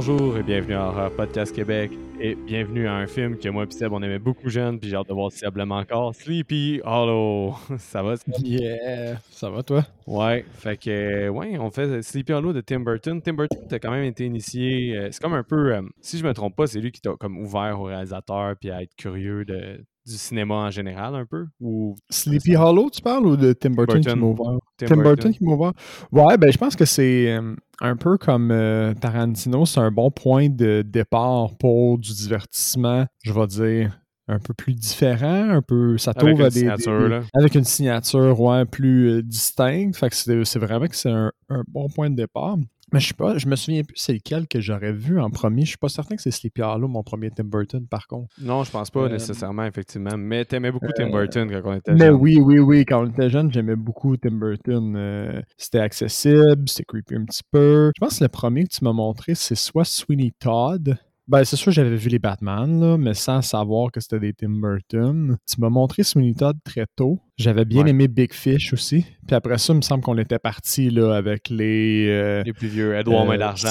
Bonjour 0.00 0.38
et 0.38 0.44
bienvenue 0.44 0.74
à 0.74 0.86
Horror 0.86 1.10
Podcast 1.10 1.52
Québec 1.52 1.90
et 2.20 2.36
bienvenue 2.36 2.86
à 2.86 2.94
un 2.94 3.08
film 3.08 3.36
que 3.36 3.48
moi 3.48 3.64
et 3.64 3.70
Seb 3.72 3.92
on 3.92 4.00
aimait 4.00 4.20
beaucoup 4.20 4.48
jeune 4.48 4.78
puis 4.78 4.88
j'ai 4.88 4.94
hâte 4.94 5.08
de 5.08 5.12
voir 5.12 5.32
si 5.32 5.38
Seb 5.38 5.56
l'aime 5.56 5.72
encore. 5.72 6.14
Sleepy 6.14 6.80
Hollow. 6.84 7.56
ça 7.78 8.04
va? 8.04 8.16
Seb? 8.16 8.32
Yeah! 8.44 9.18
Ça 9.28 9.50
va, 9.50 9.64
toi? 9.64 9.84
Ouais, 10.06 10.44
fait 10.52 10.76
que 10.76 11.28
ouais, 11.28 11.58
on 11.58 11.72
fait 11.72 12.00
Sleepy 12.02 12.32
Hollow 12.32 12.52
de 12.52 12.60
Tim 12.60 12.78
Burton. 12.78 13.20
Tim 13.20 13.32
Burton 13.32 13.58
a 13.68 13.78
quand 13.80 13.90
même 13.90 14.04
été 14.04 14.24
initié. 14.24 14.96
euh, 14.96 15.08
c'est 15.10 15.20
comme 15.20 15.34
un 15.34 15.42
peu, 15.42 15.74
euh, 15.74 15.82
si 16.00 16.16
je 16.16 16.24
me 16.24 16.32
trompe 16.32 16.54
pas, 16.54 16.68
c'est 16.68 16.78
lui 16.78 16.92
qui 16.92 17.00
t'a 17.00 17.16
comme 17.18 17.36
ouvert 17.36 17.80
au 17.80 17.84
réalisateur 17.86 18.54
puis 18.54 18.70
à 18.70 18.82
être 18.82 18.94
curieux 18.94 19.44
de, 19.44 19.84
du 20.08 20.16
cinéma 20.16 20.54
en 20.54 20.70
général 20.70 21.14
un 21.14 21.24
peu. 21.26 21.46
Ou 21.60 21.96
Sleepy 22.10 22.56
Hollow, 22.56 22.90
tu 22.90 23.00
parles, 23.02 23.26
ou 23.26 23.36
de 23.36 23.52
Tim 23.52 23.70
Burton, 23.70 23.96
Burton. 24.00 24.12
qui 24.14 24.18
m'a 24.20 24.26
ouvert? 24.26 24.58
Tim, 24.76 24.86
Tim, 24.86 24.94
Burton. 24.96 25.02
Burton. 25.14 25.32
qui 25.34 25.44
m'a 25.44 25.52
ouvert. 25.52 25.72
Ouais, 26.12 26.36
ben 26.38 26.50
je 26.52 26.58
pense 26.58 26.74
que 26.76 26.84
c'est 26.84 27.32
euh, 27.32 27.54
un 27.80 27.96
peu 27.96 28.16
comme 28.18 28.50
euh, 28.50 28.94
Tarantino, 28.94 29.66
c'est 29.66 29.80
un 29.80 29.90
bon 29.90 30.10
point 30.10 30.48
de 30.48 30.82
départ 30.82 31.56
pour 31.58 31.98
du 31.98 32.12
divertissement, 32.12 33.06
je 33.22 33.32
vais 33.32 33.46
dire, 33.46 34.00
un 34.28 34.38
peu 34.38 34.52
plus 34.54 34.74
différent, 34.74 35.50
un 35.50 35.62
peu, 35.62 35.96
ça 35.98 36.12
t'ouvre 36.14 36.44
à 36.44 36.50
des, 36.50 36.60
signature, 36.60 37.02
des- 37.02 37.08
là. 37.08 37.20
avec 37.34 37.54
une 37.54 37.64
signature, 37.64 38.38
ouais, 38.40 38.64
plus 38.66 39.10
euh, 39.10 39.22
distincte, 39.22 39.96
fait 39.96 40.10
que 40.10 40.16
c'est 40.16 40.44
c'est 40.44 40.58
vraiment 40.58 40.86
que 40.86 40.96
c'est 40.96 41.10
un, 41.10 41.32
un 41.48 41.62
bon 41.68 41.88
point 41.88 42.10
de 42.10 42.16
départ. 42.16 42.56
Mais 42.92 43.00
je 43.00 43.08
sais 43.08 43.14
pas, 43.14 43.36
je 43.36 43.46
me 43.46 43.56
souviens 43.56 43.82
plus 43.82 43.96
c'est 43.96 44.14
lequel 44.14 44.46
que 44.48 44.60
j'aurais 44.60 44.92
vu 44.92 45.20
en 45.20 45.30
premier. 45.30 45.62
Je 45.62 45.68
suis 45.70 45.76
pas 45.76 45.88
certain 45.88 46.16
que 46.16 46.22
c'est 46.22 46.30
Sleepy 46.30 46.62
Hollow, 46.62 46.88
mon 46.88 47.02
premier 47.02 47.30
Tim 47.30 47.44
Burton, 47.44 47.86
par 47.86 48.06
contre. 48.06 48.34
Non, 48.40 48.64
je 48.64 48.70
pense 48.70 48.90
pas 48.90 49.00
Euh, 49.00 49.08
nécessairement, 49.08 49.64
effectivement. 49.64 50.16
Mais 50.16 50.44
t'aimais 50.44 50.72
beaucoup 50.72 50.92
Tim 50.96 51.08
euh, 51.08 51.10
Burton 51.10 51.50
quand 51.50 51.70
on 51.70 51.74
était 51.74 51.92
Mais 51.94 52.06
jeune. 52.06 52.14
oui, 52.14 52.38
oui, 52.40 52.58
oui. 52.58 52.84
Quand 52.86 53.02
on 53.04 53.10
était 53.10 53.28
jeune, 53.28 53.52
j'aimais 53.52 53.76
beaucoup 53.76 54.16
Tim 54.16 54.32
Burton. 54.32 54.94
Euh, 54.96 55.42
c'était 55.56 55.80
accessible, 55.80 56.68
c'était 56.68 56.84
creepy 56.84 57.16
un 57.16 57.24
petit 57.24 57.42
peu. 57.50 57.90
Je 57.94 58.00
pense 58.00 58.18
que 58.18 58.24
le 58.24 58.28
premier 58.28 58.64
que 58.64 58.74
tu 58.74 58.84
m'as 58.84 58.92
montré, 58.92 59.34
c'est 59.34 59.54
soit 59.54 59.84
Sweeney 59.84 60.32
Todd. 60.38 60.96
Ben, 61.30 61.44
c'est 61.44 61.56
sûr, 61.56 61.70
j'avais 61.72 61.94
vu 61.94 62.08
les 62.08 62.18
Batman, 62.18 62.80
là, 62.80 62.96
mais 62.96 63.12
sans 63.12 63.42
savoir 63.42 63.92
que 63.92 64.00
c'était 64.00 64.18
des 64.18 64.32
Tim 64.32 64.48
Burton. 64.48 65.36
Tu 65.46 65.60
m'as 65.60 65.68
montré 65.68 66.02
Sweeney 66.02 66.32
Todd 66.34 66.56
très 66.64 66.86
tôt. 66.96 67.20
J'avais 67.36 67.66
bien 67.66 67.84
Ouais. 67.84 67.90
aimé 67.90 68.08
Big 68.08 68.32
Fish 68.32 68.72
aussi. 68.72 69.04
Puis 69.26 69.36
après 69.36 69.58
ça, 69.58 69.74
il 69.74 69.76
me 69.76 69.82
semble 69.82 70.02
qu'on 70.02 70.16
était 70.16 70.38
parti 70.38 70.88
là, 70.88 71.12
avec 71.14 71.50
les. 71.50 72.06
euh, 72.08 72.42
Les 72.44 72.54
plus 72.54 72.68
vieux, 72.68 72.94
Edouard 72.96 73.30
euh, 73.30 73.36
d'Argent. 73.36 73.68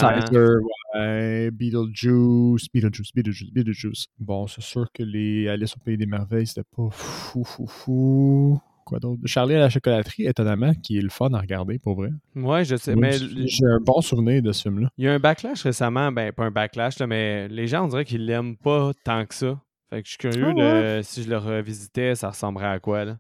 Ouais, 0.96 1.50
Beetlejuice, 1.52 2.68
Beetlejuice, 2.72 3.12
Beetlejuice, 3.16 3.52
Beetlejuice. 3.52 4.06
Bon, 4.20 4.46
c'est 4.46 4.62
sûr 4.64 4.86
que 4.94 5.02
les 5.02 5.48
Alice 5.48 5.74
au 5.76 5.80
Pays 5.80 5.98
des 5.98 6.06
Merveilles, 6.06 6.46
c'était 6.48 6.62
pas 6.76 6.90
fou, 6.92 7.44
fou, 7.44 7.66
fou. 7.68 8.60
Quoi 8.88 9.00
d'autre? 9.00 9.22
Charlie 9.26 9.56
à 9.56 9.60
la 9.60 9.70
chocolaterie, 9.70 10.26
étonnamment, 10.28 10.74
qui 10.76 10.98
est 10.98 11.02
le 11.02 11.10
fun 11.10 11.34
à 11.34 11.40
regarder, 11.42 11.78
pour 11.78 11.96
vrai. 11.96 12.10
Ouais, 12.36 12.64
je 12.64 12.78
sais. 12.78 12.96
Mais 12.96 13.12
J'ai 13.14 13.66
un 13.66 13.80
bon 13.82 14.00
souvenir 14.00 14.42
de 14.42 14.54
ce 14.54 14.62
film-là. 14.64 14.90
Il 14.98 15.04
y 15.04 15.08
a 15.10 15.14
un 15.14 15.20
backlash 15.20 15.64
récemment, 15.64 16.10
ben 16.14 16.32
pas 16.32 16.46
un 16.46 16.52
backlash, 16.52 16.98
là, 17.00 17.06
mais 17.08 17.50
les 17.50 17.68
gens 17.68 17.84
on 17.84 17.88
dirait 17.90 18.06
qu'ils 18.06 18.26
l'aiment 18.26 18.56
pas 18.56 18.92
tant 19.04 19.26
que 19.26 19.36
ça. 19.36 19.60
Fait 19.90 20.02
que 20.02 20.06
je 20.08 20.12
suis 20.12 20.18
curieux 20.18 20.54
Ah 20.58 20.98
de 20.98 21.02
si 21.04 21.24
je 21.24 21.30
le 21.30 21.38
revisitais, 21.38 22.16
ça 22.16 22.30
ressemblerait 22.30 22.68
à 22.68 22.80
quoi 22.80 23.04
là? 23.04 23.18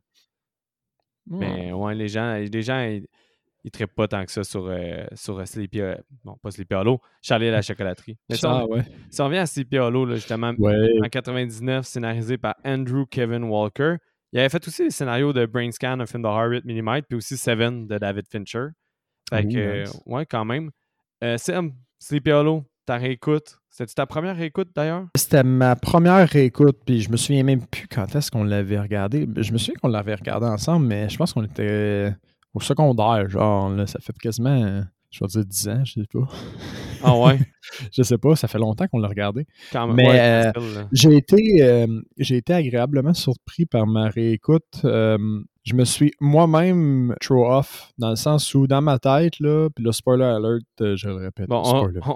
Mais 1.29 1.73
ouais, 1.73 1.93
les 1.95 2.07
gens, 2.07 2.35
les 2.35 2.61
gens 2.61 2.79
ils, 2.81 3.05
ils 3.65 3.71
trippent 3.71 3.95
pas 3.95 4.07
tant 4.07 4.23
que 4.23 4.31
ça 4.31 4.45
sur, 4.45 4.67
euh, 4.67 5.05
sur 5.13 5.37
euh, 5.39 5.45
Sleepy 5.45 5.81
euh, 5.81 5.95
bon, 6.23 6.37
pas 6.41 6.51
Sleepy 6.51 6.73
Hollow, 6.75 7.01
Charlie 7.21 7.49
à 7.49 7.51
la 7.51 7.61
chocolaterie. 7.61 8.17
Mais 8.29 8.35
si 8.35 8.41
Ça, 8.41 8.63
on, 8.63 8.67
ouais. 8.73 8.83
si 9.09 9.19
on 9.21 9.25
revient 9.25 9.39
à 9.39 9.45
Sleepy 9.45 9.77
Hollow, 9.77 10.05
là, 10.05 10.15
justement, 10.15 10.53
Ouais. 10.57 10.75
en 11.03 11.09
99, 11.09 11.85
scénarisé 11.85 12.37
par 12.37 12.55
Andrew 12.63 13.05
Kevin 13.09 13.43
Walker. 13.43 13.95
Il 14.33 14.39
avait 14.39 14.49
fait 14.49 14.67
aussi 14.67 14.83
le 14.85 14.89
scénario 14.89 15.31
de 15.33 15.45
Brain 15.45 15.71
Scan, 15.71 15.99
un 15.99 16.05
film 16.05 16.23
de 16.23 16.27
Harriet 16.27 16.61
Minimite, 16.65 17.05
puis 17.07 17.17
aussi 17.17 17.37
Seven 17.37 17.87
de 17.87 17.97
David 17.97 18.25
Fincher. 18.29 18.67
Fait 19.29 19.43
que, 19.43 19.81
nice. 19.81 20.01
ouais, 20.05 20.25
quand 20.25 20.45
même. 20.45 20.71
Euh, 21.23 21.37
Sam, 21.37 21.73
Sleepy 21.99 22.31
Hollow, 22.31 22.65
ta 22.85 22.97
réécoute. 22.97 23.59
C'était 23.69 23.93
ta 23.93 24.05
première 24.05 24.35
réécoute 24.35 24.69
d'ailleurs? 24.75 25.05
C'était 25.15 25.43
ma 25.43 25.75
première 25.75 26.27
réécoute, 26.27 26.79
puis 26.85 27.01
je 27.01 27.11
me 27.11 27.17
souviens 27.17 27.43
même 27.43 27.65
plus 27.65 27.87
quand 27.87 28.15
est-ce 28.15 28.31
qu'on 28.31 28.43
l'avait 28.43 28.79
regardé. 28.79 29.27
Je 29.37 29.51
me 29.51 29.57
souviens 29.57 29.75
qu'on 29.81 29.89
l'avait 29.89 30.15
regardé 30.15 30.47
ensemble, 30.47 30.87
mais 30.87 31.09
je 31.09 31.17
pense 31.17 31.33
qu'on 31.33 31.43
était 31.43 32.13
au 32.53 32.59
secondaire, 32.59 33.29
genre, 33.29 33.69
là, 33.69 33.85
ça 33.85 33.99
fait 33.99 34.17
quasiment, 34.17 34.83
je 35.09 35.19
vais 35.23 35.27
dire 35.27 35.45
10 35.45 35.67
ans, 35.69 35.85
je 35.85 35.93
sais 35.93 36.07
pas. 36.11 36.27
Ah 37.03 37.17
ouais, 37.17 37.39
Je 37.93 38.03
sais 38.03 38.17
pas, 38.17 38.35
ça 38.35 38.47
fait 38.47 38.57
longtemps 38.57 38.87
qu'on 38.87 38.99
l'a 38.99 39.07
regardé. 39.07 39.45
quand 39.71 39.87
même. 39.87 39.95
Mais, 39.95 40.07
ouais, 40.07 40.51
euh. 40.57 40.83
J'ai 40.91 41.15
été, 41.15 41.63
euh, 41.63 41.87
j'ai 42.17 42.37
été 42.37 42.53
agréablement 42.53 43.13
surpris 43.13 43.65
par 43.65 43.87
ma 43.87 44.09
réécoute. 44.09 44.81
Euh, 44.83 45.17
je 45.63 45.75
me 45.75 45.85
suis 45.85 46.13
moi-même 46.19 47.13
throw 47.21 47.45
off, 47.45 47.91
dans 47.97 48.09
le 48.09 48.15
sens 48.15 48.53
où, 48.53 48.67
dans 48.67 48.81
ma 48.81 48.99
tête, 48.99 49.39
là, 49.39 49.69
puis 49.73 49.83
le 49.83 49.91
spoiler 49.91 50.23
alert, 50.23 50.63
euh, 50.81 50.95
je 50.95 51.09
le 51.09 51.15
répète. 51.15 51.47
Bon, 51.49 51.61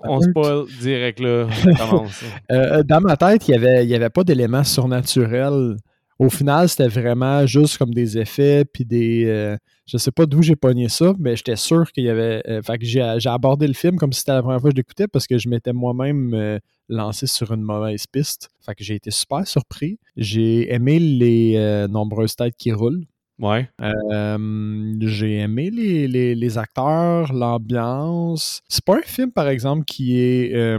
on, 0.04 0.22
spoil 0.22 0.66
direct 0.80 1.20
là. 1.20 1.48
Commence. 1.78 2.24
Dans 2.50 3.02
ma 3.02 3.18
tête, 3.18 3.48
il 3.48 3.52
n'y 3.52 3.58
avait, 3.58 3.86
y 3.86 3.96
avait 3.96 4.10
pas 4.10 4.24
d'éléments 4.24 4.64
surnaturels. 4.64 5.76
Au 6.18 6.30
final, 6.30 6.70
c'était 6.70 6.88
vraiment 6.88 7.46
juste 7.46 7.78
comme 7.78 7.94
des 7.94 8.18
effets, 8.18 8.64
puis 8.64 8.86
des. 8.86 9.58
Je 9.92 9.98
sais 9.98 10.12
pas 10.12 10.26
d'où 10.26 10.42
j'ai 10.42 10.56
pogné 10.56 10.88
ça, 10.90 11.14
mais 11.20 11.36
j'étais 11.36 11.56
sûr 11.56 11.92
qu'il 11.92 12.06
y 12.06 12.10
avait. 12.10 12.42
euh, 12.48 12.62
fait 12.62 12.78
que 12.78 12.86
j'ai 12.86 13.16
j'ai 13.20 13.30
abordé 13.30 13.68
le 13.68 13.74
film 13.74 13.98
comme 13.98 14.14
si 14.14 14.20
c'était 14.20 14.34
la 14.34 14.42
première 14.42 14.62
fois 14.62 14.70
que 14.70 14.76
je 14.76 14.82
l'écoutais 14.82 15.08
parce 15.08 15.28
que 15.28 15.38
je 15.38 15.50
m'étais 15.50 15.74
moi-même 15.74 16.34
euh, 16.34 16.60
lancé 16.90 17.28
sur 17.28 17.52
une 17.52 17.62
mauvaise 17.62 18.06
piste. 18.08 18.50
Fait 18.66 18.74
que 18.76 18.84
j'ai 18.84 18.96
été 18.96 19.12
super 19.12 19.46
surpris. 19.48 20.00
J'ai 20.16 20.74
aimé 20.74 21.00
les 21.00 21.56
euh, 21.58 21.88
nombreuses 21.88 22.36
têtes 22.36 22.56
qui 22.58 22.72
roulent. 22.72 23.06
Ouais. 23.40 23.68
Euh, 23.82 24.94
j'ai 25.02 25.38
aimé 25.38 25.72
les, 25.72 26.08
les- 26.08 26.36
les 26.36 26.58
acteurs, 26.58 27.34
l'ambiance. 27.34 28.62
C'est 28.68 28.84
pas 28.86 28.98
un 28.98 29.02
film, 29.02 29.32
par 29.32 29.48
exemple, 29.48 29.84
qui 29.86 30.18
est 30.20 30.54
euh, 30.54 30.78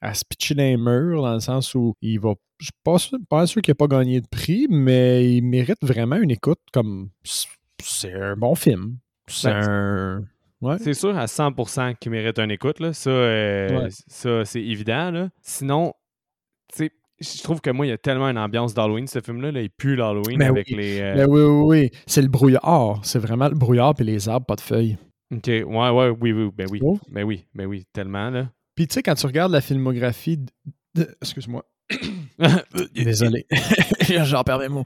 à 0.00 0.14
se 0.14 0.24
pitcher 0.24 0.54
dans 0.54 0.62
les 0.62 0.76
murs, 0.76 1.22
dans 1.22 1.34
le 1.34 1.40
sens 1.40 1.74
où 1.74 1.94
il 2.00 2.18
va. 2.18 2.34
Je 2.58 2.66
suis 2.66 2.72
pas 2.84 2.98
sûr, 2.98 3.18
pas 3.28 3.46
sûr 3.46 3.60
qu'il 3.60 3.72
n'a 3.72 3.76
pas 3.76 3.88
gagné 3.88 4.20
de 4.20 4.26
prix, 4.28 4.66
mais 4.70 5.36
il 5.36 5.42
mérite 5.42 5.78
vraiment 5.82 6.16
une 6.16 6.30
écoute 6.30 6.60
comme. 6.72 7.10
C'est 7.82 8.12
un 8.12 8.36
bon 8.36 8.54
film. 8.54 8.96
C'est 9.26 9.52
Ben, 9.52 9.68
un. 9.70 10.24
Ouais. 10.60 10.76
C'est 10.78 10.94
sûr 10.94 11.16
à 11.18 11.26
100% 11.26 11.96
qu'il 11.96 12.12
mérite 12.12 12.38
une 12.38 12.50
écoute. 12.52 12.78
Là. 12.80 12.92
Ça, 12.92 13.10
euh, 13.10 13.82
Ouais. 13.84 13.88
ça 14.06 14.44
c'est 14.44 14.62
évident. 14.62 15.10
Là. 15.10 15.28
Sinon, 15.42 15.92
tu 16.72 16.86
sais, 16.86 16.92
je 17.20 17.42
trouve 17.42 17.60
que 17.60 17.70
moi, 17.70 17.86
il 17.86 17.88
y 17.88 17.92
a 17.92 17.98
tellement 17.98 18.28
une 18.28 18.38
ambiance 18.38 18.72
d'Halloween, 18.74 19.06
ce 19.08 19.20
film-là. 19.20 19.50
Là. 19.52 19.60
Il 19.62 19.70
pue 19.70 19.96
l'Halloween 19.96 20.38
Ben 20.38 20.50
avec 20.50 20.68
oui. 20.68 20.76
les. 20.76 21.00
euh, 21.00 21.14
Ben 21.16 21.26
oui, 21.28 21.40
oui, 21.42 21.80
oui. 21.82 21.90
C'est 22.06 22.22
le 22.22 22.28
brouillard. 22.28 23.00
C'est 23.02 23.18
vraiment 23.18 23.48
le 23.48 23.54
brouillard 23.56 23.94
et 23.98 24.04
les 24.04 24.28
arbres, 24.28 24.46
pas 24.46 24.56
de 24.56 24.60
feuilles. 24.60 24.98
Ok, 25.34 25.46
ouais, 25.46 25.64
ouais, 25.66 26.08
oui, 26.20 26.32
oui, 26.32 26.50
ben 26.54 26.66
oui. 26.70 26.78
trouves? 26.78 27.00
Ben 27.10 27.24
oui, 27.24 27.46
ben 27.54 27.66
oui, 27.66 27.84
tellement, 27.92 28.30
là. 28.30 28.50
Puis 28.76 28.86
tu 28.86 28.94
sais, 28.94 29.02
quand 29.02 29.14
tu 29.14 29.26
regardes 29.26 29.52
la 29.52 29.60
filmographie 29.60 30.38
de- 30.94 31.08
Excuse-moi. 31.20 31.64
Désolé. 32.94 33.46
J'en 34.24 34.42
perds 34.42 34.58
mes 34.58 34.68
mots. 34.68 34.84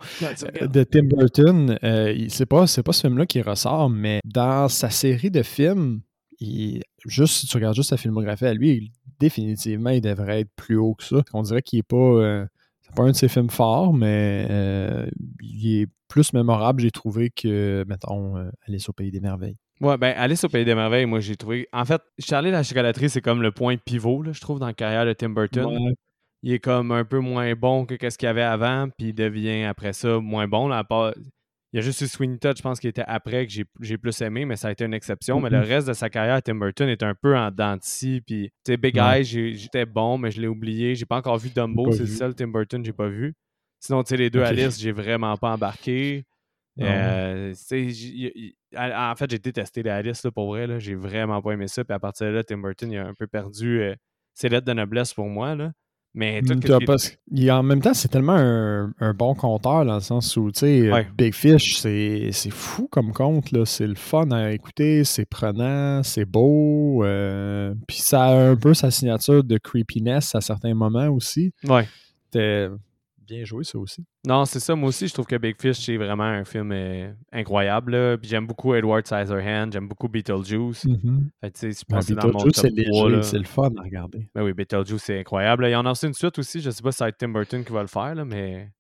De 0.68 0.84
Tim 0.84 1.04
Burton, 1.04 1.78
euh, 1.82 2.26
c'est 2.28 2.46
pas, 2.46 2.66
c'est 2.66 2.82
pas 2.82 2.92
ce 2.92 3.02
film-là 3.02 3.26
qui 3.26 3.40
ressort, 3.42 3.88
mais 3.90 4.20
dans 4.24 4.68
sa 4.68 4.90
série 4.90 5.30
de 5.30 5.42
films, 5.42 6.00
il- 6.40 6.82
juste 7.06 7.34
si 7.34 7.46
tu 7.46 7.56
regardes 7.56 7.74
juste 7.76 7.90
sa 7.90 7.96
filmographie 7.96 8.46
à 8.46 8.54
lui, 8.54 8.70
il- 8.70 8.90
définitivement, 9.18 9.90
il 9.90 10.00
devrait 10.02 10.40
être 10.40 10.50
plus 10.56 10.76
haut 10.76 10.94
que 10.94 11.04
ça. 11.04 11.22
On 11.32 11.42
dirait 11.42 11.62
qu'il 11.62 11.78
est 11.78 11.82
pas. 11.82 11.96
euh, 11.96 12.46
c'est 12.82 12.94
pas 12.94 13.02
un 13.04 13.10
de 13.10 13.16
ses 13.16 13.28
films 13.28 13.50
forts, 13.50 13.92
mais 13.94 14.46
euh, 14.50 15.06
il 15.42 15.80
est 15.82 15.86
plus 16.08 16.32
mémorable, 16.32 16.82
j'ai 16.82 16.90
trouvé, 16.92 17.30
que, 17.30 17.84
mettons, 17.88 18.36
euh, 18.36 18.48
Alice 18.68 18.88
au 18.88 18.92
Pays 18.92 19.10
des 19.10 19.20
Merveilles. 19.20 19.56
Ouais, 19.80 19.98
ben 19.98 20.14
Alice 20.16 20.44
au 20.44 20.48
Pays 20.48 20.64
des 20.64 20.74
Merveilles, 20.74 21.04
moi, 21.04 21.20
j'ai 21.20 21.36
trouvé. 21.36 21.68
En 21.72 21.84
fait, 21.84 22.00
Charlie 22.18 22.50
la 22.50 22.62
chocolaterie, 22.62 23.10
c'est 23.10 23.20
comme 23.20 23.42
le 23.42 23.50
point 23.50 23.76
pivot, 23.76 24.22
là, 24.22 24.32
je 24.32 24.40
trouve, 24.40 24.58
dans 24.60 24.66
la 24.66 24.72
carrière 24.72 25.04
de 25.04 25.12
Tim 25.12 25.30
Burton. 25.30 25.66
Ouais. 25.66 25.94
Il 26.46 26.52
est 26.52 26.58
comme 26.60 26.92
un 26.92 27.04
peu 27.04 27.18
moins 27.18 27.52
bon 27.56 27.86
que 27.86 28.08
ce 28.08 28.16
qu'il 28.16 28.26
y 28.26 28.30
avait 28.30 28.40
avant, 28.42 28.88
puis 28.96 29.08
il 29.08 29.14
devient 29.14 29.64
après 29.64 29.92
ça 29.92 30.20
moins 30.20 30.46
bon. 30.46 30.68
Là, 30.68 30.84
part- 30.84 31.12
Il 31.72 31.76
y 31.76 31.78
a 31.80 31.82
juste 31.82 32.00
eu 32.02 32.06
Sweeney 32.06 32.38
Todd, 32.38 32.56
je 32.56 32.62
pense, 32.62 32.78
qui 32.78 32.86
était 32.86 33.02
après 33.04 33.46
que 33.48 33.52
j'ai 33.80 33.98
plus 33.98 34.20
aimé, 34.22 34.44
mais 34.44 34.54
ça 34.54 34.68
a 34.68 34.70
été 34.70 34.84
une 34.84 34.94
exception. 34.94 35.40
Mais 35.40 35.50
le 35.50 35.58
Mhm. 35.58 35.64
reste 35.64 35.88
de 35.88 35.92
sa 35.92 36.08
carrière, 36.08 36.40
Tim 36.40 36.54
Burton 36.54 36.88
est 36.88 37.02
un 37.02 37.14
peu 37.14 37.36
en 37.36 37.50
dents 37.50 37.74
de 37.76 37.82
scie. 37.82 38.22
Puis, 38.24 38.50
tu 38.64 38.72
sais, 38.72 38.76
Big 38.76 38.96
Ouais. 38.96 39.24
J'ai- 39.24 39.54
j'étais 39.54 39.84
bon, 39.84 40.16
mais 40.18 40.30
je 40.30 40.40
l'ai 40.40 40.46
oublié. 40.46 40.94
J'ai 40.94 41.04
pas 41.04 41.16
encore 41.16 41.36
vu 41.36 41.50
Dumbo, 41.50 41.90
c'est 41.92 41.98
le 41.98 42.06
seul 42.06 42.34
Tim 42.36 42.46
Burton 42.48 42.80
que 42.80 42.86
j'ai 42.86 42.92
pas 42.92 43.08
vu. 43.08 43.34
Sinon, 43.80 44.04
tu 44.04 44.10
sais, 44.10 44.16
les 44.16 44.30
deux. 44.30 44.40
Alice, 44.42 44.80
j'ai 44.80 44.92
vraiment 44.92 45.36
pas 45.36 45.50
embarqué. 45.52 46.24
Euh, 46.80 47.52
en 48.76 49.14
fait, 49.16 49.30
j'ai 49.30 49.38
détesté 49.38 49.82
les 49.82 49.90
Alice, 49.90 50.22
là, 50.24 50.30
pour 50.30 50.46
vrai. 50.48 50.78
J'ai 50.80 50.94
vraiment 50.94 51.42
pas 51.42 51.52
aimé 51.52 51.66
ça. 51.68 51.84
Puis 51.84 51.94
à 51.94 51.98
partir 51.98 52.28
de 52.28 52.32
là, 52.32 52.44
Tim 52.44 52.58
Burton, 52.58 52.90
il 52.90 52.98
a 52.98 53.06
un 53.06 53.14
peu 53.14 53.26
perdu 53.26 53.80
euh, 53.80 53.94
ses 54.34 54.48
lettres 54.48 54.66
de 54.66 54.72
noblesse 54.72 55.12
pour 55.12 55.28
moi. 55.28 55.54
Là. 55.54 55.72
Mais 56.18 56.40
tout 56.40 56.54
Mm, 56.54 56.60
parce 56.86 57.10
qu'il- 57.10 57.52
en 57.52 57.62
même 57.62 57.82
temps, 57.82 57.92
c'est 57.94 58.08
tellement 58.08 58.36
un, 58.36 58.90
un 59.00 59.12
bon 59.12 59.34
conteur 59.34 59.84
dans 59.84 59.94
le 59.96 60.00
sens 60.00 60.34
où, 60.36 60.50
tu 60.50 60.60
sais, 60.60 60.90
Ouais. 60.90 61.06
Big 61.16 61.34
Fish, 61.34 61.76
c'est 62.32 62.50
fou 62.50 62.88
comme 62.90 63.12
là. 63.52 63.64
C'est 63.66 63.86
le 63.86 63.94
fun 63.94 64.30
à 64.30 64.50
écouter, 64.52 65.04
c'est 65.04 65.26
prenant, 65.26 66.02
c'est 66.02 66.24
beau. 66.24 67.04
euh, 67.04 67.74
Puis 67.86 67.98
ça 67.98 68.24
a 68.24 68.34
un 68.50 68.56
peu 68.56 68.72
sa 68.74 68.90
signature 68.90 69.44
de 69.44 69.58
creepiness 69.58 70.34
à 70.34 70.40
certains 70.40 70.72
moments 70.74 71.08
aussi. 71.08 71.52
Ouais. 71.68 71.86
Bien 73.26 73.44
joué, 73.44 73.64
ça 73.64 73.78
aussi. 73.78 74.04
Non, 74.26 74.44
c'est 74.44 74.60
ça. 74.60 74.74
Moi 74.76 74.88
aussi, 74.88 75.08
je 75.08 75.12
trouve 75.14 75.26
que 75.26 75.36
Big 75.36 75.60
Fish, 75.60 75.78
c'est 75.78 75.96
vraiment 75.96 76.24
un 76.24 76.44
film 76.44 76.70
euh, 76.72 77.12
incroyable. 77.32 78.18
Puis 78.18 78.28
j'aime 78.30 78.46
beaucoup 78.46 78.74
Edward 78.74 79.04
Scissorhands, 79.06 79.70
j'aime 79.72 79.88
beaucoup 79.88 80.08
Beetlejuice. 80.08 80.84
Mm 80.84 81.28
Fait 81.40 81.50
que, 81.50 81.58
tu 81.58 81.72
sais, 81.72 81.80
je 81.80 81.84
pense 81.84 82.06
que 82.06 82.06
c'est 82.06 82.14
dans 82.14 82.28
mon 82.28 82.38
top 82.38 82.54
c'est 82.54 82.68
3, 82.68 82.72
léger, 82.72 83.16
là. 83.16 83.22
c'est 83.22 83.38
le 83.38 83.44
fun 83.44 83.70
à 83.76 83.82
regarder. 83.82 84.28
Ben 84.34 84.42
oui, 84.44 84.52
Beetlejuice, 84.52 85.02
c'est 85.02 85.20
incroyable. 85.20 85.66
Il 85.66 85.72
y 85.72 85.76
en 85.76 85.86
a 85.86 85.90
aussi 85.90 86.06
une 86.06 86.14
suite 86.14 86.38
aussi. 86.38 86.60
Je 86.60 86.70
sais 86.70 86.82
pas 86.82 86.92
si 86.92 87.02
être 87.02 87.16
Tim 87.18 87.28
Burton 87.30 87.64
qui 87.64 87.72
va 87.72 87.82
le 87.82 87.88
faire, 87.88 88.14
là, 88.14 88.24
mais 88.24 88.70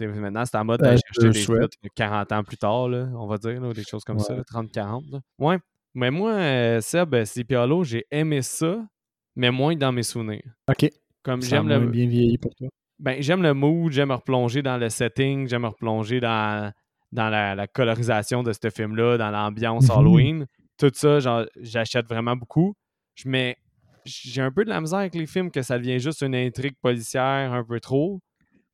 maintenant, 0.00 0.44
c'est 0.44 0.56
en 0.56 0.64
mode 0.64 0.80
Ben, 0.80 0.88
d'aller 0.88 1.00
chercher 1.14 1.30
des 1.30 1.40
suites 1.40 1.78
40 1.94 2.32
ans 2.32 2.44
plus 2.44 2.58
tard, 2.58 2.88
là, 2.88 3.08
on 3.14 3.26
va 3.26 3.38
dire, 3.38 3.62
ou 3.62 3.72
des 3.72 3.84
choses 3.84 4.04
comme 4.04 4.18
ça, 4.18 4.32
Ouais. 4.32 4.38
là, 4.38 4.44
30-40. 4.44 5.04
là. 5.10 5.20
Ouais. 5.38 5.58
Mais 5.94 6.10
moi, 6.10 6.32
euh, 6.32 6.80
Seb, 6.80 7.14
euh, 7.14 7.24
Sleepy 7.24 7.54
Hollow, 7.54 7.82
j'ai 7.84 8.04
aimé 8.10 8.42
ça, 8.42 8.86
mais 9.34 9.50
moins 9.50 9.74
dans 9.74 9.92
mes 9.92 10.02
souvenirs. 10.02 10.42
OK. 10.68 10.90
Comme 11.22 11.42
j'aime 11.42 11.68
le, 11.68 11.80
bien 11.88 12.06
vieilli 12.06 12.38
pour 12.38 12.54
toi. 12.54 12.68
Ben, 12.98 13.20
j'aime 13.22 13.42
le 13.42 13.52
mood, 13.54 13.92
j'aime 13.92 14.08
me 14.08 14.14
replonger 14.14 14.62
dans 14.62 14.76
le 14.78 14.88
setting, 14.88 15.48
j'aime 15.48 15.62
me 15.62 15.68
replonger 15.68 16.20
dans, 16.20 16.72
dans 17.12 17.28
la, 17.28 17.54
la 17.54 17.66
colorisation 17.66 18.42
de 18.42 18.52
ce 18.52 18.70
film-là, 18.70 19.18
dans 19.18 19.30
l'ambiance 19.30 19.88
Mhm. 19.88 19.98
Halloween. 19.98 20.46
Tout 20.78 20.90
ça, 20.94 21.18
j'achète 21.60 22.06
vraiment 22.06 22.36
beaucoup. 22.36 22.74
Je 23.14 23.28
mets- 23.28 23.56
j'ai 24.04 24.40
un 24.42 24.52
peu 24.52 24.64
de 24.64 24.70
la 24.70 24.80
misère 24.80 25.00
avec 25.00 25.14
les 25.14 25.26
films 25.26 25.50
que 25.50 25.62
ça 25.62 25.78
devient 25.78 25.98
juste 25.98 26.22
une 26.22 26.34
intrigue 26.34 26.76
policière 26.80 27.52
un 27.52 27.64
peu 27.64 27.80
trop. 27.80 28.20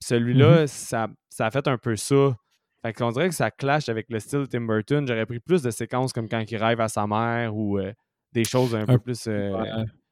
Celui-là, 0.01 0.67
ça, 0.67 1.09
ça 1.31 1.47
a 1.47 1.51
fait 1.51 1.67
un 1.69 1.79
peu 1.79 1.97
ça. 1.97 2.37
Fait 2.85 2.93
qu'on 2.93 3.11
dirait 3.13 3.29
que 3.29 3.35
ça 3.35 3.51
clash 3.51 3.89
avec 3.89 4.07
le 4.11 4.19
style 4.19 4.41
de 4.41 4.47
Tim 4.47 4.63
Burton. 4.63 5.07
J'aurais 5.07 5.25
pris 5.27 5.39
plus 5.39 5.63
de 5.63 5.71
séquences 5.71 6.13
comme 6.13 6.29
quand 6.29 6.43
il 6.51 6.57
rêve 6.57 6.81
à 6.81 6.89
sa 6.89 7.07
mère 7.07 7.55
ou 7.57 7.79
euh, 7.79 7.93
des 8.33 8.45
choses 8.45 8.75
un, 8.75 8.85
peu 8.85 8.99
plus 8.99 9.27
euh, 9.29 9.53
Ouais, 9.57 9.69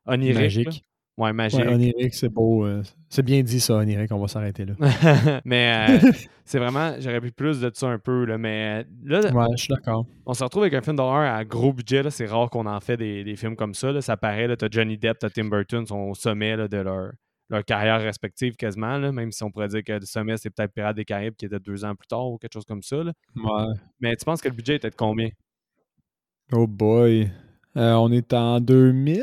oniriques. 0.06 0.84
Ouais, 1.18 1.32
magique. 1.34 1.60
Ouais, 1.60 1.68
onirique, 1.74 2.14
c'est 2.14 2.30
beau. 2.30 2.64
euh, 2.64 2.82
c'est 3.10 3.22
bien 3.22 3.42
dit, 3.42 3.60
ça, 3.60 3.74
onirique. 3.76 4.10
On 4.10 4.18
va 4.18 4.28
s'arrêter 4.28 4.64
là. 4.64 4.74
mais 5.44 5.98
euh, 6.02 6.10
c'est 6.46 6.58
vraiment, 6.58 6.94
j'aurais 6.98 7.20
pris 7.20 7.30
plus 7.30 7.60
de 7.60 7.70
ça 7.74 7.88
un 7.88 7.98
peu. 7.98 8.24
Là, 8.24 8.38
mais 8.38 8.84
euh, 8.84 9.20
là, 9.20 9.30
Ouais, 9.32 9.44
je 9.56 9.64
suis 9.64 9.74
d'accord. 9.74 10.06
on 10.24 10.32
se 10.32 10.42
retrouve 10.42 10.62
avec 10.62 10.72
un 10.74 10.80
film 10.80 10.96
d'horreur 10.96 11.34
à 11.34 11.44
gros 11.44 11.74
budget. 11.74 12.02
là. 12.02 12.10
C'est 12.10 12.24
rare 12.26 12.48
qu'on 12.48 12.64
en 12.64 12.80
fait 12.80 12.96
des, 12.96 13.22
des 13.22 13.36
films 13.36 13.54
comme 13.56 13.74
ça. 13.74 13.92
là. 13.92 14.00
Ça 14.00 14.16
paraît, 14.16 14.46
là, 14.46 14.56
t'as 14.56 14.68
Johnny 14.70 14.96
Depp, 14.96 15.18
t'as 15.18 15.28
Tim 15.28 15.44
Burton, 15.50 15.84
sont 15.86 15.98
au 15.98 16.14
sommet 16.14 16.56
là, 16.56 16.68
de 16.68 16.78
leur, 16.78 17.10
leur 17.50 17.64
carrière 17.66 18.00
respective 18.00 18.54
quasiment. 18.56 18.96
là. 18.96 19.12
Même 19.12 19.30
si 19.30 19.42
on 19.44 19.50
pourrait 19.50 19.68
dire 19.68 19.84
que 19.84 19.92
le 19.92 20.06
sommet, 20.06 20.38
c'est 20.38 20.48
peut-être 20.48 20.72
Pirates 20.72 20.96
des 20.96 21.04
Caraïbes 21.04 21.34
qui 21.36 21.44
était 21.44 21.60
deux 21.60 21.84
ans 21.84 21.94
plus 21.94 22.06
tard 22.06 22.30
ou 22.30 22.38
quelque 22.38 22.54
chose 22.54 22.64
comme 22.64 22.82
ça. 22.82 23.02
là. 23.04 23.12
Ouais. 23.36 23.74
Mais 24.00 24.16
tu 24.16 24.24
penses 24.24 24.40
que 24.40 24.48
le 24.48 24.54
budget 24.54 24.76
était 24.76 24.88
de 24.90 24.96
combien? 24.96 25.28
Oh 26.52 26.66
boy. 26.66 27.30
Euh, 27.76 27.92
on 27.94 28.10
est 28.10 28.32
en 28.32 28.58
2000 28.60 29.22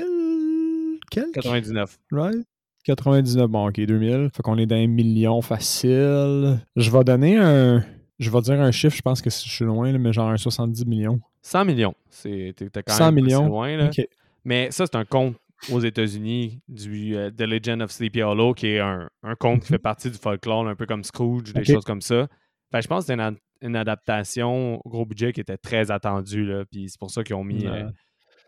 quelques? 1.09 1.33
99. 1.36 1.98
Right? 2.12 2.45
99, 2.86 3.48
bon, 3.50 3.68
ok, 3.68 3.80
2000. 3.81 4.30
Fait 4.36 4.42
qu'on 4.44 4.57
est 4.57 4.65
dans 4.65 4.75
un 4.77 4.88
million 4.88 5.42
facile. 5.42 6.59
Je 6.75 6.89
vais 6.92 7.04
donner 7.04 7.38
un. 7.38 7.83
Je 8.19 8.30
vais 8.31 8.42
dire 8.42 8.59
un 8.59 8.71
chiffre, 8.71 8.95
je 8.95 9.01
pense 9.01 9.21
que 9.21 9.30
je 9.30 9.36
suis 9.36 9.65
loin, 9.65 9.92
là, 9.92 9.98
mais 10.00 10.12
genre 10.12 10.30
un 10.30 10.38
70 10.38 10.86
millions. 10.86 11.19
100 11.44 11.65
millions. 11.65 11.94
C'est, 12.09 12.54
t'es, 12.56 12.68
quand 12.81 12.94
100 12.94 13.12
même 13.12 13.24
millions. 13.25 13.45
loin. 13.45 13.77
Là. 13.77 13.89
Mais 14.44 14.71
ça, 14.71 14.86
c'est 14.86 14.95
un 14.98 15.06
conte 15.06 15.36
aux 15.71 15.80
États-Unis 15.81 16.59
du 16.68 17.15
euh, 17.15 17.30
The 17.30 17.42
Legend 17.42 17.81
of 17.83 17.92
Sleepy 17.92 18.21
Hollow, 18.24 18.54
qui 18.54 18.68
est 18.68 18.80
un, 18.80 19.07
un 19.24 19.36
conte 19.36 19.62
qui 19.62 19.68
fait 19.68 19.77
partie 19.77 20.09
du 20.09 20.18
folklore, 20.18 20.68
un 20.68 20.75
peu 20.75 20.86
comme 20.88 21.04
Scrooge, 21.04 21.54
des 21.54 21.59
Mhm. 21.59 21.65
Choses 21.65 21.83
comme 21.86 22.01
ça. 22.01 22.27
Fait 22.71 22.80
que 22.80 22.83
je 22.83 22.88
pense 22.88 23.04
que 23.04 23.07
c'est 23.07 23.13
une, 23.13 23.19
ad- 23.19 23.38
une 23.62 23.75
adaptation 23.75 24.81
au 24.83 24.89
gros 24.89 25.06
budget 25.06 25.31
qui 25.31 25.42
était 25.42 25.57
très 25.57 25.92
attendue. 25.92 26.45
Là, 26.45 26.63
puis 26.65 26.89
c'est 26.89 27.00
pour 27.00 27.12
ça 27.12 27.24
qu'ils 27.24 27.36
ont 27.36 27.44
mis. 27.44 27.68
Ouais. 27.68 27.83
euh, 27.83 27.89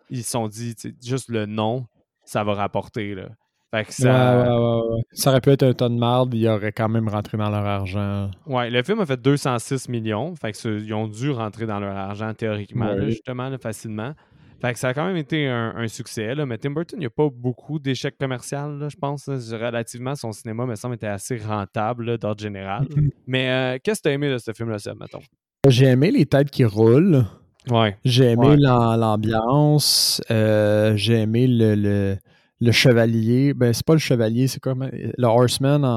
ils 0.09 0.23
se 0.23 0.31
sont 0.31 0.47
dit, 0.47 0.73
juste 1.03 1.29
le 1.29 1.45
nom, 1.45 1.85
ça 2.29 2.43
va 2.43 2.53
rapporter. 2.53 3.15
Là. 3.15 3.29
Fait 3.73 3.83
que 3.83 3.89
Ouais, 3.89 3.93
ça. 3.93 4.41
ouais, 4.41 4.47
ouais, 4.47 4.95
ouais. 4.95 5.01
Ça 5.13 5.29
aurait 5.31 5.41
pu 5.41 5.49
être 5.51 5.63
un 5.63 5.73
ton 5.73 5.89
de 5.89 5.99
marde, 5.99 6.33
il 6.33 6.47
aurait 6.47 6.71
quand 6.71 6.89
même 6.89 7.07
rentré 7.07 7.37
dans 7.37 7.49
leur 7.49 7.65
argent. 7.65 8.29
Ouais, 8.47 8.69
le 8.69 8.81
film 8.83 8.99
a 8.99 9.05
fait 9.05 9.19
206 9.21 9.89
millions. 9.89 10.33
Fait 10.35 10.51
que 10.51 10.79
ils 10.79 10.93
ont 10.93 11.07
dû 11.07 11.31
rentrer 11.31 11.65
dans 11.65 11.79
leur 11.79 11.95
argent 11.95 12.33
théoriquement, 12.33 12.85
là, 12.93 13.09
justement, 13.09 13.49
là, 13.49 13.57
facilement. 13.57 14.13
Fait 14.61 14.73
que 14.73 14.79
ça 14.79 14.89
a 14.89 14.93
quand 14.93 15.05
même 15.05 15.15
été 15.15 15.47
un, 15.47 15.73
un 15.77 15.87
succès. 15.87 16.35
Là. 16.35 16.45
Mais 16.45 16.57
Tim 16.57 16.71
Burton, 16.71 16.97
il 16.97 17.01
n'y 17.01 17.05
a 17.05 17.09
pas 17.11 17.29
beaucoup 17.31 17.79
d'échecs 17.79 18.17
commerciaux, 18.19 18.89
je 18.89 18.97
pense. 18.97 19.27
Relativement, 19.27 20.15
son 20.15 20.31
cinéma, 20.33 20.65
me 20.65 20.75
semble, 20.75 20.95
était 20.95 21.07
assez 21.07 21.37
rentable 21.37 22.17
d'ordre 22.17 22.41
général. 22.41 22.85
Mhm. 22.93 23.09
Mais 23.27 23.49
euh, 23.49 23.77
qu'est-ce 23.83 23.99
que 24.01 24.03
tu 24.03 24.09
as 24.09 24.13
aimé 24.13 24.29
de 24.29 24.37
ce 24.37 24.51
film-là, 24.51 24.77
Seb, 24.79 24.97
mettons? 24.99 25.21
J'ai 25.67 25.85
aimé 25.85 26.11
les 26.11 26.25
têtes 26.25 26.49
qui 26.51 26.65
roulent. 26.65 27.23
Ouais. 27.69 27.97
J'ai 28.05 28.31
aimé 28.31 28.47
Ouais. 28.47 28.57
l'ambiance. 28.59 30.21
euh, 30.31 30.95
j'ai 30.95 31.15
aimé 31.21 31.47
le, 31.47 31.75
le, 31.75 32.17
le 32.61 32.71
chevalier. 32.71 33.53
Ben, 33.53 33.73
c'est 33.73 33.85
pas 33.85 33.93
le 33.93 33.99
chevalier, 33.99 34.47
c'est 34.47 34.59
quoi? 34.61 34.73
Le 34.75 35.25
horseman 35.25 35.83
en, 35.83 35.87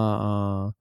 en, 0.69 0.73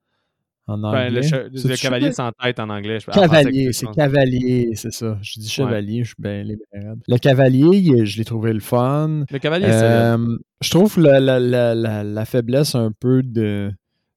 en 0.67 0.83
anglais. 0.83 1.09
Ben, 1.09 1.13
le, 1.13 1.21
che- 1.21 1.49
C'est 1.55 1.67
le 1.67 1.75
cavalier 1.77 2.11
sans 2.11 2.31
tête 2.31 2.59
en 2.59 2.69
anglais. 2.69 2.99
je- 2.99 3.05
Cavalier, 3.11 3.71
c'est 3.73 3.87
cavalier, 3.91 4.71
c'est 4.73 4.91
ça. 4.91 5.17
Je 5.21 5.39
dis 5.39 5.49
chevalier, 5.49 6.03
je 6.03 6.07
suis 6.09 6.15
bien 6.19 6.43
les 6.43 6.57
raide. 6.73 6.99
Le 7.07 7.17
cavalier, 7.17 8.05
je 8.05 8.17
l'ai 8.17 8.25
trouvé 8.25 8.51
le 8.53 8.59
fun. 8.59 9.23
Le 9.29 9.39
cavalier, 9.39 9.67
c'est. 9.67 9.83
Euh, 9.83 10.37
je 10.61 10.69
trouve 10.71 10.99
la, 10.99 11.19
la, 11.19 11.39
la, 11.39 12.03
la, 12.03 12.25
faiblesse 12.25 12.75
un 12.75 12.91
peu 12.91 13.21
de, 13.23 13.71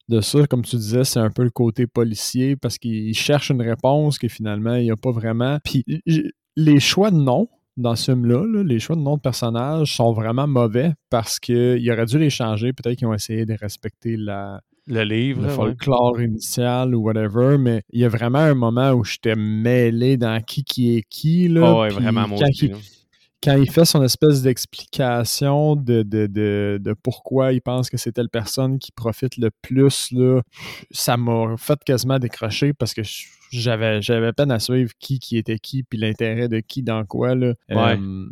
de 0.09 0.21
ça, 0.21 0.47
comme 0.47 0.63
tu 0.63 0.77
disais, 0.77 1.05
c'est 1.05 1.21
un 1.21 1.31
peu 1.31 1.45
le 1.45 1.51
côté 1.51 1.87
policier 1.87 2.57
parce 2.57 2.79
qu'il 2.79 3.15
cherche 3.15 3.51
une 3.51 3.63
réponse 3.63 4.19
que 4.19 4.29
finalement, 4.29 4.75
il 4.75 4.85
n'y 4.85 4.91
a 4.91 4.97
pas 4.97 5.13
vraiment. 5.13 5.59
Puis 5.63 5.85
les 6.57 6.81
choix 6.81 7.11
de 7.11 7.17
noms 7.17 7.49
dans 7.77 7.97
ce 7.97 8.13
film-là, 8.13 8.45
là, 8.47 8.63
les 8.63 8.79
choix 8.79 8.95
de 8.97 9.01
noms 9.01 9.17
de 9.17 9.21
personnages 9.21 9.97
sont 9.97 10.13
vraiment 10.13 10.47
mauvais 10.47 10.93
parce 11.11 11.41
qu'il 11.41 11.91
aurait 11.91 12.07
dû 12.07 12.19
les 12.19 12.31
changer. 12.31 12.73
Peut-être 12.73 12.97
qu'ils 12.99 13.09
ont 13.09 13.15
essayé 13.15 13.47
de 13.47 13.55
respecter 13.61 14.17
la, 14.17 14.61
Le 14.87 15.03
livre. 15.03 15.43
le 15.43 15.49
ouais. 15.49 15.55
folklore 15.55 16.21
initial 16.21 16.95
ou 16.95 17.03
whatever, 17.03 17.59
mais 17.59 17.83
il 17.91 18.01
y 18.01 18.05
a 18.05 18.09
vraiment 18.09 18.39
un 18.39 18.55
moment 18.55 18.93
où 18.93 19.05
j'étais 19.05 19.35
mêlé 19.35 20.17
dans 20.17 20.41
qui 20.41 20.63
qui 20.63 20.97
est 20.97 21.03
qui. 21.09 21.49
Là, 21.49 21.63
Ah 21.67 21.81
ouais, 21.81 21.89
vraiment, 21.89 22.29
quand 22.29 22.39
là. 22.39 22.77
Quand 23.45 23.57
il 23.57 23.71
fait 23.71 23.85
son 23.85 24.03
espèce 24.03 24.43
d'explication 24.43 25.77
de, 25.77 26.03
de, 26.03 26.27
de, 26.27 26.81
de 26.81 26.95
pourquoi 26.95 27.53
il 27.53 27.61
pense 27.61 27.91
que 27.91 27.99
c'est 27.99 28.13
telle 28.13 28.31
personne 28.31 28.79
qui 28.79 28.91
profite 28.91 29.37
le 29.37 29.51
plus, 29.63 30.11
là, 30.13 30.41
ça 30.91 31.19
m'a 31.19 31.55
fait 31.59 31.79
quasiment 31.85 32.19
décrocher 32.19 32.73
parce 32.73 32.95
que 32.95 33.03
j'avais, 33.53 34.01
j'avais 34.01 34.33
peine 34.33 34.51
à 34.51 34.59
suivre 34.59 34.93
qui, 34.99 35.19
qui 35.19 35.37
était 35.37 35.59
qui, 35.59 35.83
puis 35.83 35.99
l'intérêt 35.99 36.49
de 36.49 36.61
qui 36.61 36.83
dans 36.83 37.05
quoi. 37.05 37.35
Là. 37.35 37.55
Ouais. 37.69 37.99
Euh, 37.99 38.27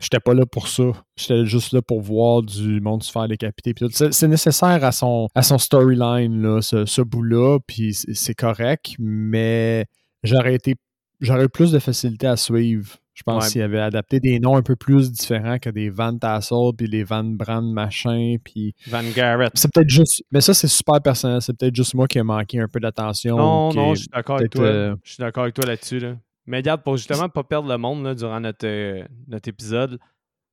J'étais 0.00 0.20
pas 0.20 0.34
là 0.34 0.44
pour 0.44 0.68
ça. 0.68 0.84
J'étais 1.16 1.46
juste 1.46 1.72
là 1.72 1.80
pour 1.80 2.00
voir 2.00 2.42
du 2.42 2.80
monde 2.80 3.02
se 3.02 3.10
faire 3.10 3.26
décapiter. 3.26 3.74
C'est 3.90 4.28
nécessaire 4.28 4.84
à 4.84 4.92
son, 4.92 5.28
à 5.34 5.42
son 5.42 5.56
storyline, 5.56 6.60
ce, 6.60 6.84
ce 6.84 7.00
bout-là, 7.00 7.58
puis 7.66 7.94
c'est 7.94 8.34
correct, 8.34 8.96
mais 8.98 9.86
j'aurais 10.22 10.54
été 10.54 10.74
j'aurais 11.20 11.48
plus 11.48 11.72
de 11.72 11.78
facilité 11.78 12.26
à 12.26 12.36
suivre. 12.36 12.98
Je 13.14 13.22
pense 13.22 13.44
Ouais. 13.44 13.50
s'il 13.50 13.62
avait 13.62 13.80
adapté 13.80 14.18
des 14.18 14.40
noms 14.40 14.56
un 14.56 14.62
peu 14.62 14.74
plus 14.74 15.12
différents 15.12 15.58
que 15.58 15.70
des 15.70 15.88
Van 15.88 16.16
Tassel 16.18 16.72
puis 16.76 16.88
les 16.88 17.04
Van 17.04 17.22
Brand 17.22 17.64
machin 17.72 18.36
puis 18.42 18.74
Van 18.88 19.02
Garrett. 19.14 19.52
c'est 19.54 19.70
peut-être 19.72 19.88
juste 19.88 20.24
mais 20.32 20.40
ça 20.40 20.52
c'est 20.52 20.66
super 20.68 21.00
personnel, 21.00 21.40
c'est 21.40 21.56
peut-être 21.56 21.76
juste 21.76 21.94
moi 21.94 22.08
qui 22.08 22.18
ai 22.18 22.22
manqué 22.24 22.58
un 22.60 22.66
peu 22.68 22.80
d'attention. 22.80 23.36
Non, 23.36 23.72
non, 23.72 23.92
est 23.92 23.94
je 23.94 24.00
suis 24.00 24.08
d'accord 24.12 24.36
avec 24.38 24.50
toi. 24.50 24.64
euh, 24.64 24.96
Je 25.04 25.12
suis 25.12 25.20
d'accord 25.20 25.44
avec 25.44 25.54
toi 25.54 25.64
là-dessus. 25.66 26.00
Là. 26.00 26.16
Mais 26.46 26.56
regarde, 26.58 26.82
pour 26.82 26.96
justement 26.96 27.28
pas 27.28 27.44
perdre 27.44 27.68
le 27.68 27.78
monde 27.78 28.04
là, 28.04 28.14
durant 28.14 28.40
notre, 28.40 28.66
euh, 28.66 29.02
notre 29.28 29.48
épisode, 29.48 29.98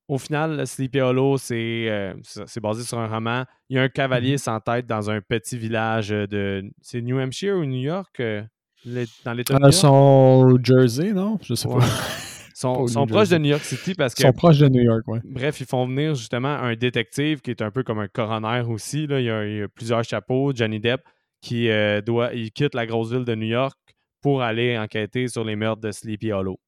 au 0.08 0.18
final, 0.18 0.58
le 0.58 0.66
Sleepy 0.66 1.00
Hollow, 1.02 1.38
c'est 1.38 1.88
euh, 1.90 2.14
c'est 2.22 2.60
basé 2.62 2.84
sur 2.84 3.00
un 3.00 3.08
roman. 3.08 3.46
Il 3.70 3.78
y 3.78 3.80
a 3.80 3.84
un 3.84 3.90
cavalier 3.90 4.34
Mhm. 4.34 4.38
sans 4.38 4.60
tête 4.60 4.86
dans 4.86 5.10
un 5.10 5.20
petit 5.22 5.58
village 5.58 6.10
de. 6.10 6.64
C'est 6.82 7.02
New 7.02 7.18
Hampshire 7.20 7.56
ou 7.56 7.66
New 7.66 7.82
York 7.82 8.20
euh, 8.20 8.44
le- 8.86 9.06
Dans 9.26 9.34
l'État 9.34 9.54
de 9.56 9.60
New 9.60 9.64
York? 9.66 9.74
son 9.74 10.58
Jersey, 10.64 11.12
non? 11.14 11.40
Je 11.44 11.56
sais 11.56 11.68
Ouais. 11.68 11.80
pas. 11.80 11.86
sont, 12.54 12.88
sont 12.88 13.06
proches 13.08 13.30
de. 13.30 13.38
New 13.38 13.50
York 13.50 13.64
City 13.64 13.94
parce 13.96 14.14
Ils 14.14 14.24
que 14.24 14.28
sont 14.28 14.34
proches 14.34 14.60
de 14.60 14.68
New 14.68 14.82
York, 14.82 15.08
ouais. 15.08 15.20
Bref, 15.24 15.60
ils 15.62 15.66
font 15.66 15.86
venir 15.88 16.16
justement 16.16 16.50
un 16.50 16.76
détective 16.76 17.42
qui 17.42 17.52
est 17.52 17.62
un 17.62 17.72
peu 17.72 17.84
comme 17.84 18.00
un 18.00 18.08
coroner 18.08 18.64
aussi. 18.68 19.08
Là. 19.08 19.20
Il, 19.20 19.26
y 19.26 19.30
a, 19.30 19.46
il 19.46 19.58
y 19.58 19.62
a 19.62 19.68
plusieurs 19.68 20.04
chapeaux. 20.04 20.52
Johnny 20.54 20.80
Depp 20.80 21.02
qui 21.42 21.70
euh, 21.70 22.02
doit, 22.02 22.34
il 22.34 22.52
quitte 22.52 22.76
la 22.76 22.86
grosse 22.86 23.12
ville 23.12 23.26
de 23.26 23.36
New 23.36 23.48
York 23.48 23.78
pour 24.22 24.42
aller 24.44 24.78
enquêter 24.78 25.28
sur 25.28 25.44
les 25.44 25.56
meurtres 25.56 25.82
de 25.82 25.92
Sleepy 25.92 26.32
Hollow. 26.32 26.60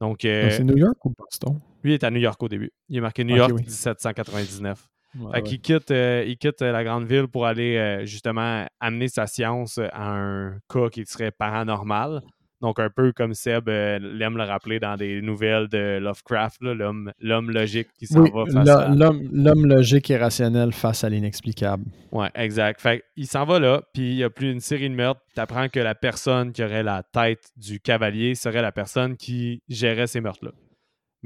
Donc, 0.00 0.24
euh, 0.24 0.42
Donc, 0.42 0.52
C'est 0.52 0.64
New 0.64 0.76
York 0.76 1.04
ou 1.04 1.12
Boston? 1.16 1.60
lui 1.82 1.94
est 1.94 2.02
à 2.04 2.10
New 2.10 2.18
York 2.20 2.42
au 2.42 2.48
début. 2.48 2.72
Il 2.88 2.96
est 2.96 3.00
marqué 3.00 3.22
New 3.24 3.36
York 3.36 3.52
oui. 3.54 3.62
1799. 3.62 4.88
Ouais, 5.14 5.20
Fait 5.20 5.36
ouais. 5.36 5.42
qu'il 5.44 5.60
quitte, 5.60 5.90
euh, 5.92 6.24
il 6.26 6.36
quitte 6.36 6.60
la 6.60 6.84
grande 6.84 7.06
ville 7.06 7.28
pour 7.28 7.46
aller 7.46 7.76
euh, 7.76 8.04
justement 8.04 8.66
amener 8.80 9.08
sa 9.08 9.26
science 9.26 9.78
à 9.78 10.10
un 10.12 10.58
cas 10.68 10.88
qui 10.90 11.06
serait 11.06 11.30
paranormal. 11.30 12.22
Donc, 12.62 12.78
un 12.78 12.88
peu 12.88 13.12
comme 13.12 13.34
Seb 13.34 13.68
euh, 13.68 13.98
l'aime 13.98 14.36
le 14.36 14.44
rappeler 14.44 14.80
dans 14.80 14.96
des 14.96 15.20
nouvelles 15.20 15.68
de 15.68 15.98
Lovecraft, 15.98 16.62
l'homme 16.62 17.50
logique 17.50 17.88
qui 17.98 18.06
s'en 18.06 18.22
Oui, 18.22 18.30
va 18.34 18.44
face 18.46 18.68
à... 18.68 18.88
l'homme 18.88 19.28
l'homme 19.30 19.66
logique 19.66 20.10
et 20.10 20.16
rationnel 20.16 20.72
face 20.72 21.04
à 21.04 21.10
l'inexplicable. 21.10 21.84
Ouais, 22.12 22.30
exact. 22.34 22.80
Fait 22.80 23.04
il 23.16 23.26
s'en 23.26 23.44
va 23.44 23.58
là, 23.58 23.82
puis 23.92 24.10
il 24.12 24.16
y 24.16 24.24
a 24.24 24.30
plus 24.30 24.50
une 24.50 24.60
série 24.60 24.88
de 24.88 24.94
meurtres. 24.94 25.20
Tu 25.34 25.40
apprends 25.40 25.68
que 25.68 25.80
la 25.80 25.94
personne 25.94 26.52
qui 26.52 26.64
aurait 26.64 26.82
la 26.82 27.02
tête 27.02 27.50
du 27.56 27.78
cavalier 27.80 28.34
serait 28.34 28.62
la 28.62 28.72
personne 28.72 29.16
qui 29.16 29.62
gérait 29.68 30.06
ces 30.06 30.20
meurtres-là. 30.20 30.52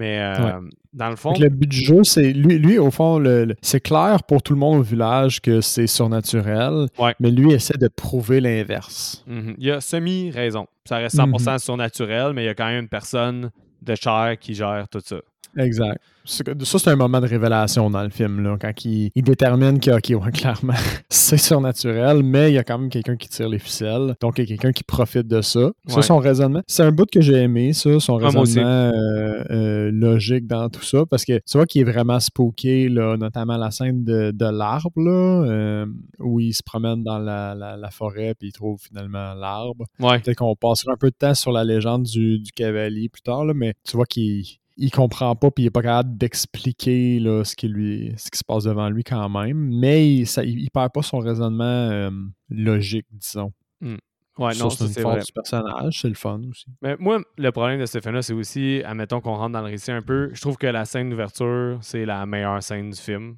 Mais 0.00 0.19
euh, 0.19 0.59
dans 0.95 1.11
le 1.11 1.16
fond. 1.16 1.35
Le 1.38 1.50
but 1.50 1.69
du 1.69 1.85
jeu, 1.85 2.04
c'est 2.04 2.33
lui, 2.33 2.59
lui, 2.59 2.78
au 2.78 2.90
fond, 2.90 3.23
c'est 3.61 3.80
clair 3.80 4.23
pour 4.23 4.42
tout 4.42 4.54
le 4.54 4.59
monde 4.59 4.80
au 4.80 4.83
village 4.83 5.42
que 5.42 5.61
c'est 5.61 5.87
surnaturel, 5.87 6.87
mais 7.21 7.30
lui 7.30 7.52
essaie 7.52 7.76
de 7.76 7.88
prouver 7.88 8.40
l'inverse. 8.40 9.23
Mm-hmm. 9.28 9.54
Il 9.59 9.71
a 9.73 9.80
semi-raison. 9.83 10.66
Ça 10.87 10.97
reste 10.97 11.16
100% 11.16 11.33
mm-hmm. 11.33 11.59
surnaturel, 11.59 12.33
mais 12.33 12.45
il 12.45 12.47
y 12.47 12.49
a 12.49 12.54
quand 12.54 12.64
même 12.64 12.85
une 12.85 12.88
personne 12.88 13.50
de 13.83 13.95
chair 13.95 14.38
qui 14.40 14.54
gère 14.54 14.88
tout 14.88 15.00
ça. 15.04 15.16
Exact. 15.57 16.00
Ça, 16.25 16.78
c'est 16.78 16.88
un 16.88 16.97
moment 16.97 17.21
de 17.21 17.26
révélation 17.26 17.90
dans 17.90 18.02
le 18.02 18.11
film, 18.11 18.42
là, 18.42 18.57
quand 18.61 18.85
il, 18.85 19.11
détermine 19.16 19.80
que, 19.80 19.90
OK, 19.90 20.33
clairement, 20.33 20.75
c'est 21.09 21.38
surnaturel, 21.38 22.23
mais 22.23 22.50
il 22.50 22.54
y 22.54 22.59
a 22.59 22.64
quand 22.64 22.78
même 22.78 22.90
quelqu'un 22.90 23.16
qui 23.16 23.28
tire 23.28 23.49
les 23.49 23.59
ficelles. 23.59 24.14
Donc, 24.21 24.38
il 24.38 24.42
y 24.42 24.45
a 24.45 24.47
quelqu'un 24.47 24.73
qui 24.73 24.85
profite 24.85 25.26
de 25.26 25.40
ça. 25.40 25.71
Ça, 25.87 26.02
son 26.02 26.19
raisonnement. 26.19 26.62
C'est 26.66 26.83
un 26.83 26.92
bout 26.92 27.09
que 27.11 27.21
j'ai 27.21 27.37
aimé, 27.37 27.73
ça, 27.73 27.99
son 28.00 28.16
raisonnement 28.16 28.62
euh, 28.62 29.45
euh, 29.50 29.90
logique 29.92 30.47
dans 30.47 30.69
tout 30.69 30.83
ça, 30.83 31.04
parce 31.07 31.25
que 31.25 31.38
tu 31.38 31.57
vois 31.57 31.66
qu'il 31.66 31.80
est 31.80 31.90
vraiment 31.90 32.21
spooké, 32.21 32.88
là, 32.88 33.16
notamment 33.16 33.57
la 33.57 33.71
scène 33.71 34.04
de, 34.04 34.33
l'arbre, 34.40 35.00
là, 35.00 35.45
euh, 35.47 35.87
où 36.19 36.38
il 36.38 36.52
se 36.52 36.62
promène 36.62 37.02
dans 37.02 37.19
la, 37.19 37.88
forêt 37.90 38.35
puis 38.38 38.49
il 38.49 38.52
trouve 38.52 38.80
finalement 38.80 39.35
l'arbre. 39.35 39.87
Peut-être 39.99 40.37
qu'on 40.37 40.54
passera 40.54 40.92
un 40.92 40.97
peu 40.97 41.11
de 41.11 41.16
temps 41.16 41.35
sur 41.35 41.50
la 41.50 41.64
légende 41.64 42.04
du, 42.04 42.38
du 42.38 42.52
cavalier 42.52 43.09
plus 43.09 43.23
tard, 43.23 43.45
là, 43.45 43.52
mais 43.52 43.75
tu 43.85 43.97
vois 43.97 44.07
qu'il 44.07 44.45
il 44.80 44.90
comprend 44.90 45.37
pas 45.37 45.50
puis 45.50 45.64
il 45.64 45.66
est 45.66 45.70
pas 45.70 45.82
capable 45.82 46.16
d'expliquer 46.16 47.20
ce 47.44 47.54
qui 47.54 47.68
lui 47.68 48.14
ce 48.16 48.30
qui 48.30 48.38
se 48.38 48.44
passe 48.44 48.64
devant 48.64 48.88
lui 48.88 49.04
quand 49.04 49.28
même 49.28 49.78
mais 49.78 50.12
il, 50.12 50.26
ça, 50.26 50.42
il, 50.42 50.70
perd 50.70 50.92
pas 50.92 51.02
son 51.02 51.18
raisonnement 51.18 51.64
euh, 51.64 52.10
logique 52.49 53.06
disons 53.12 53.52
hmm. 53.80 53.96
ouais 54.38 54.54
non 54.56 54.70
c'est 54.70 55.00
force 55.00 55.26
du 55.26 55.32
personnage 55.32 56.00
c'est 56.00 56.08
le 56.08 56.14
fun 56.14 56.40
aussi 56.49 56.66
mais 56.80 56.96
moi 56.99 57.20
le 57.37 57.52
problème 57.52 57.78
de 57.78 57.87
cette 57.87 58.02
fin-là 58.02 58.22
c'est 58.22 58.32
aussi 58.32 58.82
admettons 58.84 59.20
qu'on 59.20 59.34
rentre 59.34 59.52
dans 59.52 59.60
le 59.60 59.66
récit 59.66 59.92
un 59.92 60.02
peu 60.02 60.30
je 60.32 60.40
trouve 60.40 60.56
que 60.56 60.66
la 60.66 60.87
scène 60.87 61.10
d'ouverture 61.10 61.78
c'est 61.82 62.06
la 62.06 62.25
meilleure 62.25 62.62
scène 62.62 62.90
du 62.90 62.99
film 62.99 63.37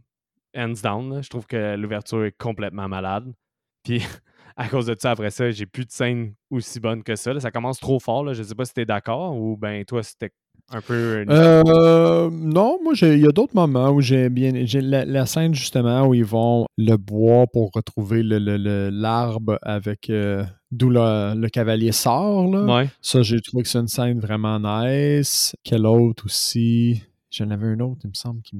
hands 0.56 0.80
down 0.82 1.22
je 1.22 1.28
trouve 1.28 1.46
que 1.46 1.74
l'ouverture 1.76 2.24
est 2.24 2.36
complètement 2.38 2.88
malade 2.88 3.34
puis 3.82 4.00
à 4.56 4.68
cause 4.68 4.86
de 4.86 4.96
ça, 4.98 5.12
après 5.12 5.30
ça, 5.30 5.50
j'ai 5.50 5.66
plus 5.66 5.86
de 5.86 5.90
scène 5.90 6.34
aussi 6.50 6.78
bonne 6.78 7.02
que 7.02 7.16
ça. 7.16 7.38
Ça 7.40 7.50
commence 7.50 7.80
trop 7.80 7.98
fort. 7.98 8.22
Là. 8.22 8.34
Je 8.34 8.42
sais 8.42 8.54
pas 8.54 8.64
si 8.64 8.74
tu 8.74 8.82
es 8.82 8.84
d'accord 8.84 9.34
ou 9.34 9.56
ben 9.56 9.82
toi, 9.84 10.02
c'était 10.02 10.30
un 10.70 10.80
peu. 10.80 11.24
Euh, 11.28 12.30
non, 12.30 12.78
moi, 12.82 12.94
il 13.02 13.18
y 13.18 13.26
a 13.26 13.32
d'autres 13.32 13.54
moments 13.54 13.90
où 13.90 14.00
j'ai 14.00 14.28
bien. 14.28 14.52
J'ai 14.64 14.80
la, 14.80 15.26
scène, 15.26 15.54
justement, 15.54 16.06
où 16.06 16.14
ils 16.14 16.24
vont 16.24 16.66
le 16.78 16.96
bois 16.96 17.46
pour 17.52 17.70
retrouver 17.74 18.22
l'arbre 18.22 19.52
le, 19.52 19.68
avec. 19.68 20.10
Euh, 20.10 20.44
d'où 20.70 20.90
le, 20.90 21.48
cavalier 21.48 21.92
sort. 21.92 22.48
Là. 22.48 22.86
Ça, 23.00 23.22
j'ai 23.22 23.40
trouvé 23.40 23.62
que 23.62 23.68
c'est 23.68 23.78
une 23.78 23.88
scène 23.88 24.20
vraiment 24.20 24.58
nice. 24.58 25.54
Quelle 25.62 25.86
autre 25.86 26.26
aussi? 26.26 27.02
J'en 27.30 27.50
avais 27.50 27.72
une 27.72 27.82
autre, 27.82 28.00
il 28.04 28.08
me 28.08 28.14
semble, 28.14 28.42
qui 28.42 28.56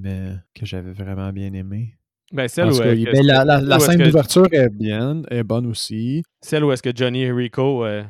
que 0.54 0.64
j'avais 0.64 0.92
vraiment 0.92 1.30
bien 1.30 1.52
aimé. 1.52 1.96
Ben, 2.32 2.48
celle 2.48 2.72
où, 2.72 2.78
ben, 2.78 3.26
la, 3.26 3.44
la, 3.44 3.78
scène 3.78 4.02
d'ouverture 4.02 4.46
est 4.52 4.70
bien, 4.70 5.22
est 5.30 5.42
bonne 5.42 5.66
aussi. 5.66 6.22
Celle 6.40 6.64
où 6.64 6.72
est-ce 6.72 6.82
que 6.82 6.90
Johnny 6.94 7.30
Rico, 7.30 7.84
euh, 7.84 8.02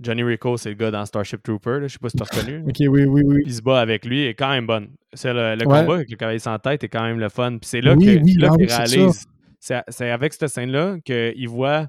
Johnny 0.00 0.22
Rico, 0.22 0.56
c'est 0.56 0.70
le 0.70 0.76
gars 0.76 0.90
dans 0.90 1.04
Starship 1.04 1.42
Trooper, 1.42 1.80
là, 1.80 1.86
je 1.86 1.92
sais 1.92 1.98
pas 1.98 2.08
si 2.08 2.16
tu 2.16 2.22
as 2.22 2.26
reconnu. 2.26 2.62
ok, 2.66 2.76
oui, 2.88 3.04
oui, 3.04 3.22
oui. 3.22 3.42
Il 3.44 3.54
se 3.54 3.60
bat 3.60 3.80
avec 3.80 4.06
lui, 4.06 4.24
est 4.24 4.34
quand 4.34 4.50
même 4.50 4.66
bonne. 4.66 4.88
C'est 5.12 5.34
le, 5.34 5.62
combat 5.64 5.94
avec 5.94 6.10
le 6.10 6.16
cavalier 6.16 6.38
sans 6.38 6.58
tête 6.58 6.82
est 6.84 6.88
quand 6.88 7.02
même 7.02 7.18
le 7.18 7.28
fun. 7.28 7.58
Puis 7.58 7.68
c'est 7.68 7.80
là 7.82 7.94
ah 7.94 8.50
réalise, 8.58 9.26
c'est 9.58 10.10
avec 10.10 10.32
cette 10.32 10.48
scène-là 10.48 10.96
qu'il 11.04 11.48
voit 11.48 11.88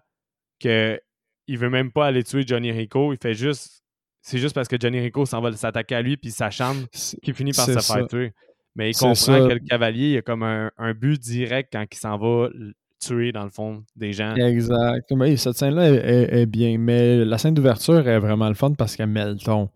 qu'il 0.60 1.58
veut 1.58 1.70
même 1.70 1.92
pas 1.92 2.08
aller 2.08 2.24
tuer 2.24 2.44
Johnny 2.46 2.72
Rico, 2.72 3.13
il 3.13 3.18
fait 3.22 3.34
juste, 3.34 3.84
c'est 4.22 4.38
juste 4.38 4.54
parce 4.54 4.68
que 4.68 4.75
Johnny 4.80 5.00
Rico 5.00 5.25
s'en 5.25 5.42
va 5.42 5.51
s'attaquer 5.54 5.96
à 5.96 6.01
lui 6.01 6.18
puis 6.18 6.32
sa 6.32 6.50
chambre 6.50 6.86
qu'il 7.24 7.34
finit 7.34 7.54
par 7.54 7.66
se 7.66 7.80
faire 7.80 8.08
tuer. 8.08 8.34
Mais 8.75 8.92
il 8.92 8.96
comprend 8.96 9.48
que 9.48 9.54
le 9.54 9.60
cavalier 9.60 10.18
a 10.18 10.22
comme 10.22 10.44
un, 10.44 10.94
but 10.94 11.20
direct 11.20 11.70
quand 11.74 11.86
il 11.92 11.98
s'en 11.98 12.18
va 12.18 12.50
tuer, 13.00 13.32
dans 13.32 13.44
le 13.44 13.50
fond, 13.50 13.84
des 13.96 14.13
gens. 14.13 14.36
Exact. 14.36 15.12
cette 15.38 15.58
scène-là 15.58 15.90
est, 15.90 16.46
bien, 16.46 16.78
mais 16.78 17.25
la 17.25 17.38
scène 17.38 17.54
d'ouverture 17.54 18.08
est 18.08 18.20
vraiment 18.20 18.48
le 18.48 18.56
fun 18.56 18.74
parce 18.74 18.96
qu'elle 18.96 19.10
met 19.10 19.25
le 19.25 19.38
ton. 19.38 19.70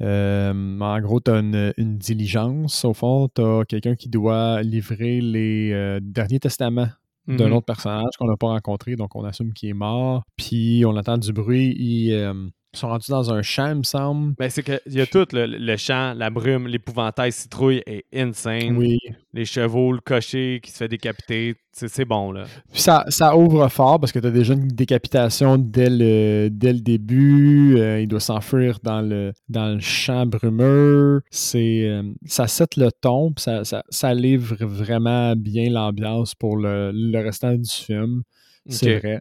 Euh, 0.00 0.80
en 0.80 1.00
gros, 1.00 1.20
tu 1.20 1.30
as 1.30 1.38
une, 1.38 1.98
diligence, 1.98 2.84
au 2.84 2.94
fond. 2.94 3.28
Tu 3.34 3.42
as 3.42 3.64
quelqu'un 3.68 3.94
qui 3.94 4.08
doit 4.08 4.62
livrer 4.62 5.20
les 5.20 5.72
euh, 5.72 6.00
derniers 6.00 6.40
testaments 6.40 6.88
d'un 7.26 7.48
mm-hmm. 7.48 7.52
autre 7.52 7.66
personnage 7.66 8.16
qu'on 8.18 8.26
n'a 8.26 8.36
pas 8.36 8.48
rencontré, 8.48 8.96
donc 8.96 9.14
on 9.14 9.24
assume 9.24 9.52
qu'il 9.52 9.68
est 9.68 9.74
mort. 9.74 10.22
Puis 10.36 10.84
on 10.86 10.96
entend 10.96 11.18
du 11.18 11.32
bruit. 11.32 11.74
Il, 11.78 12.12
euh, 12.14 12.32
sont 12.78 12.88
rendus 12.88 13.10
dans 13.10 13.32
un 13.32 13.42
champ, 13.42 13.70
il 13.70 13.78
me 13.78 13.82
semble. 13.82 14.34
Ben, 14.38 14.48
c'est 14.48 14.62
qu'il 14.62 14.80
y 14.86 15.00
a 15.00 15.06
tout, 15.06 15.26
le, 15.32 15.76
champ, 15.76 16.14
la 16.14 16.30
brume, 16.30 16.68
l'épouvantail 16.68 17.32
citrouille 17.32 17.82
est 17.86 18.04
insane. 18.14 18.76
Oui. 18.76 18.98
Les 19.32 19.44
chevaux, 19.44 19.92
le 19.92 20.00
cocher 20.00 20.60
qui 20.62 20.70
se 20.70 20.78
fait 20.78 20.88
décapiter, 20.88 21.56
c'est 21.72 22.04
bon, 22.04 22.32
là. 22.32 22.44
Puis 22.72 22.80
ça, 22.82 23.04
ça 23.08 23.36
ouvre 23.36 23.68
fort 23.68 23.98
parce 23.98 24.12
que 24.12 24.18
tu 24.18 24.26
as 24.26 24.30
déjà 24.30 24.54
une 24.54 24.68
décapitation 24.68 25.58
dès 25.58 25.90
le, 25.90 26.48
dès 26.50 26.72
le 26.72 26.80
début. 26.80 27.76
Euh, 27.78 28.00
il 28.00 28.08
doit 28.08 28.20
s'enfuir 28.20 28.78
dans 28.82 29.00
le, 29.00 29.32
dans 29.48 29.74
le 29.74 29.80
champ 29.80 30.26
brumeux. 30.26 31.22
C'est, 31.30 31.86
euh, 31.86 32.02
ça 32.26 32.46
set 32.46 32.76
le 32.76 32.90
ton, 32.92 33.32
puis 33.32 33.42
ça, 33.42 33.62
ça, 33.64 34.14
livre 34.14 34.56
vraiment 34.60 35.34
bien 35.36 35.70
l'ambiance 35.70 36.34
pour 36.34 36.56
le, 36.56 36.90
le 36.92 37.18
restant 37.20 37.54
du 37.54 37.70
film. 37.70 38.22
C'est 38.68 38.98
vrai. 38.98 39.20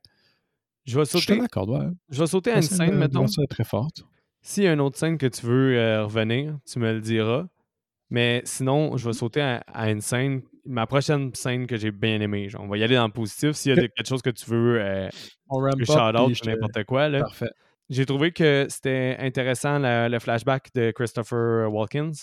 Je 0.90 0.98
vais 0.98 1.06
sauter. 1.06 1.40
Je 2.10 2.20
vais 2.20 2.28
sauter 2.28 2.52
à 2.52 2.56
une 2.58 2.62
scène, 2.64 2.96
mettons. 2.96 3.26
très 3.50 3.64
forte. 3.64 4.04
S'il 4.42 4.64
y 4.64 4.68
a 4.68 4.74
une 4.74 4.82
autre 4.82 4.98
scène 4.98 5.18
que 5.18 5.28
tu 5.28 5.46
veux 5.46 5.78
euh, 5.78 6.06
revenir, 6.06 6.58
tu 6.66 6.80
me 6.80 6.94
le 6.94 7.02
diras. 7.02 7.46
Mais 8.10 8.42
sinon, 8.46 8.98
je 8.98 9.06
vais 9.06 9.14
sauter 9.14 9.60
à, 9.68 9.92
une 9.92 10.02
scène, 10.02 10.42
ma 10.66 10.88
prochaine 10.88 11.32
scène 11.36 11.68
que 11.68 11.78
j'ai 11.78 11.92
bien 11.92 12.20
aimée. 12.22 12.48
on 12.58 12.68
va 12.68 12.78
y 12.78 12.84
aller 12.84 12.96
dans 12.96 13.06
le 13.06 13.14
positif. 13.14 13.52
S'il 13.52 13.76
y 13.76 13.80
a 13.80 13.88
quelque 13.88 14.08
chose 14.08 14.24
que 14.24 14.32
tu 14.32 14.50
veux 14.50 14.82
euh, 14.82 15.10
shout-out 15.52 16.46
n'importe 16.46 16.84
quoi. 16.86 17.08
Là. 17.08 17.20
Parfait. 17.20 17.52
J'ai 17.90 18.06
trouvé 18.06 18.32
que 18.32 18.66
c'était 18.70 19.18
intéressant 19.20 19.78
le 19.80 20.18
flashback 20.20 20.70
de 20.74 20.92
Christopher 20.92 21.72
Walkins 21.72 22.14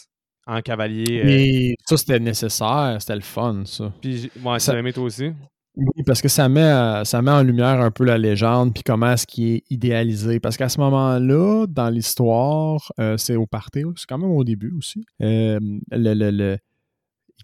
en 0.47 0.61
cavalier. 0.61 1.05
Et 1.25 1.73
euh, 1.73 1.75
ça, 1.85 1.97
c'était 1.97 2.21
nécessaire. 2.21 2.97
C'était 2.99 3.17
le 3.17 3.21
fun, 3.21 3.65
ça. 3.65 3.93
Puis, 4.01 4.31
moi, 4.41 4.59
ça 4.59 4.77
aimé 4.77 4.93
toi 4.93 5.05
aussi? 5.05 5.33
Oui, 5.76 6.02
parce 6.06 6.23
que 6.23 6.28
ça 6.28 6.49
met, 6.49 6.62
euh, 6.62 7.04
ça 7.04 7.21
met 7.21 7.30
en 7.30 7.42
lumière 7.42 7.80
un 7.83 7.90
peu 7.90 8.04
la 8.04 8.16
légende, 8.16 8.73
puis 8.73 8.83
comment 8.83 9.12
est-ce 9.12 9.26
qui 9.26 9.54
est 9.56 9.64
idéalisé. 9.68 10.40
Parce 10.40 10.56
qu'à 10.56 10.71
ce 10.71 10.80
moment-là, 10.80 11.66
dans 11.68 11.90
l'histoire, 11.90 12.90
euh, 12.99 13.18
c'est 13.18 13.37
au 13.37 13.47
party, 13.47 13.83
c'est 13.97 14.06
quand 14.09 14.16
même 14.16 14.30
au 14.30 14.42
début 14.42 14.73
aussi. 14.78 15.04
Euh, 15.21 15.59
le, 15.90 16.14
le, 16.14 16.30
le 16.30 16.56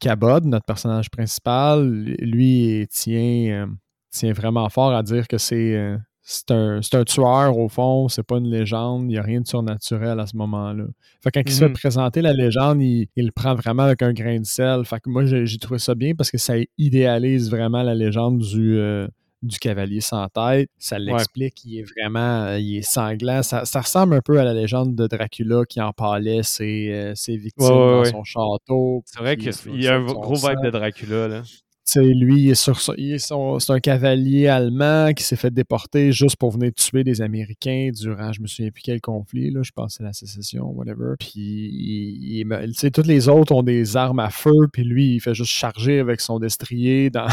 Cabod, 0.00 0.46
notre 0.46 0.64
personnage 0.64 1.10
principal, 1.10 1.86
lui, 2.20 2.86
tient, 2.90 3.68
tient 4.10 4.32
vraiment 4.32 4.68
fort 4.70 4.92
à 4.94 5.02
dire 5.02 5.28
que 5.28 5.36
c'est 5.36 5.94
c'est 6.25 6.52
un, 6.52 6.81
un, 6.93 7.05
tueur 7.05 7.59
au 7.59 7.69
fond, 7.69 8.09
c'est 8.09 8.23
pas 8.23 8.37
une 8.37 8.49
légende, 8.49 9.02
il 9.05 9.09
n'y 9.09 9.19
a 9.19 9.23
rien 9.23 9.41
de 9.41 9.47
surnaturel 9.47 10.21
à 10.21 10.26
ce 10.26 10.37
moment-là. 10.37 10.85
Fait 11.23 11.31
quand 11.33 11.43
il 11.45 11.52
se 11.52 11.59
fait 11.59 11.69
mhm. 11.69 11.75
présenter 11.75 12.23
la 12.23 12.33
légende, 12.33 12.81
il, 12.81 13.09
le 13.17 13.33
prend 13.33 13.55
vraiment 13.55 13.83
avec 13.83 14.02
un 14.02 14.12
grain 14.12 14.38
de 14.38 14.47
sel. 14.47 14.85
Fait 14.85 15.00
que 15.00 15.11
moi 15.11 15.25
j'ai 15.25 15.59
trouvé 15.59 15.79
ça 15.79 15.95
bien 15.95 16.14
parce 16.14 16.31
que 16.31 16.38
ça 16.38 16.55
idéalise 16.79 17.50
vraiment 17.50 17.83
la 17.83 17.95
légende 17.95 18.38
du, 18.38 18.79
euh, 18.79 19.09
du 19.43 19.59
cavalier 19.59 20.00
sans 20.00 20.29
tête. 20.29 20.71
Ça 20.79 20.99
l'explique, 21.00 21.64
il 21.64 21.81
est 21.81 21.85
vraiment 21.99 22.45
euh, 22.45 22.59
il 22.61 22.79
est 22.79 22.83
sanglant. 22.83 23.43
Ça, 23.43 23.64
ressemble 23.81 24.14
un 24.14 24.21
peu 24.21 24.38
à 24.38 24.45
la 24.45 24.55
légende 24.55 24.95
de 24.95 25.09
Dracula 25.09 25.64
qui 25.69 25.81
empalait 25.81 26.45
ses, 26.45 26.93
euh, 26.93 27.12
ses 27.17 27.37
victimes 27.37 27.67
dans 27.67 28.05
son 28.05 28.23
château. 28.23 29.02
C'est 29.07 29.19
vrai 29.19 29.37
qu'il 29.37 29.81
y 29.81 29.88
a 29.88 29.97
un 29.97 30.05
gros 30.05 30.35
vibe 30.35 30.62
de 30.62 30.71
Dracula 30.71 31.26
là 31.26 31.43
lui, 32.00 32.49
il 32.49 32.56
sur, 32.56 32.80
c'est 32.80 33.72
un 33.72 33.80
cavalier 33.80 34.49
allemand 34.49 35.12
qui 35.14 35.25
s'est 35.25 35.37
fait 35.37 35.50
déporter 35.50 36.12
juste 36.12 36.37
pour 36.37 36.50
venir 36.50 36.72
tuer 36.75 37.04
des 37.04 37.20
Américains 37.20 37.90
durant, 37.92 38.32
je 38.32 38.40
me 38.40 38.46
souviens 38.46 38.70
plus 38.70 38.82
quel 38.82 39.00
conflit, 39.00 39.50
là, 39.50 39.62
je 39.62 39.70
pense 39.72 39.92
que 39.92 39.96
c'est 39.99 40.04
la 40.04 40.12
sécession, 40.12 40.66
whatever. 40.70 41.14
Puis, 41.18 41.40
il, 41.40 42.46
il, 42.46 42.92
toutes 42.92 43.06
les 43.06 43.28
autres 43.28 43.52
ont 43.52 43.62
des 43.62 43.96
armes 43.96 44.20
à 44.20 44.30
feu, 44.30 44.68
puis 44.72 44.84
lui, 44.84 45.14
il 45.14 45.20
fait 45.20 45.34
juste 45.34 45.52
charger 45.52 45.99
avec 46.00 46.20
son 46.20 46.38
destrier 46.38 47.11
dans, 47.11 47.28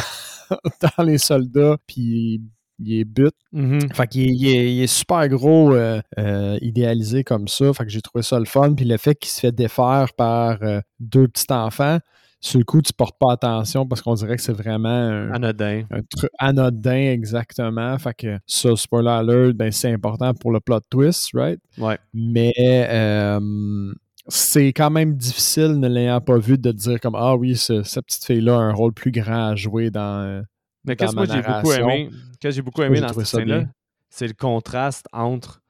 dans 0.98 1.04
les 1.04 1.18
soldats, 1.18 1.78
puis 1.88 2.42
il 2.80 3.00
est 3.00 3.06
but. 3.06 3.34
Mm-hmm. 3.54 3.94
Fait 3.94 4.08
qu'il 4.08 4.32
il 4.32 4.82
est, 4.82 4.88
super 4.88 5.28
gros, 5.28 5.74
euh, 5.74 6.02
euh, 6.18 6.58
idéalisé 6.62 7.24
comme 7.24 7.48
ça. 7.48 7.74
Fait 7.74 7.84
que 7.84 7.90
j'ai 7.90 8.02
trouvé 8.02 8.24
ça 8.24 8.40
le 8.40 8.46
fun. 8.46 8.74
Puis 8.74 8.86
le 8.86 8.98
fait 8.98 9.16
qu'il 9.16 9.30
se 9.30 9.40
fait 9.40 9.52
défaire 9.52 10.14
par 10.16 10.60
euh, 10.64 10.82
deux 11.00 11.28
petits 11.28 11.52
enfants, 11.52 12.00
sur 12.42 12.60
le 12.60 12.64
coup, 12.64 12.82
tu 12.82 12.94
portes 12.94 13.18
pas 13.20 13.34
attention 13.34 13.86
parce 13.86 14.02
qu'on 14.02 14.14
dirait 14.14 14.38
que 14.38 14.42
c'est 14.42 14.54
vraiment 14.54 14.90
un, 14.90 15.32
anodin. 15.32 15.84
Un 15.92 16.02
truc 16.04 16.32
anodin, 16.40 17.12
exactement. 17.12 17.98
Fait 17.98 18.14
que 18.14 18.40
ça, 18.46 18.76
spoiler 18.76 19.10
alert, 19.10 19.54
ben, 19.54 19.72
c'est 19.72 19.92
important 19.92 20.34
pour 20.34 20.52
le 20.52 20.60
plot 20.60 20.80
twist, 20.90 21.32
right? 21.34 21.60
Ouais. 21.78 21.98
Mais 22.14 22.54
euh, 22.58 23.94
c'est 24.30 24.68
quand 24.68 24.90
même 24.90 25.16
difficile, 25.16 25.80
ne 25.80 25.88
l'ayant 25.88 26.22
pas 26.22 26.38
vu, 26.38 26.58
de 26.58 26.72
dire 26.72 27.00
comme 27.02 27.16
Ah 27.16 27.36
oui, 27.36 27.58
cette 27.58 28.06
petite 28.06 28.26
fille-là 28.26 28.56
a 28.56 28.62
un 28.62 28.74
rôle 28.74 28.94
plus 28.94 29.12
grand 29.12 29.50
à 29.50 29.56
jouer 29.56 29.90
dans. 29.90 30.44
Mais 30.86 30.96
qu'est-ce 30.96 31.16
que 31.16 31.26
j'ai 31.26 31.42
beaucoup 31.42 31.72
aimé, 31.74 32.10
que 32.42 32.52
j'ai 32.52 32.62
beaucoup 32.62 32.82
aimé 32.84 33.02
dans 33.02 33.14
cette 33.14 33.26
scène-là, 33.26 33.64
c'est 34.10 34.28
le 34.28 34.34
contraste 34.34 35.08
entre 35.12 35.62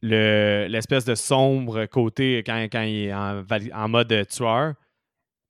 l'espèce 0.00 1.04
de 1.04 1.14
sombre 1.14 1.84
côté 1.86 2.42
quand, 2.46 2.56
quand 2.70 2.82
il 2.82 3.08
est 3.08 3.12
en, 3.12 3.88
mode 3.88 4.26
tueur. 4.28 4.74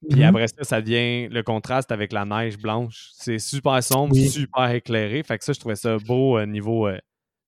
Puis 0.09 0.21
mm-hmm. 0.21 0.29
après 0.29 0.49
ça, 0.49 0.65
ça 0.65 0.81
devient 0.81 1.29
le 1.29 1.43
contraste 1.43 1.91
avec 1.91 2.13
la 2.13 2.25
neige 2.25 2.59
blanche. 2.59 3.11
C'est 3.15 3.39
super 3.39 3.83
sombre, 3.83 4.15
super 4.15 4.71
éclairé. 4.71 5.23
Fait 5.23 5.39
que 5.39 5.45
ça, 5.45 5.53
je 5.53 5.59
trouvais 5.59 5.77
ça 5.77 5.97
beau 5.99 6.39
au 6.39 6.47
niveau 6.47 6.87
euh, 6.87 6.99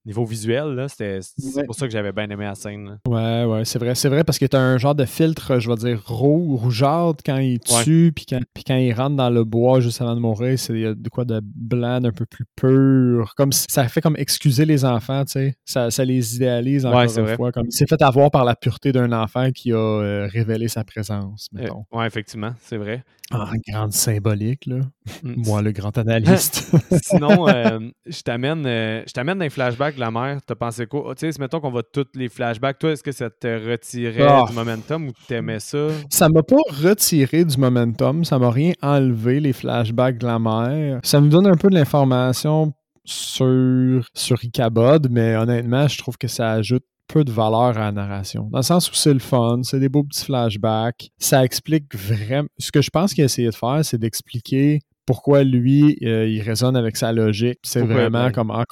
niveau 0.05 0.25
visuel, 0.25 0.73
là, 0.75 0.87
c'est 0.87 1.21
pour 1.65 1.75
ça 1.75 1.85
que 1.85 1.91
j'avais 1.91 2.11
bien 2.11 2.29
aimé 2.29 2.45
la 2.45 2.55
scène. 2.55 2.99
Ouais, 3.07 3.45
ouais, 3.45 3.65
c'est 3.65 3.79
vrai. 3.79 3.95
C'est 3.95 4.09
vrai 4.09 4.23
parce 4.23 4.39
que 4.39 4.45
tu 4.45 4.55
as 4.55 4.61
un 4.61 4.77
genre 4.77 4.95
de 4.95 5.05
filtre, 5.05 5.59
je 5.59 5.69
vais 5.69 5.75
dire, 5.75 6.01
rouge, 6.05 6.59
rougeâtre 6.59 7.23
quand 7.25 7.37
il 7.37 7.59
tue, 7.59 8.11
puis 8.15 8.25
quand, 8.27 8.39
quand, 8.65 8.75
il 8.75 8.93
rentre 8.93 9.15
dans 9.15 9.29
le 9.29 9.43
bois 9.43 9.79
juste 9.79 10.01
avant 10.01 10.15
de 10.15 10.19
mourir, 10.19 10.57
c'est 10.57 10.73
de 10.73 11.09
quoi 11.09 11.25
de 11.25 11.39
blanc, 11.43 12.03
un 12.03 12.11
peu 12.11 12.25
plus 12.25 12.45
pur. 12.55 13.33
Comme 13.35 13.51
ça 13.51 13.87
fait 13.87 14.01
comme 14.01 14.15
excuser 14.17 14.65
les 14.65 14.85
enfants, 14.85 15.23
tu 15.25 15.33
sais. 15.33 15.55
Ça, 15.65 15.91
ça, 15.91 16.05
les 16.05 16.35
idéalise 16.35 16.85
encore 16.85 17.01
une 17.01 17.35
fois. 17.35 17.51
Comme 17.51 17.67
il 17.67 17.73
s'est 17.73 17.85
fait 17.87 18.01
avoir 18.01 18.31
par 18.31 18.45
la 18.45 18.55
pureté 18.55 18.91
d'un 18.91 19.11
enfant 19.11 19.51
qui 19.51 19.71
a 19.71 19.77
euh, 19.77 20.27
révélé 20.31 20.67
sa 20.67 20.83
présence, 20.83 21.47
euh, 21.55 21.61
mettons. 21.61 21.85
ouais, 21.91 22.07
effectivement, 22.07 22.53
c'est 22.61 22.77
vrai. 22.77 23.03
Ah, 23.33 23.49
grande 23.69 23.93
symbolique, 23.93 24.65
là. 24.65 24.79
Mm. 25.23 25.43
Moi, 25.45 25.61
le 25.61 25.71
grand 25.71 25.97
analyste. 25.97 26.69
Sinon, 27.03 27.47
euh, 27.47 27.79
je 28.05 28.21
t'amène 28.21 28.63
je 28.65 29.13
t'amène 29.13 29.37
dans 29.37 29.43
les 29.43 29.49
flashbacks 29.49 29.90
de 29.91 29.99
la 29.99 30.11
mère. 30.11 30.39
T'as 30.45 30.55
pensé 30.55 30.85
quoi? 30.85 31.13
Tu 31.15 31.31
sais, 31.31 31.39
mettons 31.39 31.59
qu'on 31.59 31.71
va 31.71 31.83
tous 31.83 32.07
les 32.15 32.29
flashbacks. 32.29 32.79
Toi, 32.79 32.91
est-ce 32.91 33.03
que 33.03 33.11
ça 33.11 33.29
te 33.29 33.47
retirait 33.47 34.27
ah. 34.27 34.45
du 34.47 34.53
momentum 34.53 35.07
ou 35.07 35.11
t'aimais 35.27 35.59
ça? 35.59 35.87
Ça 36.09 36.29
m'a 36.29 36.43
pas 36.43 36.61
retiré 36.69 37.45
du 37.45 37.57
momentum. 37.57 38.23
Ça 38.25 38.39
m'a 38.39 38.51
rien 38.51 38.73
enlevé, 38.81 39.39
les 39.39 39.53
flashbacks 39.53 40.17
de 40.17 40.25
la 40.25 40.39
mère. 40.39 40.99
Ça 41.03 41.21
me 41.21 41.29
donne 41.29 41.47
un 41.47 41.55
peu 41.55 41.69
de 41.69 41.75
l'information 41.75 42.73
sur, 43.03 44.03
sur 44.13 44.43
Icabod, 44.43 45.09
mais 45.09 45.35
honnêtement, 45.35 45.87
je 45.87 45.97
trouve 45.97 46.17
que 46.17 46.27
ça 46.27 46.51
ajoute 46.51 46.83
peu 47.07 47.23
de 47.23 47.31
valeur 47.31 47.77
à 47.77 47.85
la 47.85 47.91
narration. 47.91 48.47
Dans 48.51 48.59
le 48.59 48.63
sens 48.63 48.89
où 48.89 48.95
c'est 48.95 49.13
le 49.13 49.19
fun, 49.19 49.61
c'est 49.63 49.79
des 49.79 49.89
beaux 49.89 50.03
petits 50.03 50.25
flashbacks. 50.25 51.09
Ça 51.17 51.43
explique 51.43 51.93
vraiment. 51.95 52.47
Ce 52.57 52.71
que 52.71 52.81
je 52.81 52.89
pense 52.89 53.13
qu'il 53.13 53.23
a 53.23 53.25
essayé 53.25 53.49
de 53.49 53.55
faire, 53.55 53.81
c'est 53.83 53.97
d'expliquer 53.97 54.79
pourquoi 55.11 55.43
lui, 55.43 55.97
euh, 56.03 56.25
il 56.25 56.41
résonne 56.41 56.77
avec 56.77 56.95
sa 56.95 57.11
logique. 57.11 57.59
C'est 57.63 57.81
vraiment 57.81 58.31
comme 58.31 58.49
en, 58.49 58.63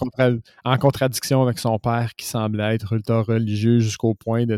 en, 0.64 0.78
contradiction 0.78 1.44
avec 1.44 1.60
son 1.60 1.78
père 1.80 2.16
qui 2.16 2.26
semblait 2.26 2.76
être 2.76 2.94
ultra 2.94 3.24
religieux 3.24 3.80
jusqu'au 3.80 4.14
point 4.14 4.46
de, 4.46 4.58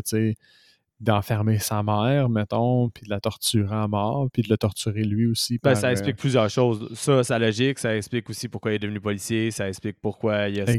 d'enfermer 1.00 1.58
sa 1.58 1.82
mère, 1.82 2.28
mettons, 2.28 2.88
puis 2.90 3.04
de 3.04 3.10
la 3.10 3.18
torturer 3.18 3.74
à 3.74 3.88
mort, 3.88 4.28
puis 4.32 4.42
de 4.42 4.48
le 4.48 4.56
torturer 4.56 5.02
lui 5.02 5.26
aussi. 5.26 5.58
Ben, 5.60 5.74
ça 5.74 5.90
explique 5.90 6.14
euh, 6.14 6.20
plusieurs 6.20 6.48
choses. 6.48 6.88
Ça, 6.94 7.24
sa 7.24 7.40
logique, 7.40 7.80
ça 7.80 7.96
explique 7.96 8.30
aussi 8.30 8.46
pourquoi 8.46 8.70
il 8.70 8.74
est 8.76 8.78
devenu 8.78 9.00
policier, 9.00 9.50
ça 9.50 9.68
explique 9.68 9.96
pourquoi 10.00 10.50
il 10.50 10.58
y 10.58 10.60
a 10.60 10.66
ces, 10.66 10.78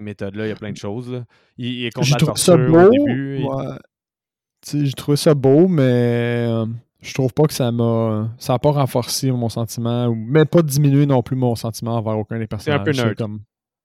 méthodes-là, 0.00 0.46
il 0.46 0.50
y 0.50 0.52
a 0.52 0.56
plein 0.56 0.70
de 0.70 0.76
choses. 0.76 1.24
Il, 1.58 1.84
est 1.84 1.90
contre 1.90 2.12
la 2.12 2.16
torture 2.18 2.54
au 2.54 2.90
début. 2.90 3.44
J'ai 4.72 4.92
trouvé 4.92 5.16
ça 5.16 5.34
beau, 5.34 5.66
mais 5.66 6.46
euh, 6.48 6.64
je 7.04 7.14
trouve 7.14 7.32
pas 7.32 7.44
que 7.44 7.52
ça 7.52 7.70
m'a. 7.70 8.30
Ça 8.38 8.54
n'a 8.54 8.58
pas 8.58 8.70
renforcé 8.70 9.30
mon 9.30 9.48
sentiment, 9.48 10.06
ou 10.06 10.14
même 10.14 10.46
pas 10.46 10.62
diminué 10.62 11.06
non 11.06 11.22
plus 11.22 11.36
mon 11.36 11.54
sentiment 11.54 11.96
envers 11.96 12.18
aucun 12.18 12.38
des 12.38 12.46
personnages. 12.46 12.80
C'est 12.82 12.90
un 12.90 12.92
peu 12.92 13.02
nerd. 13.02 13.16
Comme... 13.16 13.40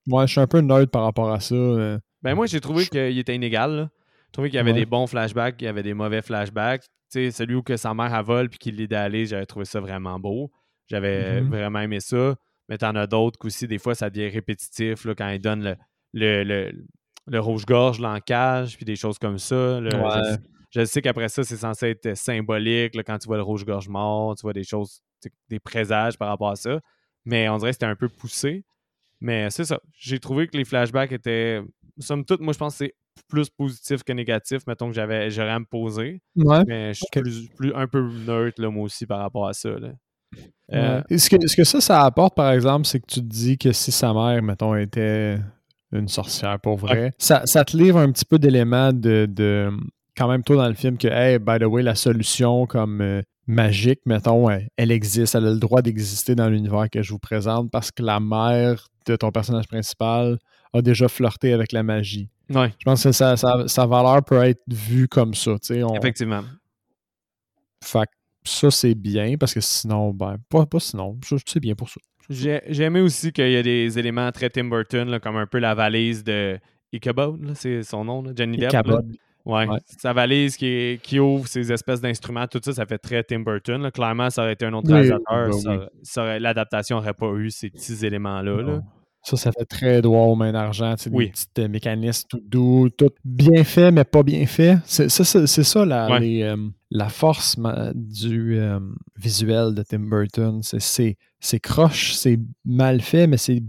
Ouais, 0.08 0.26
je 0.26 0.32
suis 0.32 0.42
un 0.42 0.48
peu 0.48 0.60
nerd 0.60 0.88
par 0.88 1.04
rapport 1.04 1.32
à 1.32 1.40
ça. 1.40 1.56
Euh. 1.56 2.00
Ben 2.22 2.36
moi, 2.36 2.46
j'ai 2.46 2.62
trouvé 2.62 2.86
qu'il 2.86 3.18
était 3.18 3.36
inégal. 3.36 3.76
Là. 3.76 3.90
Je 4.28 4.32
trouvais 4.34 4.50
qu'il 4.50 4.58
y 4.58 4.60
avait 4.60 4.74
des 4.74 4.86
bons 4.86 5.08
flashbacks, 5.08 5.56
il 5.60 5.66
y 5.66 5.68
avait 5.68 5.84
des 5.84 5.94
mauvais 5.94 6.22
flashbacks. 6.22 6.84
Tu 6.84 6.88
sais, 7.10 7.32
celui 7.32 7.56
où 7.56 7.64
que 7.64 7.78
sa 7.78 7.94
mère 7.94 8.14
a 8.14 8.22
vol 8.22 8.50
puis 8.50 8.60
qu'il 8.60 8.76
l'idéalise, 8.76 9.30
j'avais 9.30 9.48
trouvé 9.48 9.66
ça 9.66 9.80
vraiment 9.80 10.20
beau. 10.20 10.52
J'avais 10.88 11.42
mm-hmm. 11.42 11.48
vraiment 11.48 11.80
aimé 11.80 12.00
ça. 12.00 12.36
Mais 12.68 12.78
t'en 12.78 12.96
as 12.96 13.08
d'autres 13.08 13.40
aussi, 13.46 13.68
des 13.68 13.80
fois, 13.80 13.96
ça 13.96 14.12
devient 14.12 14.30
répétitif 14.30 15.06
là, 15.06 15.16
quand 15.16 15.30
il 15.30 15.40
donne 15.40 15.76
le, 16.14 16.44
le, 16.44 16.72
le, 17.26 17.40
rouge-gorge, 17.40 18.00
l'ancage, 18.00 18.78
puis 18.78 18.86
des 18.86 18.96
choses 18.96 19.18
comme 19.18 19.40
ça. 19.40 19.80
Je, 20.70 20.86
sais 20.86 21.01
qu'après 21.01 21.29
ça, 21.29 21.44
c'est 21.44 21.58
censé 21.58 21.88
être 21.90 22.16
symbolique. 22.16 22.96
quand 23.03 23.18
tu 23.18 23.27
vois 23.27 23.38
le 23.38 23.44
rouge-gorge 23.44 23.90
mort, 23.90 24.36
tu 24.36 24.42
vois 24.44 24.53
des 24.53 24.64
choses, 24.64 25.01
des 25.50 25.60
présages 25.60 26.18
par 26.18 26.29
rapport 26.29 26.50
à 26.50 26.55
ça. 26.55 26.79
Mais 27.25 27.50
on 27.50 27.58
dirait 27.58 27.72
que 27.72 27.75
c'était 27.75 27.86
un 27.86 27.96
peu 27.96 28.10
poussé. 28.10 28.66
Mais 29.22 29.50
c'est 29.50 29.66
ça. 29.66 29.79
J'ai 29.94 30.20
trouvé 30.20 30.48
que 30.48 30.58
les 30.58 30.66
flashbacks 30.66 31.12
étaient. 31.12 31.62
Somme 31.98 32.24
toute, 32.24 32.40
moi, 32.40 32.53
je 32.53 32.58
pense 32.58 32.77
que 32.77 32.86
c'est 32.86 32.96
plus 33.27 33.50
positif 33.50 34.03
que 34.03 34.14
négatif, 34.14 34.66
mettons 34.68 34.88
que 34.88 34.94
j'avais 34.94 35.29
j'aurais 35.29 35.50
à 35.50 35.60
me 35.60 35.66
poser. 35.66 36.22
Mais 36.36 36.94
je 36.94 37.01
suis 37.14 37.50
plus, 37.55 37.74
un 37.75 37.88
peu 37.88 38.01
neutre, 38.01 38.62
là, 38.62 38.70
moi 38.70 38.84
aussi, 38.84 39.05
par 39.05 39.20
rapport 39.20 39.48
à 39.48 39.53
ça. 39.53 39.70
Euh, 40.72 41.01
est-ce, 41.10 41.29
que, 41.29 41.36
que, 41.36 41.64
ça, 41.64 41.82
ça 41.82 42.03
apporte, 42.03 42.36
par 42.36 42.51
exemple, 42.51 42.86
c'est 42.86 43.00
que 43.00 43.08
tu 43.08 43.20
te 43.20 43.25
dis 43.25 43.58
que 43.58 43.72
si 43.72 43.92
sa 43.92 44.14
mère, 44.14 44.42
mettons, 44.42 44.75
était 44.75 45.38
une 45.92 46.08
sorcière 46.08 46.60
pour 46.60 46.77
vrai, 46.77 47.14
ça, 47.18 47.42
te 47.44 47.75
livre 47.75 48.00
un 48.00 48.12
petit 48.12 48.25
peu 48.25 48.38
d'éléments 48.38 48.94
de, 48.94 49.72
quand 50.20 50.27
même 50.27 50.44
tôt 50.44 50.58
dans 50.58 50.68
le 50.68 50.74
film 50.74 50.98
que, 50.98 51.08
hey, 51.08 51.40
by 51.40 51.60
the 51.60 51.64
way, 51.64 51.82
la 51.82 51.96
solution 51.96 52.66
comme 52.66 53.00
euh, 53.00 53.22
magique, 53.48 54.01
mettons, 54.05 54.50
elle, 54.50 54.92
existe, 54.92 55.34
elle 55.34 55.48
a 55.48 55.51
le 55.51 55.60
droit 55.60 55.82
d'exister 55.82 56.36
dans 56.36 56.50
l'univers 56.50 56.90
que 56.92 57.01
je 57.01 57.14
vous 57.14 57.20
présente 57.20 57.72
parce 57.72 57.90
que 57.90 58.03
la 58.03 58.20
mère 58.20 58.90
de 59.05 59.16
ton 59.16 59.32
personnage 59.32 59.68
principal 59.68 60.38
a 60.74 60.82
déjà 60.82 61.08
flirté 61.08 61.53
avec 61.53 61.72
la 61.72 61.84
magie. 61.84 62.29
Ouais. 62.53 62.74
Je 62.79 62.84
pense 62.84 63.01
que 63.01 63.12
sa, 63.14 63.86
valeur 63.86 64.22
peut 64.25 64.44
être 64.44 64.62
vue 64.68 65.08
comme 65.08 65.34
ça. 65.34 65.55
Effectivement. 65.96 66.44
Fait 67.82 68.10
ça, 68.44 68.72
c'est 68.72 68.96
bien 68.96 69.36
parce 69.38 69.53
que 69.53 69.62
sinon, 69.62 70.12
ben, 70.12 70.36
pas, 70.50 70.66
pas 70.66 70.79
sinon, 70.79 71.18
c'est 71.46 71.60
bien 71.62 71.75
pour 71.75 71.90
ça. 71.90 72.01
J'ai 72.29 72.84
aimé 72.84 73.00
aussi 73.00 73.32
qu'il 73.32 73.51
y 73.51 73.55
a 73.55 73.64
des 73.64 73.98
éléments 73.98 74.32
très 74.32 74.50
Tim 74.50 74.66
Burton, 74.66 75.20
comme 75.22 75.38
un 75.38 75.48
peu 75.48 75.60
la 75.60 75.75
valise 75.75 76.24
de 76.24 76.60
Ichabod, 76.92 77.53
c'est 77.55 77.84
son 77.84 78.03
nom, 78.03 78.22
là, 78.22 78.32
Johnny 78.36 78.58
Depp. 78.58 78.86
Ouais. 79.50 79.68
Sa 79.98 80.14
valise 80.14 80.55
qui, 80.57 81.00
qui 81.01 81.20
ouvre 81.20 81.48
ses 81.48 81.72
espèces 81.72 82.01
d'instruments, 82.01 82.46
tout 82.48 82.62
ça, 82.64 82.74
ça 82.74 82.85
fait 82.85 83.00
très 83.00 83.24
Tim 83.24 83.40
Burton. 83.40 83.90
Clairement, 83.92 84.29
ça 84.29 84.44
aurait 84.44 84.53
été 84.53 84.66
un 84.66 84.74
autre 84.74 84.92
réalisateur. 84.92 85.50
Ben 86.16 86.40
l'adaptation 86.40 86.98
n'aurait 86.98 87.14
pas 87.14 87.31
eu 87.33 87.50
ces 87.50 87.70
petits 87.70 88.05
éléments-là. 88.05 88.62
Là. 88.62 88.81
Ça, 89.24 89.35
ça 89.35 89.51
fait 89.51 89.66
très 89.66 90.01
droit 90.01 90.25
aux 90.27 90.35
mains 90.35 90.53
d'argent. 90.53 90.96
Oui. 91.12 91.25
Des 91.25 91.31
petits 91.31 91.48
euh, 91.59 91.68
mécanismes 91.68 92.27
tout 92.29 92.42
doux, 92.46 92.90
tout 92.90 93.09
bien 93.25 93.64
fait, 93.64 93.92
mais 93.92 94.05
pas 94.05 94.24
bien 94.24 94.46
fait. 94.46 94.77
C'est 94.85 95.09
ça, 95.09 95.85
la, 95.85 96.07
euh, 96.22 96.57
la 96.90 97.09
force 97.09 97.57
du 97.96 98.57
euh, 98.57 98.79
visuel 99.18 99.74
de 99.74 99.83
Tim 99.83 100.00
Burton. 100.00 100.62
C'est 100.62 101.59
croche, 101.59 102.14
c'est 102.14 102.40
mal 102.64 103.01
fait, 103.01 103.27
mais 103.27 103.38
c'est 103.38 103.62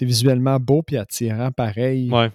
visuellement 0.00 0.58
beau 0.58 0.82
puis 0.82 0.96
attirant 0.96 1.50
pareil. 1.50 2.10
Ouais. 2.10 2.30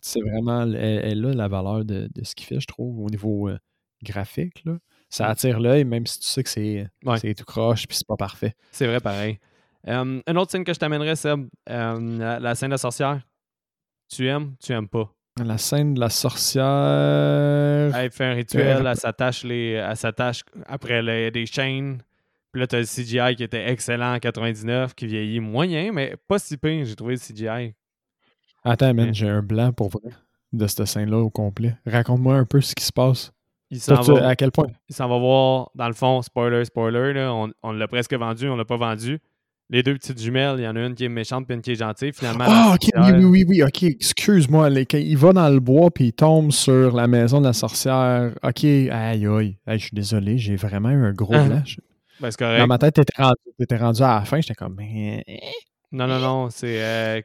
C'est 0.00 0.20
vraiment, 0.20 0.62
elle, 0.62 1.26
a 1.26 1.34
la 1.34 1.48
valeur 1.48 1.84
de, 1.84 2.08
ce 2.22 2.34
qu'il 2.34 2.46
fait, 2.46 2.60
je 2.60 2.66
trouve, 2.66 3.00
au 3.00 3.08
niveau 3.08 3.50
graphique. 4.02 4.62
Là. 4.64 4.78
Ça 5.12 5.26
attire 5.26 5.60
l'œil, 5.60 5.84
même 5.84 6.06
si 6.06 6.20
tu 6.20 6.26
sais 6.26 6.42
que 6.42 6.48
c'est 6.48 6.88
tout 7.36 7.44
croche 7.44 7.86
puis 7.86 7.96
c'est 7.96 8.06
pas 8.06 8.16
parfait. 8.16 8.54
C'est 8.70 8.86
vrai, 8.86 8.98
pareil. 8.98 9.38
Euh, 9.88 10.20
une 10.26 10.38
autre 10.38 10.50
scène 10.50 10.64
que 10.64 10.72
je 10.72 10.78
t'amènerais, 10.78 11.16
c'est 11.16 11.34
euh, 11.68 12.38
la, 12.40 12.54
scène 12.54 12.70
de 12.70 12.74
la 12.74 12.78
sorcière. 12.78 13.20
Tu 14.08 14.26
aimes, 14.26 14.54
tu 14.62 14.72
aimes 14.72 14.88
pas? 14.88 15.12
La 15.42 15.58
scène 15.58 15.94
de 15.94 16.00
la 16.00 16.08
sorcière. 16.08 17.94
Elle 17.94 18.10
fait 18.10 18.24
un 18.24 18.34
rituel, 18.34 18.86
elle 18.86 18.96
s'attache 18.96 19.44
les. 19.44 19.72
Elle 19.72 19.96
s'attache 19.96 20.44
après 20.66 21.02
les, 21.02 21.30
des 21.30 21.44
chaînes. 21.46 22.02
Puis 22.52 22.60
là, 22.60 22.66
t'as 22.66 22.78
le 22.78 22.84
CGI 22.84 23.34
qui 23.36 23.44
était 23.44 23.70
excellent 23.70 24.14
en 24.14 24.18
99, 24.18 24.94
qui 24.94 25.06
vieillit 25.06 25.40
moyen, 25.40 25.90
mais 25.92 26.16
pas 26.28 26.38
si 26.38 26.58
pire, 26.58 26.84
j'ai 26.84 26.94
trouvé 26.96 27.14
le 27.14 27.20
CGI. 27.20 27.74
Attends, 28.64 28.94
man, 28.94 29.14
j'ai 29.14 29.28
un 29.28 29.42
blanc 29.42 29.72
pour 29.72 29.88
vrai 29.88 30.10
de 30.52 30.66
cette 30.66 30.84
scène-là 30.86 31.18
au 31.18 31.30
complet. 31.30 31.76
Raconte-moi 31.86 32.36
un 32.36 32.44
peu 32.44 32.60
ce 32.60 32.74
qui 32.74 32.84
se 32.84 32.92
passe. 32.92 33.32
Il 33.70 33.80
s'en 33.80 34.00
va, 34.02 34.28
à 34.28 34.36
quel 34.36 34.52
point? 34.52 34.66
Il 34.88 34.94
s'en 34.94 35.08
va 35.08 35.18
voir, 35.18 35.70
dans 35.74 35.88
le 35.88 35.94
fond, 35.94 36.20
spoiler, 36.20 36.64
spoiler, 36.66 37.14
là, 37.14 37.32
on, 37.32 37.50
on 37.62 37.72
l'a 37.72 37.88
presque 37.88 38.12
vendu, 38.12 38.48
on 38.48 38.56
l'a 38.56 38.66
pas 38.66 38.76
vendu 38.76 39.18
les 39.72 39.82
deux 39.82 39.94
petites 39.94 40.20
jumelles, 40.20 40.56
il 40.58 40.64
y 40.64 40.68
en 40.68 40.76
a 40.76 40.80
une 40.80 40.94
qui 40.94 41.06
est 41.06 41.08
méchante 41.08 41.50
et 41.50 41.54
une 41.54 41.62
qui 41.62 41.72
est 41.72 41.76
gentille. 41.76 42.12
Finalement, 42.12 42.44
ah, 42.46 42.74
ok, 42.74 42.90
oui, 42.94 43.12
oui, 43.12 43.24
oui, 43.24 43.44
oui, 43.48 43.62
ok, 43.62 43.82
excuse-moi. 43.84 44.68
Il 44.68 45.16
va 45.16 45.32
dans 45.32 45.48
le 45.48 45.60
bois 45.60 45.90
puis 45.90 46.08
il 46.08 46.12
tombe 46.12 46.52
sur 46.52 46.94
la 46.94 47.06
maison 47.06 47.40
de 47.40 47.46
la 47.46 47.54
sorcière. 47.54 48.34
Ok, 48.42 48.64
aïe, 48.64 48.90
aïe, 49.26 49.56
je 49.66 49.76
suis 49.78 49.94
désolé, 49.94 50.36
j'ai 50.36 50.56
vraiment 50.56 50.90
eu 50.90 51.06
un 51.06 51.12
gros 51.12 51.32
flash. 51.32 51.80
Ben, 52.20 52.30
c'est 52.30 52.38
correct. 52.38 52.60
Dans 52.60 52.66
ma 52.66 52.78
tête, 52.78 52.94
t'étais 52.94 53.22
rendu, 53.22 53.82
rendu, 53.82 54.02
à 54.02 54.18
la 54.18 54.24
fin, 54.26 54.40
j'étais 54.40 54.54
comme. 54.54 54.78
Non, 55.92 56.06
non, 56.06 56.18
non, 56.18 56.50
c'est. 56.50 56.82
Euh. 56.82 57.20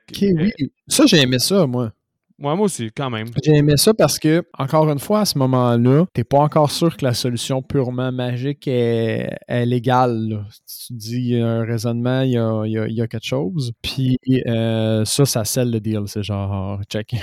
Ça, 0.87 1.05
j'ai 1.05 1.21
aimé 1.21 1.39
ça, 1.39 1.65
moi. 1.65 1.91
Moi 2.39 2.53
aussi, 2.59 2.91
quand 2.95 3.09
même. 3.09 3.27
J'ai 3.43 3.55
aimé 3.55 3.77
ça 3.77 3.93
parce 3.93 4.19
que, 4.19 4.43
encore 4.57 4.89
une 4.89 4.99
fois, 4.99 5.21
à 5.21 5.25
ce 5.25 5.37
moment-là, 5.39 6.05
t'es 6.13 6.23
pas 6.23 6.39
encore 6.39 6.69
sûr 6.71 6.95
que 6.95 7.03
la 7.03 7.13
solution 7.13 7.61
purement 7.61 8.11
magique 8.11 8.67
est, 8.67 9.37
légale. 9.65 10.45
Tu 10.87 10.93
dis, 10.93 11.15
il 11.15 11.37
y 11.37 11.41
a 11.41 11.47
un 11.47 11.63
raisonnement, 11.63 12.21
il 12.21 12.31
y 12.31 12.37
a, 12.37 12.63
il 12.65 12.93
y 12.93 13.01
a, 13.01 13.07
quelque 13.07 13.25
chose. 13.25 13.71
Puis 13.81 14.17
euh, 14.47 15.03
ça, 15.05 15.25
ça 15.25 15.45
scelle 15.45 15.71
le 15.71 15.79
deal. 15.79 16.03
C'est 16.05 16.23
genre, 16.23 16.79
check, 16.89 17.15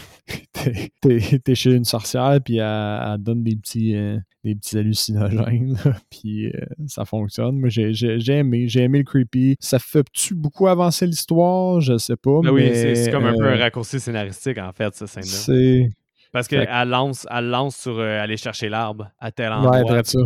t'es 1.00 1.55
chez 1.55 1.72
une 1.72 1.85
sorcière, 1.85 2.38
puis 2.44 2.59
elle, 2.59 3.18
donne 3.18 3.44
des 3.44 3.57
petits, 3.57 3.94
euh, 3.94 4.18
des 4.42 4.55
petits 4.55 4.79
hallucinogènes, 4.79 5.77
puis 6.11 6.46
euh, 6.46 6.50
ça 6.87 7.05
fonctionne. 7.05 7.59
Moi, 7.59 7.68
j'ai 7.68 7.92
aimé, 8.33 8.68
j'ai 8.68 8.83
aimé 8.83 8.98
le 8.98 9.05
creepy. 9.05 9.57
Ça 9.61 9.79
fait-tu 9.79 10.35
beaucoup 10.35 10.66
avancer 10.66 11.07
l'histoire? 11.07 11.81
Je 11.81 11.98
sais 11.98 12.16
pas. 12.16 12.40
Ben 12.42 12.50
oui, 12.50 12.70
c'est 12.74 13.11
comme 13.12 13.27
un 13.27 13.35
peu 13.35 13.46
un 13.46 13.57
raccourci 13.57 14.00
scénaristique, 14.00 14.59
en 14.59 14.72
fait, 14.72 15.04
cette 15.07 15.25
scène-là. 15.25 15.87
C'est 15.87 15.90
Parce 16.33 16.49
qu'elle 16.49 16.88
lance, 16.88 17.27
elle 17.31 17.49
lance 17.49 17.77
sur 17.77 18.01
aller 18.01 18.37
chercher 18.37 18.69
l'arbre 18.69 19.11
à 19.19 19.31
tel 19.31 19.53
endroit. 19.53 19.81
Ouais, 19.83 20.05
ça. 20.05 20.21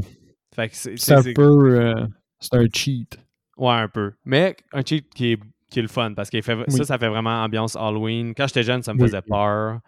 Fait 0.54 0.68
que 0.68 0.76
c'est 0.76 1.12
un 1.12 1.22
peu. 1.34 1.94
c'est 2.40 2.54
un 2.54 2.66
cheat. 2.72 3.18
Ouais, 3.56 3.74
un 3.74 3.88
peu. 3.88 4.12
Mais 4.24 4.56
un 4.72 4.82
cheat 4.82 5.08
qui 5.12 5.32
est, 5.32 5.40
qui 5.70 5.80
est 5.80 5.82
le 5.82 5.88
fun 5.88 6.14
parce 6.14 6.30
que 6.30 6.40
ça, 6.40 6.84
ça 6.84 6.98
fait 6.98 7.08
vraiment 7.08 7.42
ambiance 7.42 7.76
Halloween. 7.76 8.34
Quand 8.34 8.46
j'étais 8.46 8.62
jeune, 8.62 8.82
ça 8.82 8.94
me 8.94 9.00
faisait 9.00 9.22
peur. 9.22 9.80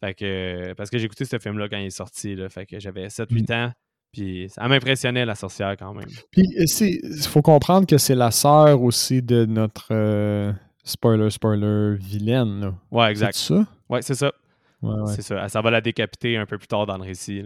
Fait 0.00 0.14
que, 0.14 0.74
parce 0.74 0.90
que 0.90 0.98
j'ai 0.98 1.06
écouté 1.06 1.24
ce 1.24 1.38
film-là 1.38 1.68
quand 1.68 1.76
il 1.76 1.86
est 1.86 1.90
sorti. 1.90 2.34
Là, 2.34 2.48
fait 2.48 2.66
que 2.66 2.78
j'avais 2.78 3.08
7-8 3.08 3.52
ans. 3.52 3.72
Puis 4.12 4.48
ça 4.48 4.66
m'impressionnait 4.68 5.26
la 5.26 5.34
sorcière 5.34 5.76
quand 5.76 5.92
même. 5.92 6.08
Puis 6.30 6.44
il 6.56 7.28
faut 7.28 7.42
comprendre 7.42 7.86
que 7.86 7.98
c'est 7.98 8.14
la 8.14 8.30
sœur 8.30 8.80
aussi 8.82 9.22
de 9.22 9.44
notre 9.44 9.88
euh, 9.90 10.52
spoiler 10.82 11.30
spoiler 11.30 11.96
vilaine. 11.96 12.60
Là. 12.60 12.74
Ouais, 12.90 13.10
exact. 13.10 13.34
C'est 13.34 13.54
ça? 13.54 13.66
Ouais, 13.88 14.02
c'est 14.02 14.14
ça. 14.14 14.32
C'est 15.06 15.22
ça. 15.22 15.48
Ça 15.48 15.60
va 15.60 15.70
la 15.70 15.80
décapiter 15.80 16.36
un 16.36 16.46
peu 16.46 16.58
plus 16.58 16.68
tard 16.68 16.86
dans 16.86 16.96
le 16.96 17.04
récit. 17.04 17.44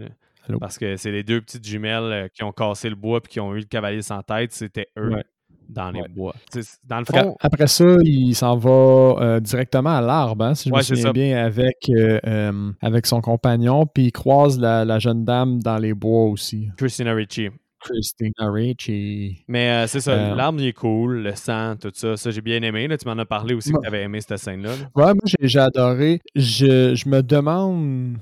Parce 0.59 0.77
que 0.77 0.97
c'est 0.97 1.11
les 1.11 1.23
deux 1.23 1.39
petites 1.41 1.65
jumelles 1.65 2.03
euh, 2.03 2.27
qui 2.27 2.43
ont 2.43 2.51
cassé 2.51 2.89
le 2.89 2.95
bois 2.95 3.21
puis 3.21 3.31
qui 3.31 3.39
ont 3.39 3.55
eu 3.55 3.59
le 3.59 3.65
cavalier 3.65 4.01
sans 4.01 4.21
tête, 4.23 4.51
c'était 4.51 4.89
eux 4.97 5.23
dans 5.69 5.91
les 5.91 6.07
bois. 6.09 6.35
Dans 6.83 6.99
le 6.99 7.05
fond... 7.05 7.35
Après 7.39 7.67
ça, 7.67 7.85
il 8.03 8.33
s'en 8.35 8.57
va 8.57 8.69
euh, 8.69 9.39
directement 9.39 9.97
à 9.97 10.01
l'arbre, 10.01 10.45
hein, 10.45 10.55
si 10.55 10.69
je 10.69 10.73
me 10.73 10.81
souviens 10.81 11.11
bien, 11.11 11.45
avec, 11.45 11.89
euh, 11.89 12.19
euh, 12.25 12.71
avec 12.81 13.05
son 13.05 13.21
compagnon, 13.21 13.85
puis 13.85 14.05
il 14.05 14.11
croise 14.11 14.59
la, 14.59 14.99
jeune 14.99 15.25
dame 15.25 15.61
dans 15.61 15.77
les 15.77 15.93
bois 15.93 16.25
aussi. 16.25 16.69
Christina 16.77 17.13
Ricci. 17.13 17.49
Christina 17.83 18.51
Ricci. 18.51 19.43
Mais 19.47 19.85
c'est 19.87 19.99
ça, 19.99 20.35
l'arbre, 20.35 20.59
il 20.59 20.67
est 20.67 20.73
cool, 20.73 21.23
le 21.23 21.35
sang, 21.35 21.75
tout 21.79 21.91
ça. 21.93 22.17
Ça, 22.17 22.31
j'ai 22.31 22.41
bien 22.41 22.61
aimé. 22.61 22.87
Là, 22.87 22.97
tu 22.97 23.07
m'en 23.07 23.17
as 23.17 23.25
parlé 23.25 23.53
aussi 23.53 23.71
que 23.71 23.79
tu 23.79 23.87
avais 23.87 24.03
aimé 24.03 24.19
cette 24.21 24.37
scène-là. 24.37 24.71
Ouais, 24.95 25.05
moi, 25.05 25.23
j'ai 25.39 25.59
adoré. 25.59 26.21
Je, 26.35 26.95
je 26.95 27.09
me 27.09 27.21
demande 27.21 28.17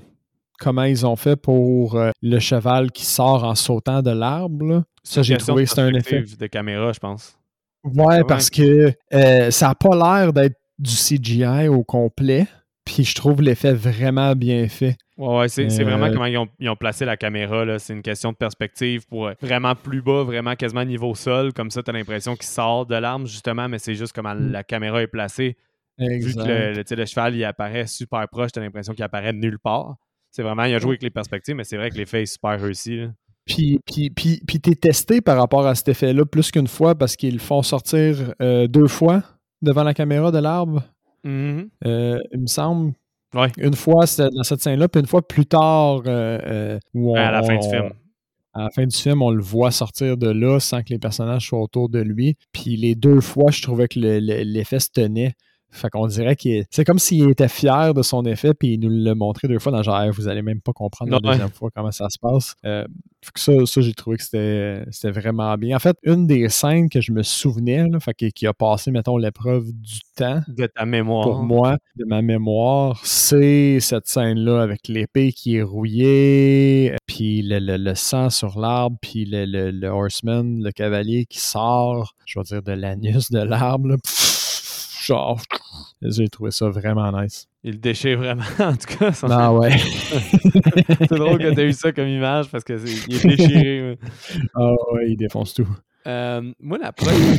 comment 0.58 0.84
ils 0.84 1.04
ont 1.06 1.16
fait 1.16 1.36
pour 1.36 2.00
le 2.22 2.38
cheval 2.38 2.90
qui 2.92 3.04
sort 3.04 3.44
en 3.44 3.54
sautant 3.54 4.02
de 4.02 4.10
l'arbre. 4.10 4.84
Ça, 5.02 5.22
j'ai 5.22 5.36
trouvé 5.36 5.66
c'était 5.66 5.80
un 5.82 5.94
effet. 5.94 6.22
de 6.38 6.46
caméra, 6.46 6.92
je 6.92 7.00
pense. 7.00 7.36
Ouais, 7.84 8.22
parce 8.24 8.48
que 8.50 8.92
euh, 9.12 9.50
ça 9.50 9.68
n'a 9.68 9.74
pas 9.74 9.96
l'air 9.96 10.32
d'être 10.32 10.56
du 10.78 10.94
CGI 10.94 11.68
au 11.68 11.82
complet. 11.82 12.46
Puis 12.84 13.04
je 13.04 13.14
trouve 13.14 13.42
l'effet 13.42 13.72
vraiment 13.72 14.34
bien 14.34 14.68
fait. 14.68 14.96
Ouais, 15.22 15.38
ouais 15.38 15.48
c'est 15.48 15.66
vraiment 15.84 16.06
euh, 16.06 16.12
comment 16.12 16.26
ils 16.26 16.68
ont, 16.68 16.76
placé 16.76 17.04
la 17.04 17.16
caméra. 17.16 17.78
C'est 17.78 17.92
une 17.92 18.02
question 18.02 18.32
de 18.32 18.36
perspective 18.36 19.06
pour 19.06 19.28
euh, 19.28 19.34
vraiment 19.40 19.74
plus 19.76 20.02
bas, 20.02 20.24
vraiment 20.24 20.56
quasiment 20.56 20.84
niveau 20.84 21.14
sol. 21.14 21.52
Comme 21.52 21.70
ça, 21.70 21.82
tu 21.82 21.90
as 21.90 21.92
l'impression 21.92 22.34
qu'il 22.34 22.46
sort 22.46 22.86
de 22.86 22.96
l'arme, 22.96 23.26
justement, 23.26 23.68
mais 23.68 23.78
c'est 23.78 23.94
juste 23.94 24.12
comment 24.12 24.34
mm. 24.34 24.50
la 24.50 24.64
caméra 24.64 25.00
est 25.00 25.06
placée. 25.06 25.56
Vu 25.98 26.34
que 26.34 26.40
le, 26.40 26.96
le, 26.96 27.06
cheval 27.06 27.36
il 27.36 27.44
apparaît 27.44 27.86
super 27.86 28.26
proche, 28.28 28.50
tu 28.50 28.58
as 28.58 28.62
l'impression 28.62 28.94
qu'il 28.94 29.04
apparaît 29.04 29.32
nulle 29.32 29.58
part. 29.58 29.94
C'est 30.30 30.42
vraiment, 30.42 30.64
il 30.64 30.74
a 30.74 30.78
joué 30.78 30.92
avec 30.92 31.02
les 31.02 31.10
perspectives, 31.10 31.54
mais 31.54 31.64
c'est 31.64 31.76
vrai 31.76 31.90
que 31.90 31.96
l'effet 31.96 32.22
est 32.22 32.26
super 32.26 32.60
réussi. 32.60 33.02
Puis, 33.44 33.78
puis, 33.86 34.10
puis, 34.10 34.40
puis 34.46 34.60
t'es 34.60 34.74
testé 34.74 35.20
par 35.20 35.36
rapport 35.36 35.66
à 35.66 35.74
cet 35.74 35.88
effet-là 35.88 36.24
plus 36.24 36.50
qu'une 36.50 36.66
fois 36.66 36.94
parce 36.94 37.16
qu'ils 37.16 37.38
font 37.38 37.62
sortir 37.62 38.34
euh, 38.40 38.66
deux 38.66 38.88
fois 38.88 39.22
devant 39.60 39.84
la 39.84 39.94
caméra 39.94 40.32
de 40.32 40.38
l'arbre? 40.38 40.82
Mm-hmm. 41.24 41.68
Euh, 41.86 42.18
il 42.32 42.40
me 42.40 42.46
semble. 42.46 42.94
Ouais. 43.34 43.50
Une 43.58 43.74
fois 43.74 44.04
dans 44.18 44.42
cette 44.42 44.60
scène-là, 44.60 44.88
puis 44.88 45.00
une 45.00 45.06
fois 45.06 45.26
plus 45.26 45.46
tard 45.46 46.02
euh, 46.06 46.78
où 46.94 47.16
à 47.16 47.30
la 47.30 47.42
fin 47.42 47.56
du 47.56 47.68
film. 47.68 47.90
À 48.54 48.64
la 48.64 48.70
fin 48.70 48.86
du 48.86 48.94
film, 48.94 49.22
on 49.22 49.30
le 49.30 49.42
voit 49.42 49.70
sortir 49.70 50.18
de 50.18 50.28
là 50.28 50.60
sans 50.60 50.82
que 50.82 50.90
les 50.90 50.98
personnages 50.98 51.46
soient 51.46 51.60
autour 51.62 51.88
de 51.88 52.00
lui. 52.00 52.36
Puis 52.52 52.76
les 52.76 52.94
deux 52.94 53.20
fois, 53.20 53.50
je 53.50 53.62
trouvais 53.62 53.88
que 53.88 53.98
l'effet 53.98 54.78
se 54.78 54.90
tenait. 54.90 55.34
Fait 55.72 55.88
qu'on 55.88 56.06
dirait 56.06 56.36
que 56.36 56.62
c'est 56.70 56.84
comme 56.84 56.98
s'il 56.98 57.30
était 57.30 57.48
fier 57.48 57.94
de 57.94 58.02
son 58.02 58.24
effet, 58.26 58.52
puis 58.52 58.74
il 58.74 58.80
nous 58.80 58.90
l'a 58.90 59.14
montré 59.14 59.48
deux 59.48 59.58
fois 59.58 59.72
dans 59.72 59.82
genre, 59.82 60.04
vous 60.12 60.28
allez 60.28 60.42
même 60.42 60.60
pas 60.60 60.72
comprendre 60.72 61.10
la 61.10 61.18
deuxième 61.18 61.50
fois 61.50 61.70
comment 61.74 61.90
ça 61.90 62.10
se 62.10 62.18
passe. 62.18 62.54
Euh, 62.66 62.84
ça, 63.34 63.52
ça 63.64 63.80
j'ai 63.80 63.94
trouvé 63.94 64.18
que 64.18 64.22
c'était 64.22 65.10
vraiment 65.10 65.56
bien. 65.56 65.76
En 65.76 65.78
fait, 65.78 65.96
une 66.02 66.26
des 66.26 66.48
scènes 66.48 66.88
que 66.88 67.00
je 67.00 67.12
me 67.12 67.22
souvenais, 67.22 67.88
là, 67.88 68.00
fait, 68.00 68.14
qui, 68.14 68.46
a 68.46 68.52
passé, 68.52 68.90
mettons, 68.90 69.16
l'épreuve 69.16 69.72
du 69.72 70.00
temps. 70.14 70.42
De 70.48 70.66
ta 70.66 70.84
mémoire. 70.84 71.24
Pour 71.24 71.42
moi, 71.42 71.76
de 71.96 72.04
ma 72.04 72.20
mémoire, 72.20 73.00
c'est 73.04 73.80
cette 73.80 74.08
scène-là 74.08 74.60
avec 74.60 74.88
l'épée 74.88 75.32
qui 75.32 75.56
est 75.56 75.62
rouillée, 75.62 76.94
puis 77.06 77.42
le, 77.42 77.58
le, 77.58 77.94
sang 77.94 78.28
sur 78.28 78.58
l'arbre, 78.58 78.98
puis 79.00 79.24
le, 79.24 79.70
le, 79.70 79.88
horseman, 79.88 80.62
le 80.62 80.70
cavalier 80.70 81.24
qui 81.24 81.40
sort, 81.40 82.14
je 82.26 82.38
vais 82.38 82.44
dire, 82.44 82.62
de 82.62 82.72
l'anus 82.72 83.30
de 83.30 83.40
l'arbre 83.40 83.96
genre, 85.02 85.40
j'ai 86.02 86.28
trouvé 86.28 86.50
ça 86.50 86.68
vraiment 86.68 87.10
nice. 87.12 87.48
Il 87.64 87.80
déchire 87.80 88.18
vraiment, 88.18 88.42
en 88.58 88.76
tout 88.76 88.98
cas. 88.98 89.10
Ah 89.22 89.52
ouais. 89.52 89.70
c'est 89.78 91.12
drôle 91.12 91.38
que 91.38 91.54
tu 91.54 91.60
aies 91.60 91.68
eu 91.68 91.72
ça 91.72 91.92
comme 91.92 92.08
image 92.08 92.48
parce 92.50 92.64
qu'il 92.64 92.76
est, 92.76 93.12
est 93.12 93.26
déchiré. 93.26 93.98
Ah 94.54 94.72
ouais, 94.92 95.10
il 95.10 95.16
défonce 95.16 95.54
tout. 95.54 95.68
Euh, 96.06 96.52
moi, 96.60 96.78
la 96.78 96.92
prochaine... 96.92 97.38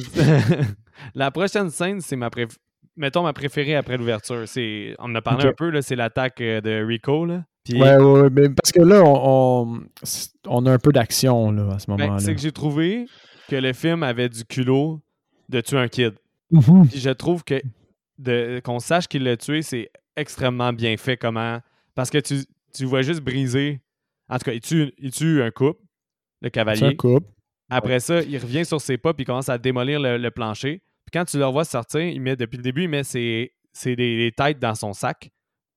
la 1.16 1.32
prochaine 1.32 1.70
scène, 1.70 2.00
c'est 2.02 2.16
ma 2.16 2.30
préférée. 2.30 2.60
Mettons 2.96 3.24
ma 3.24 3.34
préférée 3.34 3.76
après 3.76 3.98
l'ouverture. 3.98 4.48
C'est... 4.48 4.96
On 5.00 5.06
en 5.06 5.16
a 5.16 5.22
parlé 5.22 5.48
un 5.48 5.54
peu, 5.54 5.72
là, 5.72 5.82
c'est 5.82 5.96
l'attaque 5.96 6.40
euh, 6.42 6.62
de 6.62 6.86
Rico. 6.86 7.26
Là. 7.26 7.44
Ouais, 7.72 7.96
ouais, 7.96 8.30
mais 8.30 8.50
parce 8.50 8.72
que 8.72 8.82
là, 8.82 9.02
on, 9.06 9.84
on, 10.48 10.66
a 10.66 10.72
un 10.72 10.78
peu 10.78 10.92
d'action 10.92 11.52
là, 11.52 11.76
à 11.76 11.80
ce 11.80 11.88
ben, 11.88 11.98
moment-là. 11.98 12.20
c'est 12.20 12.36
que 12.36 12.42
j'ai 12.42 12.52
trouvé 12.52 13.06
que 13.48 13.56
le 13.56 13.72
film 13.72 14.04
avait 14.04 14.28
du 14.28 14.44
culot 14.44 15.02
de 15.50 15.62
tuer 15.62 15.78
un 15.78 15.88
kid. 15.88 16.14
Mhm. 16.54 16.88
je 16.94 17.10
trouve 17.10 17.44
que 17.44 17.62
qu'on 18.60 18.80
sache 18.80 19.08
qu'il 19.08 19.24
l'a 19.24 19.36
tué, 19.36 19.62
c'est 19.64 19.90
extrêmement 20.16 20.72
bien 20.72 20.96
fait. 20.98 21.18
Comment 21.18 21.60
Parce 21.96 22.10
que 22.10 22.20
tu, 22.20 22.36
tu 22.74 22.86
vois 22.86 23.02
juste 23.02 23.22
briser. 23.22 23.82
En 24.30 24.38
tout 24.38 24.46
cas, 24.46 24.54
il 24.54 24.62
tue, 24.62 24.94
il 24.98 25.12
tue 25.12 25.42
un 25.42 25.52
couple, 25.52 25.82
le 26.42 26.50
cavalier. 26.50 26.86
Un 26.86 26.96
couple. 26.96 27.28
Après 27.70 28.00
ça, 28.00 28.22
il 28.22 28.38
revient 28.38 28.66
sur 28.66 28.80
ses 28.80 28.98
pas 28.98 29.14
puis 29.14 29.24
il 29.24 29.26
commence 29.26 29.50
à 29.50 29.58
démolir 29.58 30.00
le, 30.00 30.30
plancher. 30.30 30.84
Puis 31.06 31.12
quand 31.12 31.26
tu 31.26 31.38
le 31.38 31.46
vois 31.46 31.66
sortir, 31.66 32.02
il 32.02 32.22
met 32.22 32.36
depuis 32.36 32.58
le 32.58 32.64
début, 32.64 32.84
il 32.84 32.90
met 32.90 33.04
ses, 33.04 33.52
des, 33.84 34.32
têtes 34.38 34.60
dans 34.60 34.76
son 34.76 34.94
sac 34.94 35.32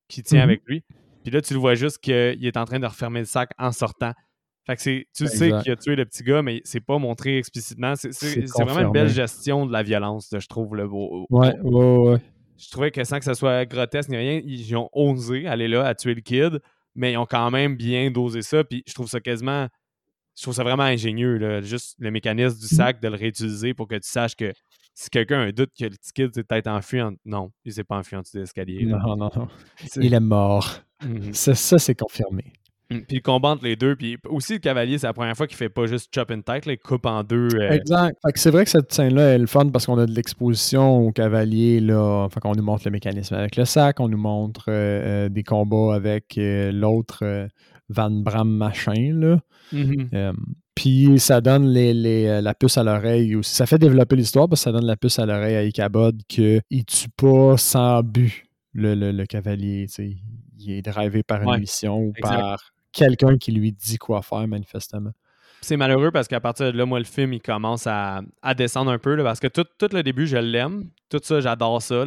qui 0.08 0.22
tient 0.22 0.40
mhm. 0.40 0.44
avec 0.44 0.62
lui. 0.66 0.84
Puis 1.24 1.32
là, 1.32 1.40
tu 1.40 1.54
le 1.54 1.58
vois 1.58 1.74
juste 1.74 1.98
qu'il 1.98 2.44
est 2.46 2.56
en 2.56 2.66
train 2.66 2.78
de 2.78 2.86
refermer 2.86 3.20
le 3.20 3.24
sac 3.24 3.50
en 3.58 3.72
sortant. 3.72 4.12
Fait 4.66 4.74
que 4.74 4.82
c'est, 4.82 5.06
tu 5.14 5.28
sais 5.28 5.52
qu'il 5.62 5.70
a 5.70 5.76
tué 5.76 5.94
le 5.94 6.04
petit 6.04 6.24
gars, 6.24 6.42
mais 6.42 6.60
c'est 6.64 6.80
pas 6.80 6.98
montré 6.98 7.38
explicitement. 7.38 7.94
C'est, 7.94 8.44
vraiment 8.58 8.80
une 8.80 8.92
belle 8.92 9.08
gestion 9.08 9.64
de 9.64 9.72
la 9.72 9.84
violence, 9.84 10.34
je 10.36 10.46
trouve. 10.48 10.74
Le 10.74 10.88
beau, 10.88 11.26
ouais, 11.30 11.56
ouais, 11.60 11.96
ouais. 12.10 12.20
Je 12.58 12.70
trouvais 12.70 12.90
que 12.90 13.04
sans 13.04 13.18
que 13.18 13.24
ce 13.24 13.34
soit 13.34 13.64
grotesque 13.66 14.08
ni 14.08 14.16
rien, 14.16 14.40
ils 14.44 14.74
ont 14.74 14.88
osé 14.92 15.46
aller 15.46 15.68
là 15.68 15.86
à 15.86 15.94
tuer 15.94 16.14
le 16.14 16.20
kid, 16.20 16.60
mais 16.96 17.12
ils 17.12 17.16
ont 17.16 17.26
quand 17.26 17.50
même 17.52 17.76
bien 17.76 18.10
dosé 18.10 18.42
ça. 18.42 18.64
Puis 18.64 18.82
je 18.86 18.94
trouve 18.94 19.08
ça 19.08 19.20
quasiment. 19.20 19.68
Je 20.36 20.42
trouve 20.42 20.54
ça 20.54 20.64
vraiment 20.64 20.82
ingénieux, 20.82 21.38
là, 21.38 21.60
juste 21.60 21.94
le 21.98 22.10
mécanisme 22.10 22.58
du 22.58 22.66
sac, 22.66 23.00
de 23.00 23.08
le 23.08 23.16
réutiliser 23.16 23.72
pour 23.72 23.88
que 23.88 23.94
tu 23.94 24.08
saches 24.08 24.34
que 24.34 24.52
si 24.94 25.08
quelqu'un 25.08 25.38
a 25.38 25.42
un 25.44 25.50
doute 25.50 25.70
que 25.78 25.84
le 25.84 25.90
petit 25.90 26.12
kid 26.12 26.34
s'est 26.34 26.42
peut-être 26.42 26.66
enfui, 26.66 27.00
en... 27.00 27.12
non, 27.24 27.52
il 27.64 27.72
s'est 27.72 27.84
pas 27.84 27.96
enfui 27.96 28.16
en 28.16 28.20
dessous 28.20 28.36
de 28.36 28.40
l'escalier. 28.40 28.84
Non, 28.84 29.16
non, 29.16 29.30
non. 29.34 29.48
Il 29.96 30.12
est 30.12 30.20
mort. 30.20 30.80
Mm-hmm. 31.02 31.54
ça 31.54 31.78
c'est 31.78 31.94
confirmé. 31.94 32.52
Mm, 32.90 32.98
puis 33.00 33.16
il 33.16 33.22
combat 33.22 33.50
entre 33.50 33.64
les 33.64 33.76
deux. 33.76 33.96
Puis 33.96 34.16
aussi, 34.28 34.54
le 34.54 34.58
cavalier, 34.58 34.98
c'est 34.98 35.06
la 35.06 35.12
première 35.12 35.36
fois 35.36 35.46
qu'il 35.46 35.56
fait 35.56 35.68
pas 35.68 35.86
juste 35.86 36.14
chop 36.14 36.30
and 36.30 36.42
tête, 36.42 36.64
il 36.66 36.78
coupe 36.78 37.06
en 37.06 37.24
deux. 37.24 37.48
Euh. 37.54 37.70
Exact. 37.70 38.16
c'est 38.34 38.50
vrai 38.50 38.64
que 38.64 38.70
cette 38.70 38.92
scène-là 38.92 39.34
est 39.34 39.38
le 39.38 39.46
fun 39.46 39.68
parce 39.68 39.86
qu'on 39.86 39.98
a 39.98 40.06
de 40.06 40.14
l'exposition 40.14 41.06
au 41.06 41.12
cavalier. 41.12 41.80
Là. 41.80 42.28
Fait 42.30 42.40
qu'on 42.40 42.54
nous 42.54 42.62
montre 42.62 42.82
le 42.84 42.92
mécanisme 42.92 43.34
avec 43.34 43.56
le 43.56 43.64
sac, 43.64 43.98
on 44.00 44.08
nous 44.08 44.18
montre 44.18 44.66
euh, 44.68 45.26
euh, 45.26 45.28
des 45.28 45.42
combats 45.42 45.94
avec 45.94 46.38
l'autre 46.38 47.48
Van 47.88 48.10
Bram 48.10 48.48
machin. 48.48 49.12
Là. 49.14 49.40
Mm-hmm. 49.72 50.32
puis 50.76 51.18
ça 51.18 51.40
donne 51.40 51.66
les, 51.66 52.40
la 52.40 52.54
puce 52.54 52.78
à 52.78 52.84
l'oreille 52.84 53.34
aussi. 53.34 53.52
Ça 53.52 53.66
fait 53.66 53.78
développer 53.78 54.14
l'histoire 54.14 54.48
parce 54.48 54.60
que 54.60 54.64
ça 54.64 54.72
donne 54.72 54.86
la 54.86 54.96
puce 54.96 55.18
à 55.18 55.26
l'oreille 55.26 55.56
à 55.56 55.64
Ichabod 55.64 56.22
qu'il 56.28 56.62
tue 56.86 57.08
pas 57.16 57.56
sans 57.56 58.04
but 58.04 58.44
le, 58.74 58.94
le, 58.94 59.26
cavalier. 59.26 59.86
Il 60.58 60.70
est 60.70 60.82
drivé 60.82 61.24
par 61.24 61.42
une 61.42 61.58
mission 61.58 61.98
ou 61.98 62.12
par 62.20 62.58
quelqu'un 62.96 63.36
qui 63.36 63.52
lui 63.52 63.72
dit 63.72 63.98
quoi 63.98 64.22
faire, 64.22 64.48
manifestement. 64.48 65.12
C'est 65.60 65.76
malheureux 65.76 66.10
parce 66.10 66.28
qu'à 66.28 66.40
partir 66.40 66.72
de 66.72 66.78
là, 66.78 66.86
moi, 66.86 66.98
le 66.98 67.04
film, 67.04 67.32
il 67.32 67.40
commence 67.40 67.86
à, 67.86 68.22
descendre 68.56 68.90
un 68.90 68.98
peu. 68.98 69.16
parce 69.22 69.40
que 69.40 69.48
tout, 69.48 69.66
le 69.92 70.02
début, 70.02 70.26
je 70.26 70.36
l'aime. 70.36 70.90
Tout 71.08 71.20
ça, 71.22 71.40
j'adore 71.40 71.82
ça. 71.82 72.04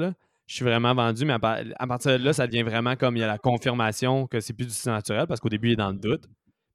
Je 0.47 0.55
suis 0.55 0.65
vraiment 0.65 0.95
vendu, 0.95 1.25
mais 1.25 1.33
à, 1.33 1.87
partir 1.87 2.17
de 2.17 2.23
là, 2.23 2.33
ça 2.33 2.47
devient 2.47 2.63
vraiment 2.63 2.95
comme 2.95 3.15
il 3.15 3.19
y 3.19 3.23
a 3.23 3.27
la 3.27 3.37
confirmation 3.37 4.27
que 4.27 4.39
c'est 4.39 4.53
plus 4.53 4.65
du 4.65 4.89
naturel 4.89 5.27
parce 5.27 5.39
qu'au 5.39 5.49
début, 5.49 5.69
il 5.69 5.71
est 5.73 5.77
dans 5.77 5.91
le 5.91 5.97
doute. 5.97 6.23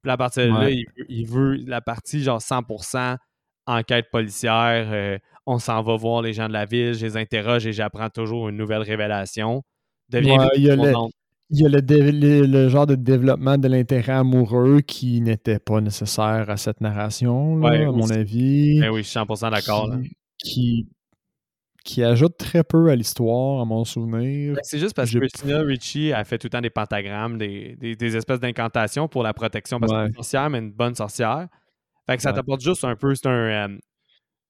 Puis 0.01 0.11
à 0.11 0.17
partir 0.17 0.45
de 0.45 0.61
là, 0.61 0.69
il, 1.09 1.27
veut 1.27 1.55
la 1.65 1.81
partie 1.81 2.21
genre 2.21 2.39
100% 2.39 3.17
enquête 3.65 4.05
policière. 4.11 4.87
Euh, 4.91 5.17
on 5.45 5.59
s'en 5.59 5.81
va 5.81 5.95
voir 5.95 6.21
les 6.21 6.33
gens 6.33 6.47
de 6.47 6.53
la 6.53 6.65
ville, 6.65 6.93
je 6.93 7.05
les 7.05 7.17
interroge 7.17 7.65
et 7.67 7.73
j'apprends 7.73 8.09
toujours 8.09 8.49
une 8.49 8.57
nouvelle 8.57 8.81
révélation. 8.81 9.63
Devient 10.09 10.37
il 10.55 10.63
y 10.63 10.69
a 10.69 10.75
il 11.49 11.59
y 11.59 11.65
a 11.65 11.69
le, 11.69 12.69
genre 12.69 12.87
de 12.87 12.95
développement 12.95 13.57
de 13.57 13.67
l'intérêt 13.67 14.13
amoureux 14.13 14.81
qui 14.81 15.21
n'était 15.21 15.59
pas 15.59 15.79
nécessaire 15.79 16.49
à 16.49 16.57
cette 16.57 16.81
narration, 16.81 17.63
à 17.63 17.91
mon 17.91 18.09
avis. 18.09 18.79
Ben 18.79 18.89
oui, 18.89 19.03
je 19.03 19.09
suis 19.09 19.19
100% 19.19 19.51
d'accord. 19.51 19.91
Qui, 20.43 20.87
qui 21.85 22.03
ajoute 22.03 22.35
très 22.37 22.63
peu 22.63 22.89
à 22.89 22.95
l'histoire, 22.95 23.61
à 23.61 23.65
mon 23.65 23.85
souvenir. 23.85 24.55
Ben, 24.55 24.61
c'est 24.63 24.79
juste 24.79 24.95
parce 24.95 25.11
que 25.11 25.19
Christina 25.19 25.59
Ricci 25.59 26.11
a 26.11 26.23
fait 26.23 26.39
tout 26.39 26.47
le 26.47 26.49
temps 26.49 26.61
des 26.61 26.71
pentagrammes, 26.71 27.37
des, 27.37 27.75
des, 27.75 28.17
espèces 28.17 28.39
d'incantations 28.39 29.07
pour 29.07 29.21
la 29.21 29.33
protection. 29.33 29.79
Parce 29.79 29.91
qu'elle 29.91 30.09
est 30.09 30.15
sorcière, 30.15 30.49
mais 30.49 30.57
une 30.57 30.71
bonne 30.71 30.95
sorcière. 30.95 31.47
Fait 32.07 32.17
que 32.17 32.23
ça 32.23 32.33
t'apporte 32.33 32.61
juste 32.61 32.83
un 32.83 32.95
peu. 32.95 33.13
C'est 33.13 33.27
un. 33.27 33.69
Euh, 33.69 33.77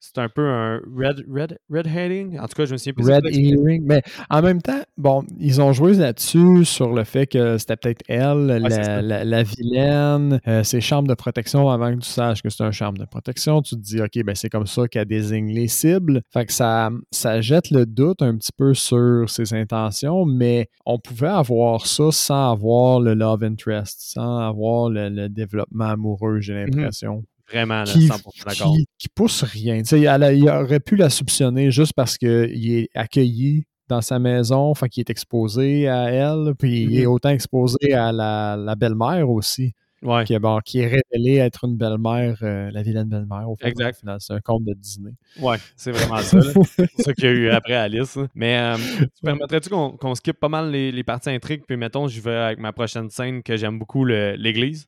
c'est 0.06 0.22
un 0.22 0.30
peu 0.30 0.48
un 0.48 0.82
red, 0.96 1.26
red, 1.30 1.58
red 1.70 1.88
heading. 1.88 2.40
En 2.40 2.48
tout 2.48 2.56
cas, 2.56 2.66
je 2.66 2.74
me 2.74 2.78
souviens 2.78 2.94
plus. 2.94 3.10
Red 3.10 3.26
hearing. 3.26 3.84
Mais 3.86 4.04
en 4.30 4.42
même 4.42 4.62
temps, 4.62 4.82
bon, 4.98 5.24
ils 5.40 5.62
ont 5.62 5.74
joué 5.74 5.94
là-dessus 5.94 6.66
sur 6.66 6.94
le 6.94 7.04
fait 7.04 7.28
que 7.28 7.58
c'était 7.58 7.76
peut-être 7.76 8.04
elle, 8.08 8.46
la, 8.48 9.44
vilaine, 9.44 10.40
euh, 10.48 10.64
ses 10.64 10.82
chambres 10.82 11.08
de 11.08 11.14
protection 11.14 11.70
avant 11.70 11.92
que 11.96 12.02
tu 12.02 12.10
saches 12.10 12.42
que 12.42 12.50
c'est 12.50 12.64
un 12.64 12.72
chambre 12.72 13.00
de 13.00 13.06
protection. 13.06 13.62
Tu 13.62 13.76
te 13.76 13.82
dis, 13.82 14.02
OK, 14.02 14.24
ben 14.24 14.36
c'est 14.36 14.50
comme 14.50 14.68
ça 14.68 14.88
qu'elle 14.88 15.06
désigne 15.06 15.52
les 15.52 15.68
cibles. 15.68 16.22
Fait 16.32 16.46
que 16.46 16.54
ça, 16.54 16.90
ça 17.12 17.42
jette 17.42 17.72
le 17.72 17.86
doute 17.86 18.22
un 18.22 18.38
petit 18.38 18.54
peu 18.56 18.74
sur 18.74 19.30
ses 19.30 19.54
intentions, 19.54 20.26
mais 20.26 20.70
on 20.86 21.00
pouvait 21.00 21.28
avoir 21.28 21.88
ça 21.88 22.12
sans 22.12 22.52
avoir 22.52 23.00
le 23.00 23.14
love 23.14 23.44
interest, 23.44 24.00
sans 24.02 24.40
avoir 24.40 24.90
le, 24.90 25.28
développement 25.30 25.86
amoureux, 25.86 26.40
j'ai 26.40 26.54
mm-hmm. 26.54 26.76
l'impression. 26.76 27.24
Vraiment, 27.50 27.84
là, 27.84 27.86
qui, 27.86 28.08
100% 28.08 28.46
d'accord. 28.46 28.76
Qui, 28.98 29.10
pousse 29.10 29.44
rien. 29.44 29.82
il 29.84 30.50
aurait 30.50 30.80
pu 30.80 30.96
la 30.96 31.10
soupçonner 31.10 31.72
juste 31.72 31.94
parce 31.94 32.18
qu'il 32.18 32.74
est 32.74 32.90
accueilli 32.96 33.66
dans 33.88 34.02
sa 34.02 34.20
maison, 34.20 34.70
enfin 34.70 34.88
qu'il 34.88 35.02
est 35.02 35.10
exposé 35.10 35.88
à 35.88 36.12
elle, 36.12 36.56
puis 36.58 36.84
il 36.84 36.98
est 36.98 37.04
mm-hmm. 37.04 37.08
autant 37.08 37.30
exposé 37.30 37.94
à 37.94 38.12
la, 38.12 38.76
belle-mère 38.76 39.30
aussi. 39.30 39.74
Ouais. 40.02 40.24
Qui, 40.24 40.38
bon, 40.38 40.60
qui, 40.64 40.80
est 40.80 40.88
révélé 40.88 41.38
être 41.38 41.66
une 41.66 41.78
belle-mère, 41.78 42.38
euh, 42.44 42.70
la 42.70 42.84
vilaine 42.84 43.08
belle-mère, 43.08 43.50
au 43.50 43.58
exact. 43.62 44.04
C'est 44.20 44.34
un 44.34 44.40
conte 44.40 44.64
de 44.64 44.74
Disney. 44.74 45.14
Ouais, 45.40 45.58
c'est 45.76 45.92
vraiment 45.92 46.18
ça. 46.18 46.40
c'est 46.42 47.02
ça 47.02 47.14
qu'il 47.14 47.24
y 47.24 47.28
a 47.28 47.32
eu 47.32 47.50
après 47.52 47.74
Alice. 47.74 48.18
Mais 48.36 48.58
euh, 48.58 48.78
tu 49.00 49.22
permettrais-tu 49.24 49.70
qu'on 49.70 50.16
skip 50.16 50.40
pas 50.40 50.50
mal 50.50 50.70
les, 50.70 50.92
les, 50.92 51.04
parties 51.04 51.30
intrigues, 51.30 51.64
puis 51.68 51.78
mettons, 51.78 52.08
je 52.08 52.22
vais 52.22 52.36
avec 52.36 52.60
ma 52.60 52.72
prochaine 52.72 53.10
scène 53.10 53.42
que 53.42 53.56
j'aime 53.56 53.80
beaucoup, 53.80 54.06
l'église? 54.06 54.88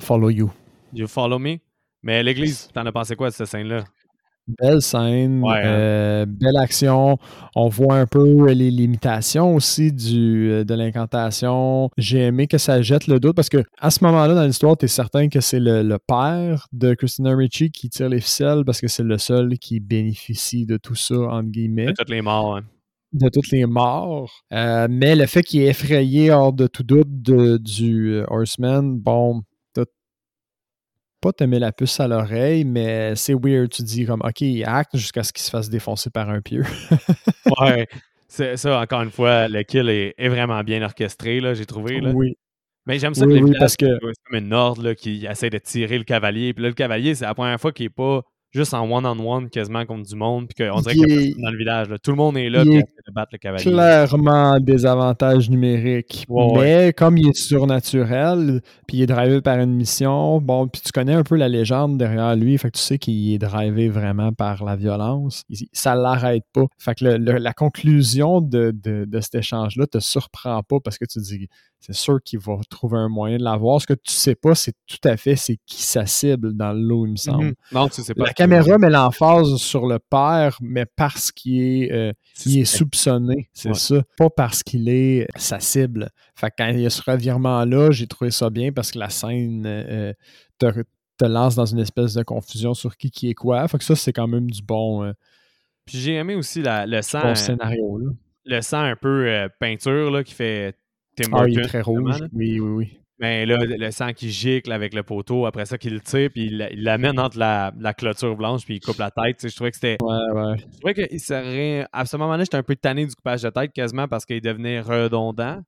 follow 0.00 0.28
you. 0.28 0.50
You 0.92 1.06
follow 1.06 1.38
me? 1.38 1.60
Mais 2.02 2.22
l'église, 2.22 2.68
t'en 2.72 2.86
as 2.86 2.92
pensé 2.92 3.16
quoi 3.16 3.30
de 3.30 3.34
cette 3.34 3.48
scène-là? 3.48 3.84
Belle 4.46 4.80
scène, 4.80 5.42
hein. 5.44 5.60
euh, 5.64 6.26
belle 6.26 6.56
action. 6.56 7.18
On 7.56 7.68
voit 7.68 7.96
un 7.96 8.06
peu 8.06 8.52
les 8.52 8.70
limitations 8.70 9.56
aussi 9.56 9.92
du, 9.92 10.50
euh, 10.52 10.64
de 10.64 10.72
l'incantation. 10.74 11.90
J'ai 11.96 12.20
aimé 12.20 12.46
que 12.46 12.56
ça 12.56 12.80
jette 12.80 13.08
le 13.08 13.18
doute 13.18 13.34
parce 13.34 13.48
que 13.48 13.64
à 13.80 13.90
ce 13.90 14.04
moment-là 14.04 14.34
dans 14.34 14.44
l'histoire, 14.44 14.76
tu 14.76 14.84
es 14.84 14.88
certain 14.88 15.28
que 15.28 15.40
c'est 15.40 15.58
le, 15.58 15.96
père 16.06 16.68
de 16.72 16.94
Christina 16.94 17.34
Ricci 17.34 17.72
qui 17.72 17.90
tire 17.90 18.08
les 18.08 18.20
ficelles 18.20 18.64
parce 18.64 18.80
que 18.80 18.86
c'est 18.86 19.02
le 19.02 19.18
seul 19.18 19.58
qui 19.58 19.80
bénéficie 19.80 20.64
de 20.64 20.76
tout 20.76 20.94
ça, 20.94 21.16
entre 21.16 21.48
guillemets. 21.48 21.86
De 21.86 21.92
toutes 21.98 22.10
les 22.10 22.22
morts, 22.22 22.58
hein. 22.58 22.62
de 23.14 23.28
toutes 23.28 23.50
les 23.50 23.66
morts. 23.66 24.44
Euh, 24.52 24.86
mais 24.88 25.16
le 25.16 25.26
fait 25.26 25.42
qu'il 25.42 25.62
est 25.62 25.70
effrayé 25.70 26.30
hors 26.30 26.52
de 26.52 26.68
tout 26.68 26.84
doute 26.84 27.08
du 27.10 28.20
Horseman, 28.28 28.96
bon, 28.96 29.42
pas 31.26 31.32
te 31.32 31.44
met 31.44 31.58
la 31.58 31.72
puce 31.72 31.98
à 31.98 32.06
l'oreille, 32.06 32.64
mais 32.64 33.16
c'est 33.16 33.34
weird. 33.34 33.68
Tu 33.70 33.82
dis 33.82 34.06
comme, 34.06 34.20
OK, 34.22 34.42
il 34.42 34.64
acte 34.64 34.96
jusqu'à 34.96 35.24
ce 35.24 35.32
qu'il 35.32 35.42
se 35.42 35.50
fasse 35.50 35.68
défoncer 35.68 36.08
par 36.10 36.30
un 36.30 36.40
pieu. 36.40 36.62
ouais. 37.60 37.88
C'est 38.28 38.56
ça, 38.56 38.80
encore 38.80 39.02
une 39.02 39.10
fois, 39.10 39.48
le 39.48 39.62
kill 39.64 39.88
est, 39.88 40.28
vraiment 40.28 40.62
bien 40.62 40.82
orchestré, 40.82 41.40
là, 41.40 41.54
j'ai 41.54 41.66
trouvé. 41.66 42.00
Là. 42.00 42.12
Oui. 42.14 42.36
Mais 42.86 43.00
j'aime 43.00 43.14
ça 43.14 43.26
oui, 43.26 43.42
oui, 43.42 43.52
parce 43.58 43.76
que... 43.76 43.86
c'est 43.86 44.22
comme 44.30 44.38
une 44.38 44.52
ordre 44.52 44.92
qui 44.92 45.26
essaie 45.26 45.50
de 45.50 45.58
tirer 45.58 45.98
le 45.98 46.04
cavalier. 46.04 46.54
Puis 46.54 46.62
là, 46.62 46.68
le 46.68 46.74
cavalier, 46.74 47.16
c'est 47.16 47.24
la 47.24 47.34
première 47.34 47.60
fois 47.60 47.72
qu'il 47.72 47.86
n'est 47.86 47.90
pas 47.90 48.22
juste 48.52 48.74
en 48.74 48.90
one-on-one 48.90 49.50
quasiment 49.50 49.84
contre 49.84 50.08
du 50.08 50.16
monde, 50.16 50.48
puis 50.48 50.64
qu'on 50.64 50.80
dirait 50.80 50.94
qu'il 50.94 51.08
y 51.08 51.12
a 51.12 51.16
personne 51.16 51.42
dans 51.42 51.50
le 51.50 51.58
village. 51.58 51.88
Tout 52.02 52.10
le 52.10 52.16
monde 52.16 52.36
est 52.36 52.48
là, 52.48 52.62
puis 52.62 52.76
de 52.76 53.12
battre 53.12 53.30
le 53.32 53.38
cavalier. 53.38 53.64
Clairement 53.64 54.58
des 54.60 54.86
avantages 54.86 55.50
numériques. 55.50 56.26
mais 56.28 56.92
comme 56.92 57.18
il 57.18 57.28
est 57.28 57.36
surnaturel, 57.36 58.60
puis 58.86 58.98
il 58.98 59.02
est 59.02 59.06
drivé 59.06 59.40
par 59.40 59.58
une 59.58 59.74
mission, 59.74 60.40
bon, 60.40 60.68
puis 60.68 60.80
tu 60.84 60.92
connais 60.92 61.14
un 61.14 61.22
peu 61.22 61.36
la 61.36 61.48
légende 61.48 61.98
derrière 61.98 62.34
lui, 62.36 62.56
fait 62.58 62.70
que 62.70 62.78
tu 62.78 62.82
sais 62.82 62.98
qu'il 62.98 63.32
est 63.34 63.38
drivé 63.38 63.88
vraiment 63.88 64.32
par 64.32 64.64
la 64.64 64.76
violence. 64.76 65.42
Ça 65.72 65.94
l'arrête 65.94 66.44
pas. 66.52 66.64
Fait 66.78 66.94
que 66.94 67.04
la 67.04 67.52
conclusion 67.52 68.40
de, 68.40 68.72
de, 68.72 69.04
de 69.06 69.20
cet 69.20 69.36
échange-là 69.36 69.86
te 69.86 70.00
surprend 70.00 70.62
pas 70.62 70.76
parce 70.82 70.98
que 70.98 71.04
tu 71.04 71.20
dis 71.20 71.48
c'est 71.78 71.94
sûr 71.94 72.20
qu'il 72.22 72.38
va 72.38 72.58
trouver 72.68 72.98
un 72.98 73.08
moyen 73.08 73.36
de 73.38 73.44
l'avoir. 73.44 73.80
Ce 73.80 73.86
que 73.86 73.94
tu 73.94 74.12
sais 74.12 74.34
pas, 74.34 74.54
c'est 74.54 74.74
tout 74.86 75.08
à 75.08 75.16
fait 75.16 75.36
c'est 75.36 75.58
qui 75.66 75.82
sa 75.82 76.06
cible 76.06 76.54
dans 76.54 76.72
l'eau, 76.72 77.06
il 77.06 77.12
me 77.12 77.16
semble. 77.16 77.44
Mhm. 77.44 77.54
Non, 77.72 77.88
tu 77.88 78.02
sais 78.02 78.14
pas. 78.14 78.24
La 78.24 78.32
caméra 78.32 78.78
met 78.78 78.90
l'emphase 78.90 79.56
sur 79.56 79.86
le 79.86 79.98
père, 79.98 80.58
mais 80.60 80.86
parce 80.86 81.30
qu'il 81.30 81.60
est, 81.60 81.92
euh, 81.92 82.12
est 82.46 82.64
soupçonné, 82.64 83.50
c'est 83.52 83.74
ça. 83.74 84.02
Pas 84.16 84.30
parce 84.30 84.62
qu'il 84.62 84.88
est 84.88 85.28
sa 85.36 85.60
cible. 85.60 86.10
Fait 86.34 86.52
quand 86.56 86.68
il 86.68 86.80
y 86.80 86.86
a 86.86 86.90
ce 86.90 87.02
revirement-là, 87.08 87.90
j'ai 87.90 88.06
trouvé 88.06 88.30
ça 88.30 88.50
bien 88.50 88.72
parce 88.72 88.90
que 88.90 88.98
la 88.98 89.10
scène 89.10 89.64
euh, 89.66 90.12
te, 90.58 91.24
lance 91.24 91.54
dans 91.54 91.66
une 91.66 91.78
espèce 91.78 92.14
de 92.14 92.22
confusion 92.22 92.74
sur 92.74 92.96
qui 92.96 93.10
qui 93.10 93.30
est 93.30 93.34
quoi. 93.34 93.66
Fait 93.68 93.78
que 93.78 93.84
ça, 93.84 93.94
c'est 93.94 94.12
quand 94.12 94.26
même 94.26 94.50
du 94.50 94.62
bon. 94.62 95.04
Euh, 95.04 95.12
Puis 95.84 95.98
j'ai 95.98 96.14
aimé 96.14 96.34
aussi 96.34 96.62
le 96.64 97.02
sang. 97.02 97.34
scénario, 97.34 98.00
Le 98.44 98.60
sang 98.60 98.82
un 98.82 98.96
peu 98.96 99.48
peinture 99.60 100.10
là, 100.10 100.24
qui 100.24 100.34
fait 100.34 100.74
Tim 101.16 101.30
Ah, 101.32 101.48
il 101.48 101.58
est 101.58 101.62
très 101.64 101.80
rouge. 101.80 102.22
Oui, 102.32 102.60
oui, 102.60 102.70
oui. 102.70 102.98
Mais 103.18 103.46
là, 103.46 103.56
le 103.64 103.90
sang 103.92 104.12
qui 104.12 104.30
gicle 104.30 104.70
avec 104.70 104.92
le 104.92 105.02
poteau, 105.02 105.46
après 105.46 105.64
ça, 105.64 105.78
qu'il 105.78 105.94
le 105.94 106.00
tire, 106.00 106.30
puis 106.30 106.46
il 106.46 106.82
l'amène 106.82 107.18
entre 107.18 107.38
la, 107.38 107.72
la, 107.78 107.94
clôture 107.94 108.36
blanche, 108.36 108.66
puis 108.66 108.76
il 108.76 108.80
coupe 108.80 108.98
la 108.98 109.10
tête. 109.10 109.48
je 109.48 109.54
trouvais 109.54 109.70
que 109.70 109.76
c'était. 109.76 109.96
Ouais, 110.02 110.30
ouais. 110.32 110.58
Je 110.58 110.78
trouvais 110.78 111.08
qu'il 111.08 111.20
serait. 111.20 111.86
À 111.92 112.04
ce 112.04 112.16
moment-là, 112.18 112.44
j'étais 112.44 112.58
un 112.58 112.62
peu 112.62 112.76
tanné 112.76 113.06
du 113.06 113.14
coupage 113.14 113.42
de 113.42 113.48
tête, 113.48 113.72
quasiment, 113.72 114.06
parce 114.06 114.26
qu'il 114.26 114.40
devenait 114.42 114.80
redondant. 114.80 115.62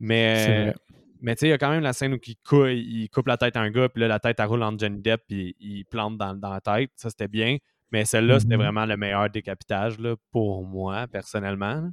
Mais. 0.00 0.74
Mais 1.22 1.36
tu 1.36 1.40
sais, 1.40 1.46
il 1.48 1.50
y 1.50 1.52
a 1.52 1.58
quand 1.58 1.68
même 1.68 1.82
la 1.82 1.92
scène 1.92 2.14
où 2.14 2.18
il, 2.26 2.36
coupe, 2.36 2.68
il 2.70 3.06
coupe 3.10 3.26
la 3.26 3.36
tête 3.36 3.54
à 3.54 3.60
un 3.60 3.70
gars, 3.70 3.90
puis 3.90 4.00
là, 4.00 4.08
la 4.08 4.18
tête, 4.18 4.40
elle 4.40 4.46
roule 4.46 4.62
entre 4.62 4.78
Johnny 4.78 5.02
Depp, 5.02 5.20
puis 5.28 5.54
il 5.60 5.84
plante 5.84 6.16
dans, 6.16 6.34
dans 6.34 6.50
la 6.50 6.62
tête. 6.62 6.92
Ça, 6.96 7.10
c'était 7.10 7.28
bien. 7.28 7.58
Mais 7.92 8.06
celle-là, 8.06 8.40
c'était 8.40 8.54
mm-hmm. 8.54 8.58
vraiment 8.58 8.86
le 8.86 8.96
meilleur 8.96 9.28
décapitage, 9.28 9.98
là, 9.98 10.16
pour 10.32 10.64
moi, 10.64 11.06
personnellement. 11.06 11.90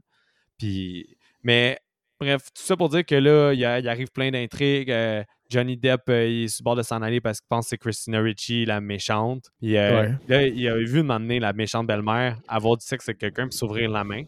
Puis. 0.58 1.18
Mais 1.44 1.78
Bref, 2.20 2.46
tout 2.54 2.64
ça 2.64 2.76
pour 2.76 2.90
dire 2.90 3.06
que 3.06 3.16
là, 3.16 3.54
il, 3.54 3.64
arrive 3.88 4.12
plein 4.12 4.32
d'intrigues. 4.32 4.90
Euh, 4.90 5.24
Johnny 5.50 5.78
Depp, 5.78 6.10
euh, 6.10 6.28
il 6.28 6.44
est 6.44 6.48
sur 6.48 6.64
le 6.64 6.66
bord 6.66 6.76
de 6.76 6.82
s'en 6.82 7.02
aller 7.02 7.22
parce 7.22 7.40
qu'il 7.40 7.48
pense 7.48 7.66
que 7.66 7.70
c'est 7.70 7.78
Christina 7.78 8.20
Ricci, 8.20 8.66
la 8.66 8.82
méchante. 8.82 9.46
Puis 9.60 9.78
euh, 9.78 10.10
là, 10.28 10.48
il 10.48 10.68
a 10.68 10.78
vu 10.78 11.04
m'amener 11.04 11.40
la 11.40 11.54
méchante 11.54 11.88
belle-mère 11.88 12.38
avoir 12.48 12.78
du 12.78 12.86
sexe 12.86 13.08
avec 13.08 13.20
quelqu'un 13.20 13.48
puis 13.48 13.58
s'ouvrir 13.58 13.90
la 13.92 14.04
main. 14.04 14.24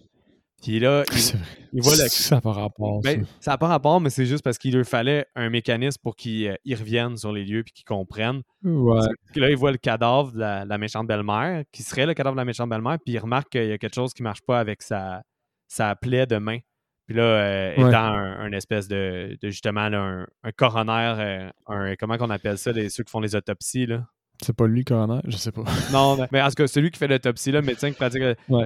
Puis 0.61 0.79
là, 0.79 1.03
il, 1.73 1.81
voit 1.81 1.93
le... 1.93 2.09
Ça 2.09 2.35
n'a 2.35 2.41
pas 2.41 2.51
rapport. 2.51 3.01
Ben, 3.01 3.25
ça 3.39 3.51
n'a 3.51 3.57
pas 3.57 3.67
rapport, 3.67 4.01
mais 4.01 4.09
c'est 4.09 4.25
juste 4.25 4.43
parce 4.43 4.57
qu'il 4.57 4.75
lui 4.75 4.83
fallait 4.83 5.25
un 5.35 5.49
mécanisme 5.49 5.99
pour 6.03 6.15
qu'ils 6.15 6.57
reviennent 6.69 7.17
sur 7.17 7.31
les 7.31 7.45
lieux 7.45 7.63
puis 7.63 7.73
qu'ils 7.73 7.85
comprennent. 7.85 8.41
Ouais. 8.63 9.07
Puis 9.31 9.41
là, 9.41 9.49
il 9.49 9.55
voit 9.55 9.71
le 9.71 9.77
cadavre 9.77 10.33
de 10.33 10.39
la, 10.39 10.77
méchante 10.77 11.07
belle-mère, 11.07 11.63
qui 11.71 11.81
serait 11.81 12.05
le 12.05 12.13
cadavre 12.13 12.35
de 12.35 12.41
la 12.41 12.45
méchante 12.45 12.69
belle-mère, 12.69 12.97
puis 13.03 13.13
il 13.13 13.19
remarque 13.19 13.49
qu'il 13.49 13.67
y 13.67 13.71
a 13.71 13.77
quelque 13.77 13.95
chose 13.95 14.13
qui 14.13 14.21
ne 14.21 14.27
marche 14.27 14.41
pas 14.41 14.59
avec 14.59 14.81
sa, 14.81 15.21
sa 15.67 15.95
plaie 15.95 16.25
de 16.25 16.37
main. 16.37 16.59
Puis 17.09 17.17
là, 17.17 17.23
euh, 17.23 17.73
étant 17.73 18.13
un, 18.13 18.51
espèce 18.51 18.87
de, 18.87 19.35
justement 19.41 19.81
un, 19.81 20.27
coroner, 20.55 21.15
euh, 21.17 21.49
un, 21.65 21.95
comment 21.95 22.19
qu'on 22.19 22.29
appelle 22.29 22.59
ça, 22.59 22.71
les, 22.71 22.89
ceux 22.89 23.03
qui 23.03 23.09
font 23.09 23.19
les 23.19 23.35
autopsies, 23.35 23.87
là? 23.87 24.05
C'est 24.43 24.55
pas 24.55 24.67
lui, 24.67 24.85
coroner? 24.85 25.19
Je 25.25 25.35
sais 25.35 25.51
pas. 25.51 25.63
non, 25.91 26.19
mais 26.31 26.39
en 26.39 26.49
tout 26.49 26.53
cas, 26.53 26.67
celui 26.67 26.91
qui 26.91 26.99
fait 26.99 27.07
l'autopsie, 27.07 27.51
le 27.51 27.63
médecin 27.63 27.89
qui 27.89 27.95
pratique, 27.95 28.21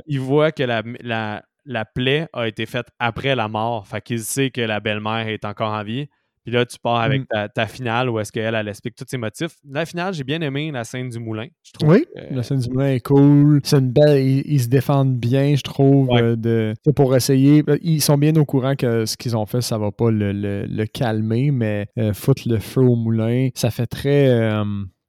il 0.08 0.19
voit 0.19 0.51
que 0.51 0.63
la, 0.63 0.84
la, 0.99 1.41
la, 1.63 1.86
plaie 1.86 2.27
a 2.34 2.45
été 2.45 2.65
faite 2.65 2.88
après 2.99 3.34
la 3.34 3.47
mort. 3.47 3.88
Fait 3.88 4.01
qu'il 4.01 4.19
sait 4.19 4.51
que 4.51 4.60
la 4.60 4.82
belle-mère 4.82 5.29
est 5.29 5.45
encore 5.45 5.71
en 5.71 5.84
vie. 5.86 6.10
Puis 6.43 6.51
là, 6.53 6.65
tu 6.65 6.77
pars 6.77 6.99
avec 6.99 7.21
mm. 7.21 7.47
ta, 7.56 7.67
finale 7.67 8.10
où 8.10 8.19
est-ce 8.19 8.32
qu'elle, 8.32 8.53
elle 8.53 8.67
explique 8.67 8.95
tous 8.95 9.06
ses 9.08 9.17
motifs. 9.17 9.56
La 9.69 9.86
finale, 9.86 10.13
j'ai 10.13 10.25
bien 10.25 10.41
aimé 10.41 10.71
la 10.71 10.84
scène 10.84 11.10
du 11.10 11.19
moulin. 11.19 11.47
Je 11.63 11.71
trouve 11.71 11.93
oui, 11.93 12.06
la 12.32 12.43
scène 12.43 12.60
du 12.60 12.69
moulin 12.69 12.89
est 12.89 12.99
cool. 12.99 13.62
C'est 13.63 13.77
une 13.77 13.91
belle. 13.91 14.21
Ils, 14.21 14.62
se 14.62 14.67
défendent 14.67 15.17
bien, 15.17 15.56
je 15.56 15.62
trouve. 15.62 16.10
Euh, 16.12 16.36
de, 16.36 16.73
pour 16.95 17.15
essayer. 17.15 17.63
Euh, 17.69 17.77
ils 17.82 18.01
sont 18.01 18.17
bien 18.17 18.36
au 18.36 18.45
courant 18.45 18.75
que 18.75 19.06
ce 19.06 19.15
qu'ils 19.15 19.38
ont 19.38 19.45
fait, 19.45 19.62
ça 19.62 19.77
va 19.77 19.91
pas 19.91 20.10
le, 20.12 20.86
calmer, 20.86 21.51
mais 21.51 21.88
euh, 21.97 22.13
foutre 22.13 22.43
le 22.47 22.60
feu 22.60 22.82
au 22.82 22.95
moulin, 22.95 23.49
ça 23.56 23.71
fait 23.71 23.88
très. 23.88 24.27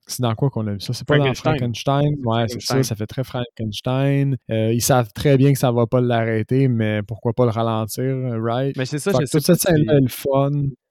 c'est 0.07 0.23
dans 0.23 0.35
quoi 0.35 0.51
qu'on 0.51 0.67
a 0.69 0.73
vu 0.73 0.81
ça? 0.81 0.93
C'est 0.93 1.07
pas 1.07 1.19
dans 1.19 1.35
Frankenstein. 1.35 2.15
Ouais, 2.25 2.47
c'est 2.47 2.61
ça, 2.61 2.83
ça 2.83 2.95
fait 2.95 3.07
très 3.07 3.25
Frankenstein. 3.25 4.37
ils 4.49 4.83
savent 4.83 5.13
très 5.13 5.37
bien 5.37 5.53
que 5.53 5.59
ça 5.59 5.73
va 5.73 5.87
pas 5.87 6.01
l'arrêter, 6.01 6.69
mais 6.69 7.03
pourquoi 7.03 7.33
pas 7.33 7.45
le 7.45 7.51
ralentir, 7.51 8.15
right? 8.41 8.77
Mais 8.77 8.87
c'est 8.87 8.99
ça, 8.99 9.11
Toute 9.13 9.41
cette 9.41 9.61
scène-là 9.61 9.95
est 9.95 10.01
le 10.01 10.09
fun. 10.09 10.51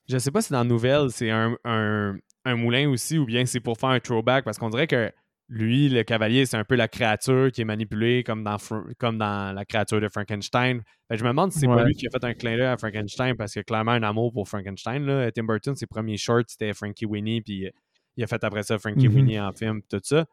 Je 0.09 0.17
sais 0.17 0.31
pas 0.31 0.41
si 0.41 0.51
dans 0.51 0.59
la 0.59 0.63
nouvelle, 0.63 1.09
c'est 1.09 1.29
un, 1.31 2.17
moulin 2.45 2.89
aussi 2.89 3.17
ou 3.17 3.25
bien 3.25 3.45
c'est 3.45 3.59
pour 3.59 3.77
faire 3.77 3.89
un 3.89 3.99
throwback 3.99 4.43
parce 4.43 4.57
qu'on 4.57 4.69
dirait 4.69 4.87
que 4.87 5.11
lui, 5.49 5.89
le 5.89 6.03
cavalier, 6.03 6.45
c'est 6.45 6.57
un 6.57 6.63
peu 6.63 6.75
la 6.75 6.87
créature 6.87 7.51
qui 7.51 7.61
est 7.61 7.65
manipulée 7.65 8.23
comme 8.23 8.43
dans, 8.43 8.57
comme 8.97 9.17
dans 9.17 9.53
la 9.53 9.65
créature 9.65 10.01
de 10.01 10.07
Frankenstein. 10.09 10.81
je 11.09 11.23
me 11.23 11.29
demande 11.29 11.51
si 11.51 11.59
c'est 11.59 11.67
pas 11.67 11.83
lui 11.83 11.93
qui 11.93 12.07
a 12.07 12.09
fait 12.09 12.23
un 12.23 12.33
clin 12.33 12.57
d'œil 12.57 12.65
à 12.65 12.77
Frankenstein 12.77 13.35
parce 13.35 13.55
a 13.55 13.63
clairement 13.63 13.91
un 13.91 14.03
amour 14.03 14.33
pour 14.33 14.47
Frankenstein. 14.47 15.05
Là. 15.05 15.31
Tim 15.31 15.43
Burton, 15.43 15.75
ses 15.75 15.85
premiers 15.85 16.17
shorts, 16.17 16.45
c'était 16.47 16.73
Frankie 16.73 17.05
Winnie, 17.05 17.41
puis 17.41 17.69
il 18.17 18.23
a 18.23 18.27
fait 18.27 18.43
après 18.43 18.63
ça 18.63 18.79
Frankie 18.79 19.07
mm-hmm. 19.07 19.13
Winnie 19.13 19.39
en 19.39 19.51
film, 19.53 19.81
tout 19.89 20.01
ça. 20.03 20.25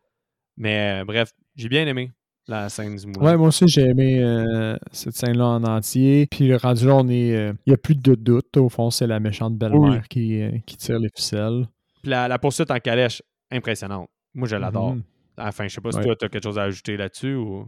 Mais 0.57 1.01
euh, 1.01 1.05
bref, 1.05 1.33
j'ai 1.57 1.69
bien 1.69 1.87
aimé. 1.87 2.13
La 2.51 2.69
scène 2.69 2.97
du 2.97 3.07
moulin. 3.07 3.21
Ouais, 3.25 3.37
moi 3.37 3.49
aussi, 3.49 3.67
j'ai 3.69 3.83
aimé 3.83 4.19
euh, 4.23 4.77
cette 4.93 5.15
scène-là 5.15 5.47
en 5.47 5.65
entier. 5.65 6.27
Puis 6.31 6.47
le 6.49 6.57
rendu 6.57 6.87
là, 6.87 6.97
on 6.97 7.09
est. 7.09 7.35
euh, 7.35 7.53
Il 7.67 7.71
n'y 7.71 7.75
a 7.75 7.79
plus 7.79 7.95
de 7.95 8.15
doute. 8.15 8.57
Au 8.57 8.69
fond, 8.69 8.91
c'est 8.91 9.07
la 9.07 9.21
méchante 9.21 9.57
belle-mère 9.57 10.09
qui, 10.09 10.41
euh, 10.43 10.51
qui 10.67 10.77
tire 10.77 10.99
les 10.99 11.09
ficelles. 11.15 11.67
Puis 12.03 12.11
la, 12.11 12.29
la 12.29 12.39
poursuite 12.39 12.71
en 12.71 12.79
calèche, 12.79 13.23
impressionnante. 13.51 14.09
Moi, 14.35 14.47
je 14.49 14.57
l'adore. 14.57 14.95
Mhm. 14.95 15.03
Enfin, 15.39 15.67
je 15.69 15.75
sais 15.75 15.81
pas 15.81 15.93
si 15.93 15.99
Ouais. 15.99 16.05
toi, 16.05 16.17
tu 16.17 16.25
as 16.27 16.29
quelque 16.29 16.45
chose 16.45 16.59
à 16.59 16.63
ajouter 16.65 16.97
là-dessus 16.97 17.35
ou. 17.35 17.67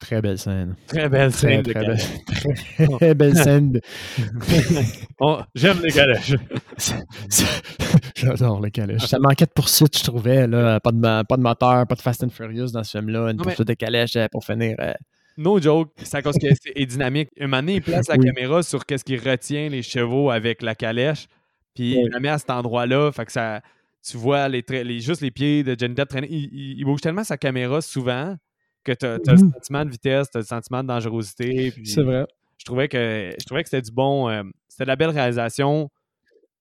Très 0.00 0.22
belle 0.22 0.38
scène. 0.38 0.76
Très 0.86 1.08
belle 1.08 1.32
Très, 1.32 1.40
scène 1.48 1.62
de 1.62 1.72
très 1.72 1.82
calèche. 1.84 2.04
belle, 2.78 2.88
très 2.98 3.14
belle 3.14 3.36
scène. 3.36 3.72
de- 3.72 3.80
J'aime 5.54 5.80
les 5.82 5.90
calèches. 5.90 6.34
J'adore 8.16 8.60
les 8.60 8.70
calèches. 8.70 9.06
Ça 9.06 9.18
manquait 9.18 9.46
de 9.46 9.50
poursuite, 9.52 9.98
je 9.98 10.04
trouvais. 10.04 10.46
Là. 10.46 10.80
Pas, 10.80 10.92
de, 10.92 11.00
pas 11.24 11.36
de 11.36 11.42
moteur, 11.42 11.86
pas 11.86 11.94
de 11.94 12.00
Fast 12.00 12.22
and 12.24 12.30
Furious 12.30 12.70
dans 12.70 12.84
ce 12.84 12.98
film-là. 12.98 13.30
Une 13.30 13.36
Non, 13.36 13.44
mais- 13.44 13.44
poursuite 13.44 13.68
de 13.68 13.74
calèches 13.74 14.16
euh, 14.16 14.26
pour 14.30 14.44
finir. 14.44 14.76
euh, 14.80 14.92
No 15.36 15.60
joke, 15.60 15.90
c'est 16.02 16.16
à 16.16 16.22
cause 16.22 16.34
que 16.36 16.48
c'est 16.48 16.72
est 16.74 16.86
dynamique. 16.86 17.28
Un 17.40 17.46
moment 17.46 17.58
donné, 17.62 17.74
il 17.76 17.82
place 17.82 18.08
la 18.08 18.16
Oui. 18.16 18.24
caméra 18.26 18.62
sur 18.62 18.84
qu'est-ce 18.84 19.04
qui 19.04 19.16
retient 19.16 19.68
les 19.68 19.82
chevaux 19.82 20.30
avec 20.30 20.62
la 20.62 20.74
calèche, 20.74 21.26
puis 21.74 21.92
il 21.92 22.08
la 22.12 22.18
met 22.18 22.28
à 22.28 22.38
cet 22.38 22.50
endroit-là, 22.50 23.12
fait 23.12 23.24
que 23.24 23.30
ça, 23.30 23.60
tu 24.04 24.16
vois 24.16 24.48
les, 24.48 24.64
juste 25.00 25.20
les 25.20 25.30
pieds 25.30 25.62
de 25.62 25.76
Johnny 25.78 25.94
Depp 25.94 26.08
traîner. 26.08 26.26
Il, 26.28 26.48
il- 26.52 26.78
il 26.80 26.84
bouge 26.84 27.00
tellement 27.00 27.22
sa 27.22 27.36
caméra 27.36 27.80
souvent 27.80 28.34
que 28.84 28.92
tu 28.92 29.06
as, 29.06 29.18
le 29.18 29.36
Mhm. 29.36 29.52
sentiment 29.52 29.84
de 29.84 29.90
vitesse, 29.90 30.30
tu 30.30 30.38
as 30.38 30.40
le 30.40 30.46
sentiment 30.46 30.82
de 30.82 30.88
dangerosité. 30.88 31.72
C'est 31.84 32.02
vrai. 32.02 32.26
Je 32.58 32.64
trouvais 32.64 32.88
que 32.88 33.30
je 33.38 33.44
trouvais 33.44 33.62
que 33.62 33.68
c'était 33.68 33.82
du 33.82 33.92
bon, 33.92 34.28
euh, 34.28 34.42
c'était 34.68 34.84
de 34.84 34.88
la 34.88 34.96
belle 34.96 35.10
réalisation. 35.10 35.90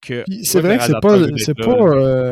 Que 0.01 0.23
C'est 0.43 0.61
vrai 0.61 0.77
que 0.77 0.83
c'est 0.83 0.99
pas, 1.01 1.17
c'est 1.37 1.57
pas 1.57 1.71
euh, 1.77 2.31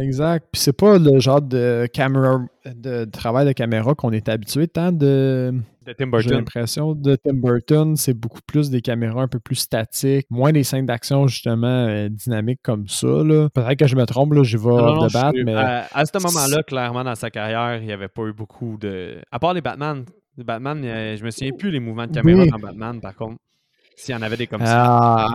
exact. 0.00 0.46
Puis 0.52 0.60
c'est 0.62 0.72
pas 0.76 0.98
le 0.98 1.18
genre 1.20 1.42
de 1.42 1.86
caméra, 1.92 2.40
de 2.66 3.04
travail 3.04 3.46
de 3.46 3.52
caméra 3.52 3.94
qu'on 3.94 4.12
est 4.12 4.28
habitué 4.28 4.68
tant 4.68 4.92
de. 4.92 5.52
de 5.86 5.92
Tim 5.92 6.04
J'ai 6.04 6.10
Burton. 6.10 6.32
l'impression 6.32 6.94
de 6.94 7.16
Tim 7.16 7.34
Burton, 7.34 7.96
c'est 7.96 8.14
beaucoup 8.14 8.40
plus 8.46 8.70
des 8.70 8.80
caméras 8.80 9.22
un 9.22 9.28
peu 9.28 9.40
plus 9.40 9.56
statiques, 9.56 10.26
moins 10.30 10.52
des 10.52 10.62
scènes 10.62 10.86
d'action 10.86 11.26
justement 11.26 11.86
euh, 11.88 12.08
dynamiques 12.08 12.60
comme 12.62 12.86
ça. 12.88 13.06
Peut-être 13.54 13.76
que 13.78 13.86
je 13.86 13.96
me 13.96 14.04
trompe, 14.06 14.32
là, 14.34 14.42
je 14.42 14.56
vais 14.56 14.68
Non, 14.68 14.76
non, 14.76 14.86
off 14.92 14.98
non, 15.00 15.08
the 15.08 15.12
bat, 15.12 15.30
je 15.32 15.36
suis- 15.38 15.44
mais 15.44 15.54
à, 15.54 15.86
à 15.92 16.04
ce 16.06 16.12
moment-là, 16.22 16.62
clairement, 16.62 17.02
dans 17.04 17.14
sa 17.16 17.30
carrière, 17.30 17.76
il 17.80 17.86
n'y 17.86 17.92
avait 17.92 18.08
pas 18.08 18.22
eu 18.22 18.32
beaucoup 18.32 18.76
de. 18.80 19.16
À 19.32 19.38
part 19.38 19.52
les 19.54 19.60
Batman. 19.60 20.04
Batman, 20.38 20.80
euh, 20.84 21.16
je 21.16 21.24
me 21.24 21.30
souviens 21.30 21.50
plus 21.52 21.70
les 21.70 21.80
mouvements 21.80 22.06
de 22.06 22.12
caméra 22.12 22.42
Oui. 22.44 22.48
dans 22.50 22.58
Batman, 22.58 22.98
par 23.00 23.14
contre. 23.14 23.36
S'il 24.00 24.14
y 24.14 24.18
en 24.18 24.22
avait 24.22 24.36
des 24.38 24.46
comme 24.46 24.64
ça. 24.64 24.86
Ah, 24.86 25.34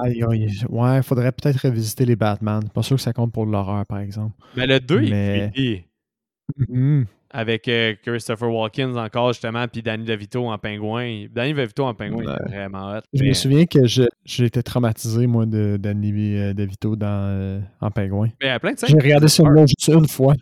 ouais, 0.70 1.04
faudrait 1.04 1.32
peut-être 1.32 1.60
revisiter 1.68 2.04
les 2.04 2.16
Batman. 2.16 2.62
Pas 2.74 2.82
sûr 2.82 2.96
que 2.96 3.02
ça 3.02 3.14
compte 3.14 3.32
pour 3.32 3.46
l'horreur, 3.46 3.86
par 3.86 4.00
exemple. 4.00 4.34
Mais 4.58 4.66
le 4.66 4.80
2 4.80 5.02
mais- 5.02 5.52
est. 5.56 5.86
Mhm. 6.70 7.06
Avec 7.32 7.68
euh, 7.68 7.94
Christopher 8.02 8.50
Walken 8.50 8.98
encore, 8.98 9.34
justement, 9.34 9.68
puis 9.68 9.82
Danny 9.82 10.06
DeVito 10.06 10.48
en 10.48 10.58
pingouin. 10.58 11.26
Danny 11.34 11.54
DeVito 11.54 11.84
en 11.84 11.94
pingouin, 11.94 12.24
il 12.24 12.30
est 12.30 12.32
Ouais. 12.32 12.58
vraiment 12.60 12.94
hot. 12.96 13.02
Je 13.14 13.22
mais- 13.24 13.30
me 13.30 13.34
souviens 13.34 13.66
que 13.66 13.86
été 14.46 14.64
traumatisé, 14.64 15.28
moi, 15.28 15.46
de 15.46 15.78
Danny 15.78 16.12
euh, 16.38 16.54
DeVito 16.54 16.96
dans, 16.96 17.08
euh, 17.08 17.60
en 17.82 17.92
Pingouin. 17.92 18.30
Mais 18.42 18.50
a 18.50 18.60
plein 18.60 18.72
de. 18.74 18.78
J'ai 18.88 18.94
regardé 18.98 19.28
ce 19.28 19.42
film 19.44 19.68
juste 19.68 19.88
une 19.90 20.08
fois. 20.08 20.34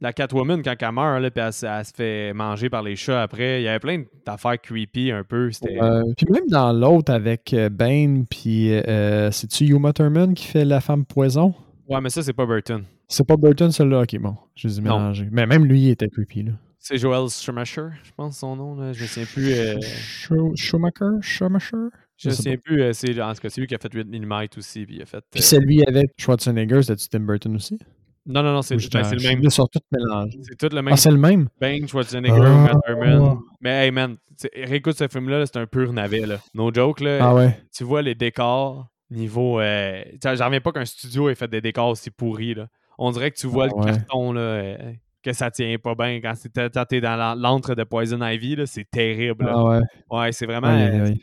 La 0.00 0.12
Catwoman, 0.12 0.62
quand 0.62 0.74
elle 0.80 0.92
meurt, 0.92 1.20
là, 1.20 1.30
puis 1.30 1.42
elle, 1.44 1.52
se- 1.52 1.66
elle 1.66 1.84
se 1.84 1.92
fait 1.92 2.32
manger 2.32 2.70
par 2.70 2.82
les 2.82 2.94
chats 2.94 3.20
après, 3.22 3.60
il 3.60 3.64
y 3.64 3.68
avait 3.68 3.80
plein 3.80 4.04
d'affaires 4.24 4.60
creepy 4.60 5.10
un 5.10 5.24
peu. 5.24 5.50
Euh, 5.66 6.02
puis 6.16 6.26
même 6.30 6.46
dans 6.48 6.72
l'autre 6.72 7.12
avec 7.12 7.52
euh, 7.52 7.68
Bane, 7.68 8.24
puis 8.26 8.72
euh, 8.72 9.30
c'est-tu 9.32 9.64
Uma 9.66 9.92
Thurman 9.92 10.34
qui 10.34 10.46
fait 10.46 10.64
la 10.64 10.80
femme 10.80 11.04
poison? 11.04 11.52
Ouais, 11.88 12.00
mais 12.00 12.10
ça, 12.10 12.22
c'est 12.22 12.32
pas 12.32 12.46
Burton. 12.46 12.84
C'est 13.08 13.26
pas 13.26 13.36
Burton, 13.36 13.72
celui-là? 13.72 14.02
Ok, 14.02 14.16
bon, 14.20 14.36
je 14.54 14.68
les 14.68 14.78
ai 14.78 14.82
Non. 14.82 14.98
mélangés. 15.00 15.28
Mais 15.32 15.46
même 15.46 15.64
lui, 15.64 15.80
il 15.80 15.90
était 15.90 16.08
creepy, 16.08 16.44
là. 16.44 16.52
C'est 16.78 16.96
Joel 16.96 17.28
Schumacher, 17.28 17.88
je 18.04 18.10
pense 18.16 18.38
son 18.38 18.54
nom. 18.54 18.76
Là. 18.76 18.92
Je 18.92 19.02
me 19.02 19.06
souviens 19.08 19.26
plus. 19.32 19.52
euh, 19.52 19.78
Schu- 19.80 20.54
Schumacher? 20.56 21.16
Schumacher? 21.20 21.76
Je 22.16 22.28
me 22.28 22.34
sais 22.34 22.56
plus. 22.56 22.82
euh, 22.82 22.92
c'est, 22.92 23.20
en 23.20 23.32
tout 23.34 23.40
cas, 23.40 23.48
c'est 23.48 23.60
lui 23.60 23.66
qui 23.66 23.74
a 23.74 23.78
fait 23.78 23.92
8 23.92 24.06
mm 24.06 24.46
aussi. 24.56 24.86
Puis 24.86 24.96
il 24.96 25.02
a 25.02 25.06
fait. 25.06 25.22
Puis 25.30 25.40
euh, 25.40 25.42
c'est 25.44 25.58
lui 25.58 25.82
avec 25.84 26.10
Schwarzenegger, 26.16 26.82
c'était-tu 26.82 27.08
Tim 27.08 27.20
Burton 27.20 27.56
aussi? 27.56 27.78
Non, 28.28 28.42
non, 28.42 28.52
non, 28.52 28.62
c'est, 28.62 28.76
ben, 28.76 29.10
le 29.10 29.18
je- 29.18 29.28
même. 29.28 29.40
Ils 29.42 29.50
sont 29.50 29.66
tous 29.66 29.80
mélangés. 29.90 30.38
C'est 30.42 30.56
tout 30.56 30.68
le 30.74 30.82
même. 30.82 30.92
Ah, 30.92 30.96
c'est 30.96 31.10
le 31.10 31.16
même? 31.16 31.48
Bane, 31.60 31.88
Schwarzenegger, 31.88 32.34
Ah. 32.36 32.50
Matt 32.74 32.76
Thurman. 32.86 33.38
Mais 33.62 33.86
hey 33.86 33.90
man, 33.90 34.16
réécoute 34.54 34.96
ce 34.98 35.08
film-là, 35.08 35.38
là, 35.40 35.46
c'est 35.46 35.56
un 35.58 35.66
pur 35.66 35.92
navet. 35.92 36.26
Là. 36.26 36.38
No 36.54 36.72
joke. 36.72 37.00
Là. 37.00 37.18
Ah 37.22 37.34
ouais. 37.34 37.58
Tu 37.74 37.84
vois 37.84 38.02
les 38.02 38.14
décors 38.14 38.86
niveau. 39.10 39.58
Euh... 39.60 40.02
J'en 40.22 40.44
reviens 40.46 40.60
pas 40.60 40.72
qu'un 40.72 40.84
studio 40.84 41.30
ait 41.30 41.34
fait 41.34 41.48
des 41.48 41.60
décors 41.62 41.88
aussi 41.88 42.10
pourris. 42.10 42.54
Là. 42.54 42.66
On 42.98 43.10
dirait 43.12 43.30
que 43.30 43.36
tu 43.38 43.46
vois 43.46 43.64
Ah 43.64 43.68
le 43.68 43.74
ouais. 43.76 43.86
carton 43.92 44.32
là, 44.32 44.40
euh, 44.40 44.76
que 45.22 45.32
ça 45.32 45.50
tient 45.50 45.74
pas 45.82 45.94
bien 45.94 46.20
quand 46.20 46.34
t'es 46.86 47.00
dans 47.00 47.16
la- 47.16 47.34
l'antre 47.34 47.74
de 47.74 47.84
Poison 47.84 48.20
Ivy. 48.22 48.56
là, 48.56 48.66
C'est 48.66 48.84
terrible. 48.90 49.46
là. 49.46 49.52
Ah 49.56 49.64
ouais. 49.64 49.80
Ouais, 50.10 50.32
c'est 50.32 50.44
vraiment, 50.46 50.76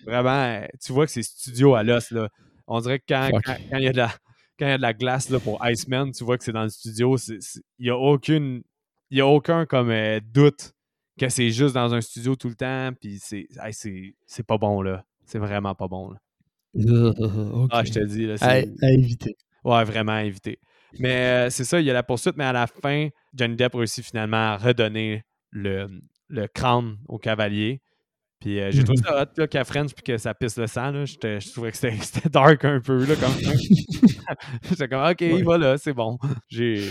vraiment. 0.07 0.61
Tu 0.83 0.91
vois 0.91 1.05
que 1.05 1.11
c'est 1.11 1.21
studio 1.23 1.75
à 1.75 1.83
l'os. 1.83 2.09
là. 2.11 2.29
On 2.67 2.79
dirait 2.81 2.97
que 2.97 3.05
quand 3.07 3.29
quand- 3.45 3.53
quand 3.69 3.77
il 3.77 3.83
y 3.83 3.87
a 3.87 3.91
de 3.91 3.97
la. 3.97 4.09
Quand 4.57 4.67
il 4.67 4.69
y 4.69 4.73
a 4.73 4.77
de 4.77 4.81
la 4.81 4.93
glace 4.93 5.29
là, 5.29 5.39
pour 5.39 5.65
Iceman, 5.65 6.11
tu 6.11 6.23
vois 6.23 6.37
que 6.37 6.43
c'est 6.43 6.53
dans 6.53 6.63
le 6.63 6.69
studio. 6.69 7.17
Il 7.17 7.39
n'y 7.79 7.89
a 7.89 7.97
aucune. 7.97 8.63
Il 9.09 9.21
a 9.21 9.27
aucun 9.27 9.65
comme 9.65 9.89
euh, 9.89 10.19
doute 10.23 10.73
que 11.19 11.29
c'est 11.29 11.49
juste 11.51 11.75
dans 11.75 11.93
un 11.93 12.01
studio 12.01 12.35
tout 12.35 12.49
le 12.49 12.55
temps. 12.55 12.91
Puis 12.99 13.19
c'est. 13.21 13.47
hey, 13.61 14.15
pas 14.47 14.57
bon 14.57 14.81
là. 14.81 15.05
C'est 15.25 15.39
vraiment 15.39 15.75
pas 15.75 15.87
bon 15.87 16.11
là. 16.11 16.19
Ah, 17.71 17.83
je 17.83 17.91
te 17.93 18.05
dis 18.05 18.27
là. 18.27 18.35
à 18.41 18.59
éviter. 18.91 19.35
Ouais, 19.63 19.83
vraiment 19.83 20.13
à 20.13 20.23
éviter. 20.23 20.59
Mais 20.99 21.47
euh, 21.47 21.49
c'est 21.49 21.63
ça, 21.63 21.79
il 21.79 21.85
y 21.85 21.89
a 21.89 21.93
la 21.93 22.03
poursuite, 22.03 22.37
mais 22.37 22.43
à 22.45 22.53
la 22.53 22.67
fin, 22.67 23.09
Johnny 23.33 23.55
Depp 23.55 23.75
réussit 23.75 24.05
finalement 24.05 24.53
à 24.53 24.57
redonner 24.57 25.23
le, 25.51 25.87
le 26.29 26.47
crâne 26.47 26.97
au 27.07 27.17
cavalier. 27.17 27.81
Puis 28.45 28.59
euh, 28.59 28.69
j'ai 28.69 28.83
trouvé 28.83 29.01
ça 29.01 29.23
hot 29.23 29.25
là, 29.37 29.47
qu'elle 29.47 29.65
French 29.65 29.91
puis 29.95 30.03
que 30.03 30.17
ça 30.19 30.35
pisse 30.35 30.55
le 30.57 30.67
sang. 30.67 30.91
Là. 30.91 31.03
Je 31.05 31.51
trouvais 31.51 31.71
que 31.71 31.77
c'était 31.77 31.97
c'était 32.01 32.29
dark 32.29 32.63
un 32.63 32.79
peu 32.79 33.03
là, 33.03 33.15
comme 33.15 33.31
J'étais 34.69 34.87
comme 34.87 35.03
OK, 35.03 35.21
Ouais. 35.21 35.41
voilà, 35.41 35.79
c'est 35.79 35.93
bon. 35.93 36.17
J'ai. 36.47 36.83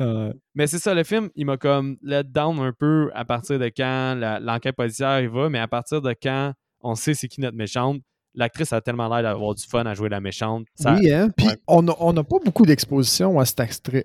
Euh, 0.00 0.32
Mais 0.54 0.68
c'est 0.68 0.78
ça, 0.78 0.94
le 0.94 1.02
film, 1.02 1.28
il 1.34 1.46
m'a 1.46 1.56
comme 1.56 1.96
let 2.02 2.22
down 2.24 2.60
un 2.60 2.72
peu 2.72 3.10
à 3.14 3.24
partir 3.24 3.58
de 3.58 3.66
quand 3.76 4.14
la- 4.14 4.38
l'enquête 4.38 4.76
policière 4.76 5.20
il 5.20 5.28
va, 5.30 5.48
mais 5.48 5.58
à 5.58 5.66
partir 5.66 6.00
de 6.00 6.14
quand 6.22 6.52
on 6.80 6.94
sait 6.94 7.14
c'est 7.14 7.26
qui 7.28 7.40
notre 7.40 7.56
méchante. 7.56 8.00
L'actrice 8.34 8.72
a 8.72 8.80
tellement 8.80 9.08
l'air 9.08 9.22
d'avoir 9.24 9.54
du 9.56 9.64
fun 9.64 9.84
à 9.86 9.94
jouer 9.94 10.08
la 10.08 10.20
méchante. 10.20 10.64
Ça- 10.76 10.94
oui, 10.94 11.12
hein? 11.12 11.30
Puis 11.36 11.46
ouais. 11.48 11.56
on 11.66 11.82
n'a 11.82 11.92
on 11.98 12.14
pas 12.14 12.36
beaucoup 12.44 12.64
d'exposition 12.64 13.40
à 13.40 13.44
cette 13.44 13.58
actrice. 13.60 14.04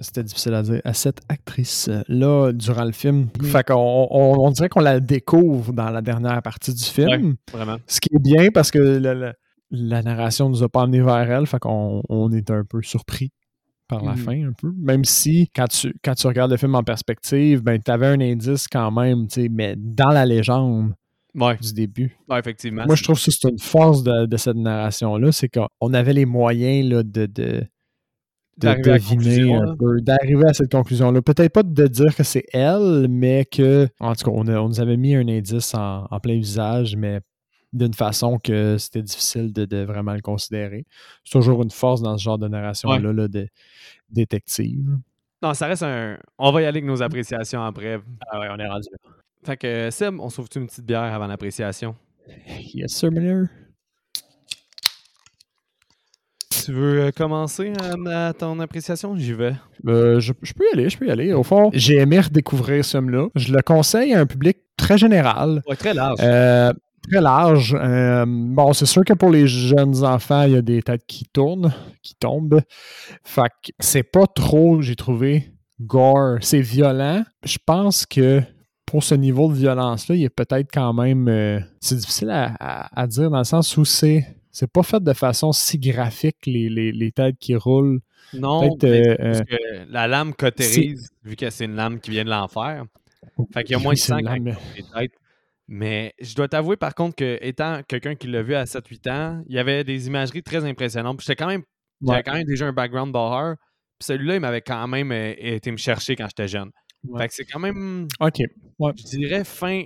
C'était 0.00 0.22
difficile 0.22 0.54
à 0.54 0.62
dire. 0.62 0.80
À 0.84 0.94
cette 0.94 1.20
actrice-là 1.28 2.52
durant 2.52 2.84
le 2.84 2.92
film. 2.92 3.28
Mm. 3.40 3.44
Fait 3.44 3.66
qu'on 3.66 4.08
on, 4.10 4.38
on 4.46 4.50
dirait 4.50 4.68
qu'on 4.68 4.80
la 4.80 5.00
découvre 5.00 5.72
dans 5.72 5.90
la 5.90 6.00
dernière 6.02 6.40
partie 6.42 6.72
du 6.74 6.82
film. 6.82 7.36
Vraiment. 7.52 7.76
Ce 7.86 8.00
qui 8.00 8.08
est 8.14 8.18
bien 8.18 8.48
parce 8.52 8.70
que 8.70 8.78
la, 8.78 9.14
la- 9.14 9.34
la 9.70 10.02
narration 10.02 10.48
nous 10.48 10.62
a 10.62 10.68
pas 10.68 10.82
amené 10.82 11.00
vers 11.00 11.30
elle. 11.30 11.46
Fait 11.46 11.58
qu'on 11.58 12.02
on 12.08 12.30
est 12.32 12.50
un 12.50 12.64
peu 12.64 12.82
surpris 12.82 13.30
par 13.88 14.02
la 14.04 14.12
Mhm. 14.12 14.16
fin, 14.18 14.48
un 14.48 14.52
peu. 14.52 14.72
Même 14.78 15.04
si, 15.04 15.50
quand 15.54 15.66
tu, 15.68 15.94
quand 16.02 16.14
tu 16.14 16.26
regardes 16.26 16.50
le 16.50 16.56
film 16.56 16.74
en 16.74 16.82
perspective, 16.82 17.62
ben, 17.62 17.78
tu 17.82 17.90
avais 17.90 18.06
un 18.06 18.20
indice 18.20 18.66
quand 18.66 18.90
même, 18.90 19.26
tu 19.28 19.42
sais, 19.42 19.48
mais 19.50 19.74
dans 19.76 20.08
la 20.10 20.24
légende 20.24 20.92
Ouais, 21.34 21.56
du 21.56 21.72
début. 21.72 22.16
ouais, 22.28 22.38
effectivement. 22.38 22.84
Moi, 22.86 22.94
je 22.94 23.02
trouve 23.04 23.16
que 23.22 23.30
c'est 23.30 23.48
une 23.48 23.58
force 23.58 24.02
de, 24.02 24.26
de 24.26 24.36
cette 24.36 24.56
narration-là, 24.56 25.32
c'est 25.32 25.48
qu'on 25.48 25.94
avait 25.94 26.12
les 26.12 26.26
moyens 26.26 26.88
là, 26.90 27.02
de, 27.02 27.26
deviner 28.58 29.54
un 29.54 29.76
peu, 29.76 30.00
d'arriver 30.02 30.44
à 30.46 30.52
cette 30.52 30.70
conclusion-là. 30.70 31.22
Peut-être 31.22 31.52
pas 31.52 31.62
de 31.62 31.86
dire 31.86 32.14
que 32.14 32.22
c'est 32.22 32.44
elle, 32.52 33.06
mais 33.08 33.44
que, 33.46 33.88
en 34.00 34.14
tout 34.14 34.24
cas, 34.26 34.30
on, 34.34 34.46
a- 34.46 34.58
on 34.60 34.68
nous 34.68 34.80
avait 34.80 34.96
mis 34.96 35.14
un 35.14 35.26
indice 35.28 35.74
en, 35.74 36.06
en 36.10 36.20
plein 36.20 36.34
visage, 36.36 36.96
mais 36.96 37.20
d'une 37.72 37.94
façon 37.94 38.38
que 38.38 38.76
c'était 38.76 39.00
difficile 39.02 39.52
de, 39.52 39.64
de 39.64 39.78
vraiment 39.78 40.12
le 40.12 40.20
considérer. 40.20 40.84
C'est 41.24 41.32
toujours 41.38 41.62
une 41.62 41.70
force 41.70 42.02
dans 42.02 42.18
ce 42.18 42.22
genre 42.24 42.38
de 42.38 42.46
narration-là, 42.48 43.12
là, 43.12 43.28
de 43.28 43.48
détective. 44.10 44.98
Non, 45.42 45.54
ça 45.54 45.66
reste 45.66 45.82
un. 45.82 46.18
On 46.38 46.52
va 46.52 46.60
y 46.60 46.64
aller 46.66 46.78
avec 46.78 46.84
nos 46.84 47.02
appréciations 47.02 47.62
après. 47.64 47.98
Ah 48.30 48.38
ouais, 48.38 48.48
on 48.50 48.58
est 48.58 48.68
rendu 48.68 48.88
là. 48.92 49.10
Fait 49.44 49.56
que 49.56 49.90
Seb, 49.90 50.20
on 50.20 50.28
sauve-tu 50.28 50.58
une 50.58 50.66
petite 50.66 50.84
bière 50.84 51.02
avant 51.02 51.26
l'appréciation? 51.26 51.96
Yes, 52.74 52.92
sir, 52.92 53.10
Miller. 53.10 53.48
Tu 56.64 56.72
veux 56.72 57.00
euh, 57.00 57.10
commencer 57.10 57.72
à, 58.06 58.28
à 58.28 58.32
ton 58.32 58.60
appréciation? 58.60 59.16
J'y 59.16 59.32
vais. 59.32 59.54
Euh, 59.88 60.20
je, 60.20 60.32
je 60.42 60.52
peux 60.52 60.64
y 60.70 60.72
aller, 60.72 60.88
je 60.88 60.96
peux 60.96 61.06
y 61.08 61.10
aller. 61.10 61.32
Au 61.32 61.42
fond, 61.42 61.70
j'ai 61.72 61.96
aimé 61.96 62.20
redécouvrir 62.20 62.84
ce 62.84 62.98
film-là. 62.98 63.28
Je 63.34 63.52
le 63.52 63.60
conseille 63.62 64.14
à 64.14 64.20
un 64.20 64.26
public 64.26 64.58
très 64.76 64.96
général. 64.96 65.62
Ouais, 65.66 65.74
très 65.74 65.92
large. 65.92 66.18
Euh, 66.22 66.72
très 67.10 67.20
large. 67.20 67.76
Euh, 67.76 68.24
bon, 68.28 68.72
c'est 68.72 68.86
sûr 68.86 69.04
que 69.04 69.12
pour 69.12 69.30
les 69.30 69.48
jeunes 69.48 70.04
enfants, 70.04 70.44
il 70.44 70.52
y 70.52 70.56
a 70.56 70.62
des 70.62 70.82
têtes 70.82 71.04
qui 71.06 71.24
tournent, 71.24 71.72
qui 72.02 72.14
tombent. 72.14 72.62
Fait 73.24 73.50
que 73.64 73.72
c'est 73.80 74.04
pas 74.04 74.26
trop, 74.28 74.82
j'ai 74.82 74.94
trouvé, 74.94 75.50
gore. 75.80 76.38
C'est 76.42 76.60
violent. 76.60 77.24
Je 77.44 77.58
pense 77.64 78.06
que 78.06 78.40
pour 78.92 79.02
ce 79.02 79.14
niveau 79.16 79.48
de 79.50 79.56
violence-là, 79.56 80.14
il 80.14 80.22
est 80.22 80.28
peut-être 80.30 80.70
quand 80.72 80.92
même. 80.92 81.26
euh, 81.26 81.58
c'est 81.80 81.96
difficile 81.96 82.30
à, 82.30 82.54
à- 82.60 83.00
à 83.02 83.06
dire 83.08 83.28
dans 83.30 83.38
le 83.38 83.44
sens 83.44 83.76
où 83.76 83.84
c'est. 83.84 84.24
C'est 84.54 84.70
pas 84.70 84.82
fait 84.82 85.02
de 85.02 85.12
façon 85.14 85.50
si 85.52 85.78
graphique, 85.78 86.36
les, 86.44 86.68
les, 86.68 86.92
les 86.92 87.10
têtes 87.10 87.36
qui 87.40 87.56
roulent. 87.56 88.00
non, 88.34 88.76
mais 88.82 89.08
euh, 89.08 89.16
parce 89.32 89.40
que 89.40 89.56
la 89.90 90.06
lame 90.06 90.34
cautérise, 90.34 91.08
vu 91.24 91.36
que 91.36 91.48
c'est 91.48 91.64
une 91.64 91.74
lame 91.74 91.98
qui 92.00 92.10
vient 92.10 92.24
de 92.24 92.28
l'enfer, 92.30 92.84
Fait 93.54 93.64
qu'il 93.64 93.72
y 93.72 93.80
a 93.80 93.82
moins 93.82 93.94
de 93.94 93.98
sang 93.98 94.20
dans 94.20 94.34
les 94.34 94.82
têtes. 94.94 95.12
Mais 95.68 96.12
je 96.20 96.34
dois 96.34 96.48
t'avouer, 96.48 96.76
par 96.76 96.94
contre, 96.94 97.16
que 97.16 97.38
étant 97.40 97.80
quelqu'un 97.88 98.14
qui 98.14 98.26
l'a 98.26 98.42
vu 98.42 98.54
à 98.54 98.64
7-8 98.66 99.10
ans, 99.10 99.42
il 99.48 99.54
y 99.54 99.58
avait 99.58 99.84
des 99.84 100.06
imageries 100.06 100.42
très 100.42 100.64
impressionnantes. 100.66 101.20
J'étais 101.22 101.36
quand 101.36 101.46
même. 101.46 101.62
J'avais 102.06 102.22
quand 102.22 102.34
même 102.34 102.44
déjà 102.44 102.66
un 102.66 102.72
background 102.74 103.10
d'horreur. 103.12 103.56
Puis 103.98 104.06
celui-là, 104.06 104.34
il 104.34 104.40
m'avait 104.40 104.60
quand 104.60 104.86
même 104.86 105.12
euh, 105.12 105.32
été 105.38 105.70
me 105.70 105.76
chercher 105.78 106.14
quand 106.14 106.26
j'étais 106.28 106.48
jeune. 106.48 106.70
Fait 107.16 107.28
que 107.28 107.34
c'est 107.34 107.44
quand 107.46 107.58
même. 107.58 108.06
OK. 108.20 108.36
Je 108.80 109.16
dirais 109.16 109.44
fin. 109.44 109.84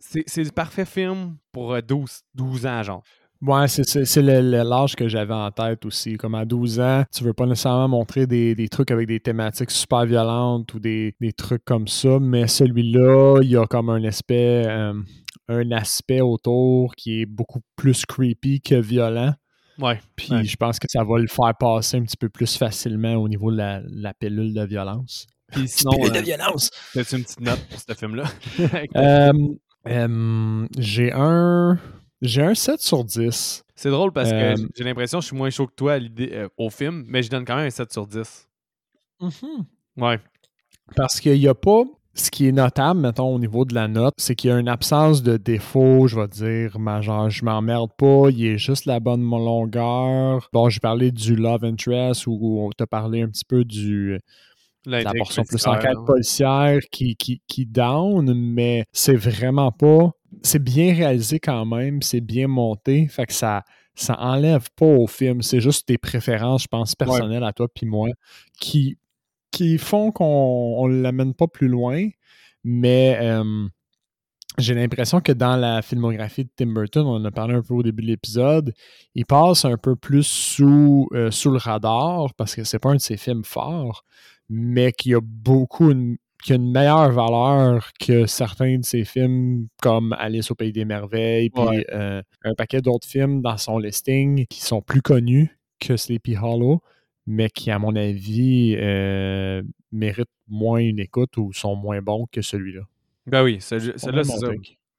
C'est 0.00 0.44
le 0.44 0.50
parfait 0.50 0.84
film 0.84 1.36
pour 1.50 1.80
12, 1.82 2.10
euh, 2.10 2.14
12 2.34 2.66
ans, 2.66 2.82
genre. 2.82 3.02
Ouais, 3.46 3.68
c'est 3.68 4.22
l'âge 4.22 4.96
que 4.96 5.06
j'avais 5.06 5.34
en 5.34 5.50
tête 5.50 5.84
aussi. 5.84 6.16
Comme 6.16 6.34
à 6.34 6.44
12 6.44 6.80
ans, 6.80 7.04
tu 7.14 7.24
veux 7.24 7.34
pas 7.34 7.46
nécessairement 7.46 7.88
montrer 7.88 8.26
des, 8.26 8.68
trucs 8.70 8.90
avec 8.90 9.06
des 9.06 9.20
thématiques 9.20 9.70
super 9.70 10.06
violentes 10.06 10.72
ou 10.72 10.80
des, 10.80 11.14
trucs 11.36 11.64
comme 11.64 11.86
ça, 11.86 12.18
mais 12.20 12.46
celui-là, 12.46 13.40
il 13.42 13.50
y 13.50 13.56
a 13.56 13.66
comme 13.66 13.90
un 13.90 14.02
aspect, 14.04 14.66
euh, 14.66 14.94
un 15.48 15.70
aspect 15.72 16.22
autour 16.22 16.94
qui 16.94 17.20
est 17.20 17.26
beaucoup 17.26 17.60
plus 17.76 18.06
creepy 18.06 18.62
que 18.62 18.76
violent. 18.76 19.34
Ouais. 19.78 20.00
Puis 20.16 20.44
je 20.44 20.56
pense 20.56 20.78
que 20.78 20.86
ça 20.88 21.02
va 21.04 21.18
le 21.18 21.26
faire 21.26 21.52
passer 21.58 21.96
un 21.96 22.02
petit 22.04 22.16
peu 22.16 22.28
plus 22.28 22.56
facilement 22.56 23.14
au 23.16 23.28
niveau 23.28 23.50
de 23.50 23.56
la, 23.58 24.14
pilule 24.14 24.54
de 24.54 24.64
violence. 24.64 25.26
Puis 25.54 25.68
sinon, 25.68 25.92
de 25.92 26.16
euh, 26.16 26.20
violence! 26.20 26.70
Fais-tu 26.92 27.16
une 27.16 27.24
petite 27.24 27.40
note 27.40 27.60
pour 27.68 27.80
ce 27.80 27.94
film-là? 27.94 28.24
Euh, 29.86 30.66
j'ai 30.78 31.12
un. 31.12 31.78
J'ai 32.22 32.42
un 32.42 32.54
7 32.54 32.80
sur 32.80 33.04
10. 33.04 33.64
C'est 33.74 33.90
drôle 33.90 34.12
parce 34.12 34.30
que 34.30 34.34
euh, 34.34 34.66
j'ai 34.74 34.84
l'impression 34.84 35.18
que 35.18 35.22
je 35.22 35.26
suis 35.26 35.36
moins 35.36 35.50
chaud 35.50 35.66
que 35.66 35.74
toi 35.74 35.94
à 35.94 35.98
l'idée, 35.98 36.30
euh, 36.32 36.48
au 36.56 36.70
film, 36.70 37.04
mais 37.06 37.22
je 37.22 37.28
donne 37.28 37.44
quand 37.44 37.56
même 37.56 37.66
un 37.66 37.70
7 37.70 37.92
sur 37.92 38.06
10. 38.06 38.48
Mm-hmm. 39.20 39.64
Ouais. 39.98 40.18
Parce 40.96 41.20
qu'il 41.20 41.38
n'y 41.38 41.48
a 41.48 41.54
pas. 41.54 41.82
Ce 42.16 42.30
qui 42.30 42.46
est 42.46 42.52
notable, 42.52 43.00
mettons, 43.00 43.34
au 43.34 43.40
niveau 43.40 43.64
de 43.64 43.74
la 43.74 43.88
note, 43.88 44.14
c'est 44.18 44.36
qu'il 44.36 44.48
y 44.48 44.52
a 44.52 44.58
une 44.60 44.68
absence 44.68 45.24
de 45.24 45.36
défaut, 45.36 46.06
je 46.06 46.14
vais 46.18 46.28
dire, 46.28 46.78
majeur. 46.78 47.28
Je 47.28 47.44
m'emmerde 47.44 47.90
pas, 47.98 48.28
il 48.30 48.46
est 48.46 48.58
juste 48.58 48.86
la 48.86 49.00
bonne 49.00 49.28
longueur. 49.28 50.48
Bon, 50.52 50.68
j'ai 50.68 50.78
parlé 50.78 51.10
du 51.10 51.34
Love 51.34 51.64
Interest 51.64 52.28
où 52.28 52.60
on 52.60 52.70
t'a 52.70 52.86
parlé 52.86 53.22
un 53.22 53.28
petit 53.28 53.44
peu 53.44 53.64
du 53.64 54.20
la 54.86 55.12
portion 55.12 55.42
plus 55.44 55.66
enquête 55.66 55.96
policière 56.06 56.80
qui, 56.90 57.16
qui, 57.16 57.42
qui 57.46 57.66
down, 57.66 58.32
mais 58.34 58.84
c'est 58.92 59.16
vraiment 59.16 59.72
pas 59.72 60.10
c'est 60.42 60.62
bien 60.62 60.94
réalisé 60.94 61.38
quand 61.38 61.64
même, 61.64 62.02
c'est 62.02 62.20
bien 62.20 62.48
monté, 62.48 63.06
fait 63.08 63.26
que 63.26 63.32
ça 63.32 63.62
ça 63.96 64.18
enlève 64.18 64.68
pas 64.74 64.86
au 64.86 65.06
film, 65.06 65.40
c'est 65.40 65.60
juste 65.60 65.86
des 65.86 65.98
préférences, 65.98 66.64
je 66.64 66.68
pense, 66.68 66.96
personnelles 66.96 67.44
à 67.44 67.52
toi 67.52 67.68
puis 67.72 67.86
moi 67.86 68.08
qui 68.60 68.98
qui 69.52 69.78
font 69.78 70.10
qu'on 70.10 70.88
ne 70.88 71.00
l'amène 71.00 71.32
pas 71.32 71.46
plus 71.46 71.68
loin, 71.68 72.08
mais 72.64 73.18
j'ai 74.58 74.74
l'impression 74.74 75.20
que 75.20 75.32
dans 75.32 75.56
la 75.56 75.82
filmographie 75.82 76.44
de 76.44 76.50
Tim 76.54 76.66
Burton, 76.66 77.06
on 77.06 77.16
en 77.16 77.24
a 77.24 77.30
parlé 77.30 77.54
un 77.54 77.62
peu 77.62 77.74
au 77.74 77.82
début 77.82 78.02
de 78.02 78.08
l'épisode, 78.08 78.72
il 79.14 79.26
passe 79.26 79.64
un 79.64 79.76
peu 79.76 79.96
plus 79.96 80.24
sous, 80.24 81.08
euh, 81.12 81.30
sous 81.30 81.50
le 81.50 81.58
radar 81.58 82.32
parce 82.34 82.54
que 82.54 82.62
c'est 82.62 82.78
pas 82.78 82.90
un 82.90 82.96
de 82.96 83.00
ses 83.00 83.16
films 83.16 83.44
forts, 83.44 84.04
mais 84.48 84.92
qui 84.92 85.14
a 85.14 85.20
beaucoup 85.22 85.92
qui 86.44 86.52
a 86.52 86.56
une 86.56 86.70
meilleure 86.70 87.10
valeur 87.10 87.88
que 87.98 88.26
certains 88.26 88.78
de 88.78 88.84
ses 88.84 89.04
films 89.04 89.68
comme 89.80 90.14
Alice 90.18 90.50
au 90.50 90.54
Pays 90.54 90.72
des 90.72 90.84
Merveilles, 90.84 91.48
puis 91.48 91.84
euh, 91.90 92.20
un 92.44 92.54
paquet 92.54 92.82
d'autres 92.82 93.08
films 93.08 93.40
dans 93.40 93.56
son 93.56 93.78
listing 93.78 94.44
qui 94.46 94.60
sont 94.60 94.82
plus 94.82 95.00
connus 95.00 95.58
que 95.80 95.96
Sleepy 95.96 96.36
Hollow, 96.36 96.82
mais 97.26 97.48
qui, 97.48 97.70
à 97.70 97.78
mon 97.78 97.96
avis, 97.96 98.76
euh, 98.78 99.62
méritent 99.90 100.28
moins 100.46 100.80
une 100.80 100.98
écoute 100.98 101.34
ou 101.38 101.52
sont 101.54 101.76
moins 101.76 102.02
bons 102.02 102.26
que 102.30 102.42
celui-là. 102.42 102.82
Ben 103.26 103.42
oui, 103.42 103.58
celui-là, 103.60 103.94
c'est 103.96 104.24
ça. 104.24 104.48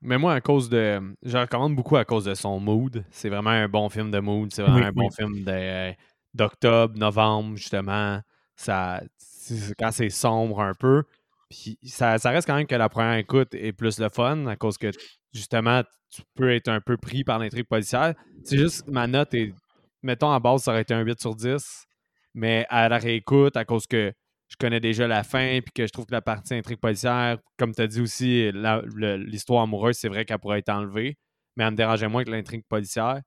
Mais 0.01 0.17
moi, 0.17 0.33
à 0.33 0.41
cause 0.41 0.69
de. 0.69 0.99
Je 1.23 1.37
recommande 1.37 1.75
beaucoup 1.75 1.95
à 1.95 2.05
cause 2.05 2.25
de 2.25 2.33
son 2.33 2.59
mood. 2.59 3.03
C'est 3.11 3.29
vraiment 3.29 3.51
un 3.51 3.67
bon 3.67 3.89
film 3.89 4.11
de 4.11 4.19
mood. 4.19 4.51
C'est 4.51 4.61
vraiment 4.61 4.85
un 4.85 4.91
bon 4.91 5.09
film 5.09 5.45
d'octobre, 6.33 6.97
novembre, 6.97 7.55
justement. 7.55 8.19
Ça, 8.55 9.01
quand 9.77 9.91
c'est 9.91 10.09
sombre 10.09 10.61
un 10.61 10.73
peu. 10.73 11.03
Puis 11.49 11.77
ça, 11.83 12.13
reste 12.13 12.47
quand 12.47 12.55
même 12.55 12.67
que 12.67 12.75
la 12.75 12.89
première 12.89 13.17
écoute 13.17 13.53
est 13.53 13.71
plus 13.71 13.99
le 13.99 14.09
fun 14.09 14.47
à 14.47 14.55
cause 14.55 14.77
que 14.77 14.91
justement 15.33 15.83
tu 16.09 16.21
peux 16.33 16.53
être 16.53 16.69
un 16.69 16.81
peu 16.81 16.97
pris 16.97 17.23
par 17.23 17.39
l'intrigue 17.39 17.67
policière. 17.67 18.15
C'est 18.43 18.57
juste 18.57 18.87
ma 18.87 19.07
note 19.07 19.33
est, 19.33 19.53
mettons 20.01 20.31
à 20.31 20.39
base, 20.39 20.63
ça 20.63 20.71
aurait 20.71 20.81
été 20.81 20.93
un 20.93 21.01
8 21.01 21.19
sur 21.19 21.35
10, 21.35 21.85
mais 22.33 22.65
à 22.69 22.89
la 22.89 22.97
réécoute, 22.97 23.57
à 23.57 23.65
cause 23.65 23.85
que 23.85 24.13
je 24.47 24.55
connais 24.57 24.79
déjà 24.79 25.07
la 25.07 25.23
fin, 25.23 25.59
puis 25.61 25.71
que 25.73 25.87
je 25.87 25.91
trouve 25.91 26.05
que 26.05 26.13
la 26.13 26.21
partie 26.21 26.53
intrigue 26.53 26.79
policière, 26.79 27.37
comme 27.57 27.73
tu 27.73 27.81
as 27.81 27.87
dit 27.87 28.01
aussi, 28.01 28.51
l'histoire 28.53 29.63
amoureuse, 29.63 29.97
c'est 29.97 30.07
vrai 30.07 30.25
qu'elle 30.25 30.39
pourrait 30.39 30.59
être 30.59 30.69
enlevée, 30.69 31.17
mais 31.55 31.63
elle 31.63 31.71
me 31.71 31.75
dérangeait 31.75 32.07
moins 32.07 32.23
que 32.23 32.31
l'intrigue 32.31 32.63
policière. 32.67 33.21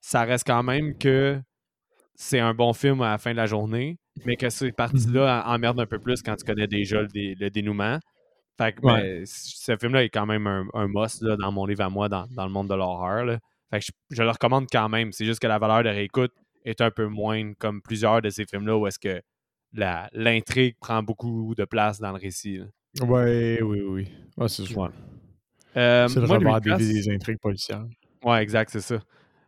Ça 0.00 0.24
reste 0.24 0.46
quand 0.46 0.62
même 0.62 0.98
que 0.98 1.40
c'est 2.14 2.40
un 2.40 2.54
bon 2.54 2.72
film 2.72 3.00
à 3.02 3.10
la 3.10 3.18
fin 3.18 3.32
de 3.32 3.36
la 3.36 3.46
journée, 3.46 3.98
mais 4.24 4.36
que 4.36 4.50
ces 4.50 4.72
parties-là 4.72 5.42
mhm. 5.44 5.54
emmerdent 5.54 5.80
un 5.80 5.86
peu 5.86 5.98
plus 5.98 6.22
quand 6.22 6.36
tu 6.36 6.44
connais 6.44 6.66
déjà 6.66 7.02
le, 7.02 7.48
dénouement. 7.48 7.98
Fait 8.56 8.72
que 8.72 8.80
ben, 8.82 9.24
ce 9.26 9.76
film-là 9.76 10.04
est 10.04 10.10
quand 10.10 10.26
même 10.26 10.46
un, 10.46 10.66
un 10.74 10.86
must 10.86 11.22
là, 11.22 11.36
dans 11.36 11.50
mon 11.50 11.66
livre 11.66 11.82
à 11.82 11.90
moi, 11.90 12.08
dans, 12.08 12.26
le 12.36 12.48
monde 12.48 12.68
de 12.68 12.74
l'horreur. 12.74 13.38
Fait 13.70 13.80
que 13.80 13.86
je, 14.10 14.22
le 14.22 14.30
recommande 14.30 14.66
quand 14.70 14.88
même. 14.88 15.10
C'est 15.12 15.24
juste 15.24 15.40
que 15.40 15.48
la 15.48 15.58
valeur 15.58 15.82
de 15.82 15.88
réécoute 15.88 16.32
est 16.64 16.80
un 16.80 16.90
peu 16.90 17.08
moindre, 17.08 17.54
comme 17.58 17.82
plusieurs 17.82 18.22
de 18.22 18.30
ces 18.30 18.44
films-là, 18.44 18.76
où 18.76 18.86
est-ce 18.86 18.98
que 18.98 19.20
l'intrigue 19.72 20.76
prend 20.80 21.02
beaucoup 21.02 21.54
de 21.56 21.64
place 21.64 21.98
dans 21.98 22.12
le 22.12 22.18
récit. 22.18 22.60
Oui, 23.00 23.60
oui, 23.60 23.82
oui. 23.82 24.08
c'est 24.48 24.66
ça. 24.66 24.90
Euh, 25.76 26.08
le 26.08 26.24
revers 26.24 26.78
des 26.78 27.10
intrigues 27.10 27.40
policières. 27.40 27.84
Ouais, 28.22 28.40
exact, 28.40 28.70
c'est 28.70 28.80
ça. 28.80 29.00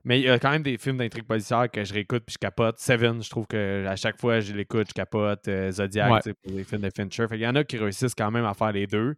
Mais 0.07 0.21
il 0.21 0.27
y 0.27 0.31
a 0.31 0.39
quand 0.39 0.53
même 0.53 0.63
des 0.63 0.79
films 0.79 0.99
d'intrigue 0.99 1.25
policière 1.25 1.69
que 1.69 1.83
je 1.85 1.93
réécoute 1.93 2.23
puis 2.25 2.35
je 2.35 2.39
capote. 2.39 2.79
Seven, 2.79 3.21
je 3.21 3.29
trouve 3.29 3.49
que 3.49 3.85
à 3.87 3.97
chaque 3.97 4.21
fois 4.21 4.39
je 4.39 4.53
l'écoute, 4.53 4.87
je 4.91 4.95
capote. 4.95 5.49
Euh, 5.49 5.73
Zodiac, 5.73 6.23
pour 6.23 6.53
les 6.53 6.63
films 6.63 6.83
de 6.83 6.91
Fincher. 6.95 7.27
il 7.33 7.41
y 7.41 7.47
en 7.47 7.57
a 7.57 7.65
qui 7.65 7.77
réussissent 7.77 8.15
quand 8.15 8.31
même 8.31 8.45
à 8.45 8.55
faire 8.55 8.71
les 8.71 8.87
deux. 8.87 9.17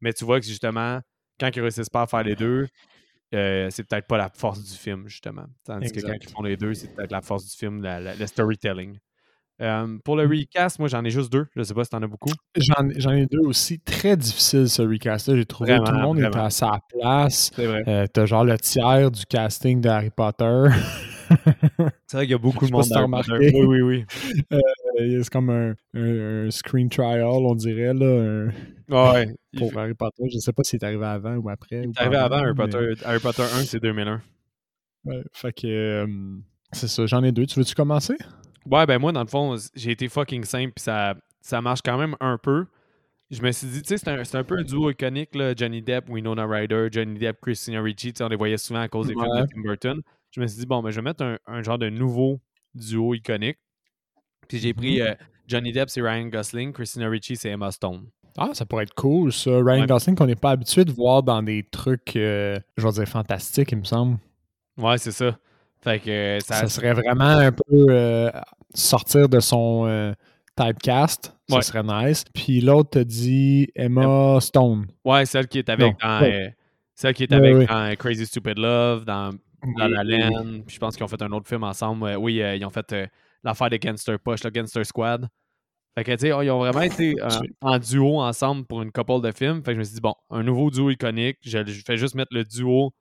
Mais 0.00 0.12
tu 0.12 0.24
vois 0.24 0.40
que 0.40 0.46
justement, 0.46 1.00
quand 1.38 1.50
ils 1.54 1.60
réussissent 1.60 1.88
pas 1.88 2.02
à 2.02 2.06
faire 2.08 2.24
les 2.24 2.34
deux, 2.34 2.66
euh, 3.32 3.68
c'est 3.70 3.84
peut-être 3.88 4.08
pas 4.08 4.18
la 4.18 4.28
force 4.28 4.60
du 4.60 4.76
film, 4.76 5.06
justement. 5.06 5.46
Tandis 5.64 5.92
que 5.92 6.00
quand 6.00 6.14
ils 6.20 6.28
font 6.28 6.42
les 6.42 6.56
deux, 6.56 6.74
c'est 6.74 6.92
peut-être 6.92 7.12
la 7.12 7.22
force 7.22 7.44
du 7.48 7.56
film, 7.56 7.80
le 7.82 8.26
storytelling. 8.26 8.98
Euh, 9.60 9.98
pour 10.04 10.16
le 10.16 10.26
mm. 10.26 10.30
recast, 10.30 10.78
moi 10.80 10.88
j'en 10.88 11.04
ai 11.04 11.10
juste 11.10 11.32
deux. 11.32 11.46
Je 11.54 11.62
sais 11.62 11.74
pas 11.74 11.84
si 11.84 11.90
t'en 11.90 12.02
as 12.02 12.06
beaucoup. 12.06 12.30
J'en 12.56 13.12
ai 13.12 13.26
deux 13.26 13.40
aussi. 13.40 13.78
Très 13.80 14.16
difficile 14.16 14.68
ce 14.68 14.82
recast-là. 14.82 15.36
J'ai 15.36 15.46
trouvé 15.46 15.76
tout 15.76 15.92
le 15.92 16.00
monde 16.00 16.18
était 16.18 16.36
à 16.36 16.50
sa 16.50 16.80
place. 16.88 17.50
C'est 17.54 17.66
vrai. 17.66 17.84
Euh, 17.86 18.06
t'as 18.12 18.26
genre 18.26 18.44
le 18.44 18.58
tiers 18.58 19.10
du 19.10 19.24
casting 19.26 19.80
de 19.80 19.88
Harry 19.88 20.10
Potter. 20.10 20.64
c'est 22.06 22.16
vrai 22.16 22.24
qu'il 22.24 22.32
y 22.32 22.34
a 22.34 22.38
beaucoup 22.38 22.66
de 22.66 22.72
monde 22.72 22.84
à 22.92 23.00
remarqué. 23.00 23.52
Oui, 23.54 23.64
oui, 23.64 23.80
oui. 23.80 24.04
Euh, 24.52 24.60
c'est 25.22 25.30
comme 25.30 25.50
un, 25.50 26.50
screen 26.50 26.88
trial, 26.88 27.22
on 27.22 27.54
dirait. 27.54 27.94
Là, 27.94 28.48
ouais. 28.88 29.34
Pour 29.56 29.78
Harry 29.78 29.94
Potter. 29.94 30.24
Je 30.32 30.38
sais 30.38 30.52
pas 30.52 30.64
s'il 30.64 30.80
est 30.80 30.84
arrivé 30.84 31.06
avant 31.06 31.36
ou 31.36 31.48
après. 31.48 31.82
Il 31.84 31.90
est 31.90 32.00
arrivé 32.00 32.16
avant 32.16 32.38
Harry 32.38 32.54
Potter. 32.54 32.94
Harry 33.04 33.20
Potter 33.20 33.42
1, 33.42 33.62
c'est 33.62 33.80
2001. 33.80 34.20
Ouais, 35.04 35.22
fait 35.32 35.52
que 35.52 36.06
c'est 36.72 36.88
ça. 36.88 37.06
J'en 37.06 37.22
ai 37.22 37.30
deux. 37.30 37.46
Tu 37.46 37.58
veux-tu 37.60 37.74
commencer? 37.74 38.16
Ouais, 38.70 38.86
ben 38.86 38.98
moi, 38.98 39.12
dans 39.12 39.22
le 39.22 39.28
fond, 39.28 39.56
j'ai 39.74 39.90
été 39.90 40.08
fucking 40.08 40.44
simple, 40.44 40.72
puis 40.74 40.82
ça, 40.82 41.14
ça 41.40 41.60
marche 41.60 41.80
quand 41.84 41.98
même 41.98 42.16
un 42.20 42.38
peu. 42.38 42.66
Je 43.30 43.42
me 43.42 43.50
suis 43.52 43.66
dit, 43.66 43.82
tu 43.82 43.88
sais, 43.88 43.98
c'est 43.98 44.08
un, 44.08 44.40
un, 44.40 44.44
peu 44.44 44.58
un 44.58 44.62
duo 44.62 44.90
iconique, 44.90 45.34
là, 45.34 45.54
Johnny 45.56 45.82
Depp, 45.82 46.08
Winona 46.08 46.46
Ryder, 46.46 46.88
Johnny 46.90 47.18
Depp, 47.18 47.40
Christina 47.40 47.82
Ricci, 47.82 48.12
on 48.20 48.28
les 48.28 48.36
voyait 48.36 48.58
souvent 48.58 48.80
à 48.80 48.88
cause 48.88 49.08
des 49.08 49.14
films 49.14 49.40
de 49.40 49.46
Tim 49.46 49.60
Burton. 49.62 50.02
Je 50.30 50.40
me 50.40 50.46
suis 50.46 50.60
dit, 50.60 50.66
bon, 50.66 50.82
ben, 50.82 50.90
je 50.90 50.96
vais 50.96 51.02
mettre 51.02 51.38
un, 51.46 51.62
genre 51.62 51.78
de 51.78 51.88
nouveau 51.88 52.40
duo 52.74 53.14
iconique. 53.14 53.58
Puis 54.48 54.58
j'ai 54.58 54.74
pris 54.74 54.98
mm-hmm. 54.98 55.12
euh, 55.12 55.14
Johnny 55.46 55.72
Depp, 55.72 55.90
c'est 55.90 56.02
Ryan 56.02 56.26
Gosling, 56.26 56.72
Christina 56.72 57.08
Ricci, 57.08 57.36
c'est 57.36 57.50
Emma 57.50 57.70
Stone. 57.70 58.06
Ah, 58.36 58.50
ça 58.52 58.66
pourrait 58.66 58.84
être 58.84 58.94
cool, 58.94 59.32
ça. 59.32 59.50
Ryan 59.62 59.86
Gosling, 59.86 60.16
qu'on 60.16 60.26
n'est 60.26 60.34
pas 60.34 60.50
habitué 60.50 60.84
de 60.84 60.92
voir 60.92 61.22
dans 61.22 61.42
des 61.42 61.62
trucs, 61.70 62.16
euh, 62.16 62.58
je 62.76 62.86
vais 62.86 62.92
dire, 62.92 63.08
fantastiques, 63.08 63.72
il 63.72 63.78
me 63.78 63.84
semble. 63.84 64.18
Ouais, 64.76 64.98
c'est 64.98 65.12
ça. 65.12 65.38
Fait 65.84 65.98
que 65.98 66.10
euh, 66.10 66.40
ça... 66.40 66.66
serait 66.66 66.94
vraiment 66.94 67.24
un 67.24 67.52
peu 67.52 67.86
euh, 67.90 68.30
sortir 68.72 69.28
de 69.28 69.38
son 69.38 69.84
euh, 69.86 70.14
typecast. 70.56 71.36
Ça 71.50 71.60
serait 71.60 71.82
nice. 71.82 72.24
Puis 72.32 72.62
l'autre 72.62 72.90
te 72.90 72.98
dit 73.00 73.68
Emma 73.74 74.38
Stone. 74.40 74.86
Ouais, 75.04 75.26
celle 75.26 75.46
qui 75.46 75.58
est 75.58 75.68
avec 75.68 75.94
dans, 76.00 76.26
celle 76.94 77.12
qui 77.12 77.24
est 77.24 77.32
avec 77.32 77.98
Crazy 77.98 78.24
Stupid 78.24 78.58
Love, 78.58 79.04
dans 79.04 79.34
La 79.76 79.88
La 79.88 80.04
Land. 80.04 80.62
Puis 80.66 80.76
je 80.76 80.80
pense 80.80 80.96
qu'ils 80.96 81.04
ont 81.04 81.08
fait 81.08 81.20
un 81.20 81.32
autre 81.32 81.46
film 81.46 81.64
ensemble. 81.64 82.16
oui, 82.18 82.36
ils 82.36 82.64
ont 82.64 82.70
fait 82.70 82.94
l'affaire 83.42 83.68
des 83.68 83.78
Gangster 83.78 84.18
Push, 84.18 84.42
le 84.42 84.50
Gangster 84.50 84.86
Squad. 84.86 85.28
Fait 85.96 86.02
que, 86.02 86.12
tu 86.12 86.18
sais, 86.20 86.28
ils 86.28 86.50
ont 86.50 86.58
vraiment 86.58 86.80
été 86.80 87.14
en 87.60 87.78
duo 87.78 88.20
ensemble 88.20 88.64
pour 88.64 88.80
une 88.82 88.90
couple 88.90 89.20
de 89.20 89.32
films. 89.32 89.62
Fait 89.62 89.72
que 89.72 89.74
je 89.74 89.78
me 89.80 89.84
suis 89.84 89.94
dit, 89.96 90.00
bon, 90.00 90.14
un 90.30 90.42
nouveau 90.42 90.70
duo 90.70 90.88
iconique. 90.88 91.36
Je, 91.42 91.64
je 91.64 91.82
fais 91.84 91.98
juste 91.98 92.14
mettre 92.14 92.34
le 92.34 92.42
duo 92.42 92.92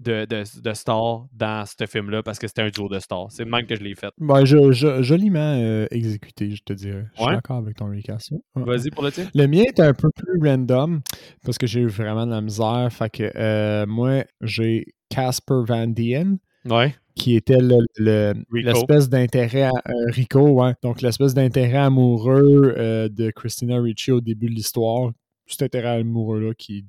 de, 0.00 0.24
de, 0.24 0.60
de 0.62 0.72
stars 0.72 1.26
dans 1.32 1.64
ce 1.66 1.86
film-là 1.86 2.22
parce 2.22 2.38
que 2.38 2.48
c'était 2.48 2.62
un 2.62 2.70
duo 2.70 2.88
de 2.88 2.98
stars. 2.98 3.30
C'est 3.30 3.44
le 3.44 3.50
même 3.50 3.66
que 3.66 3.76
je 3.76 3.82
l'ai 3.82 3.94
fait. 3.94 4.10
Ben, 4.18 4.44
je, 4.44 4.72
je, 4.72 5.02
joliment 5.02 5.56
euh, 5.58 5.86
exécuté, 5.90 6.50
je 6.50 6.62
te 6.62 6.72
dirais. 6.72 7.06
Je 7.14 7.22
suis 7.22 7.32
d'accord 7.32 7.58
avec 7.58 7.76
ton 7.76 7.90
recast. 7.90 8.32
Vas-y 8.54 8.90
pour 8.90 9.04
le 9.04 9.12
tien. 9.12 9.28
Le 9.34 9.46
mien 9.46 9.62
est 9.66 9.80
un 9.80 9.92
peu 9.92 10.08
plus 10.10 10.40
random 10.42 11.00
parce 11.44 11.58
que 11.58 11.66
j'ai 11.66 11.80
eu 11.80 11.86
vraiment 11.86 12.26
de 12.26 12.30
la 12.30 12.40
misère. 12.40 12.88
Fait 12.90 13.10
que 13.10 13.30
euh, 13.36 13.86
moi, 13.86 14.24
j'ai 14.40 14.86
Casper 15.10 15.62
Van 15.66 15.86
Dien. 15.86 16.38
Ouais. 16.68 16.94
Qui 17.16 17.36
était 17.36 17.58
l'espèce 17.98 19.10
d'intérêt 19.10 19.64
à 19.64 19.70
euh, 19.88 19.92
Rico, 20.08 20.40
ouais. 20.40 20.72
Donc 20.82 21.02
l'espèce 21.02 21.34
d'intérêt 21.34 21.76
amoureux 21.76 22.74
de 23.10 23.30
Christina 23.30 23.78
Ricci 23.78 24.10
au 24.10 24.20
début 24.20 24.46
de 24.46 24.54
l'histoire. 24.54 25.10
Cet 25.46 25.62
intérêt 25.62 26.00
amoureux-là 26.00 26.54
qui 26.56 26.86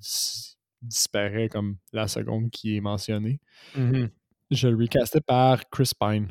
disparaît 0.81 1.49
comme 1.49 1.77
la 1.93 2.07
seconde 2.07 2.49
qui 2.49 2.75
est 2.75 2.81
mentionnée. 2.81 3.39
Mm-hmm. 3.77 4.09
Je 4.51 4.67
le 4.67 4.77
recastais 4.77 5.21
par 5.21 5.69
Chris 5.69 5.91
Pine. 5.99 6.27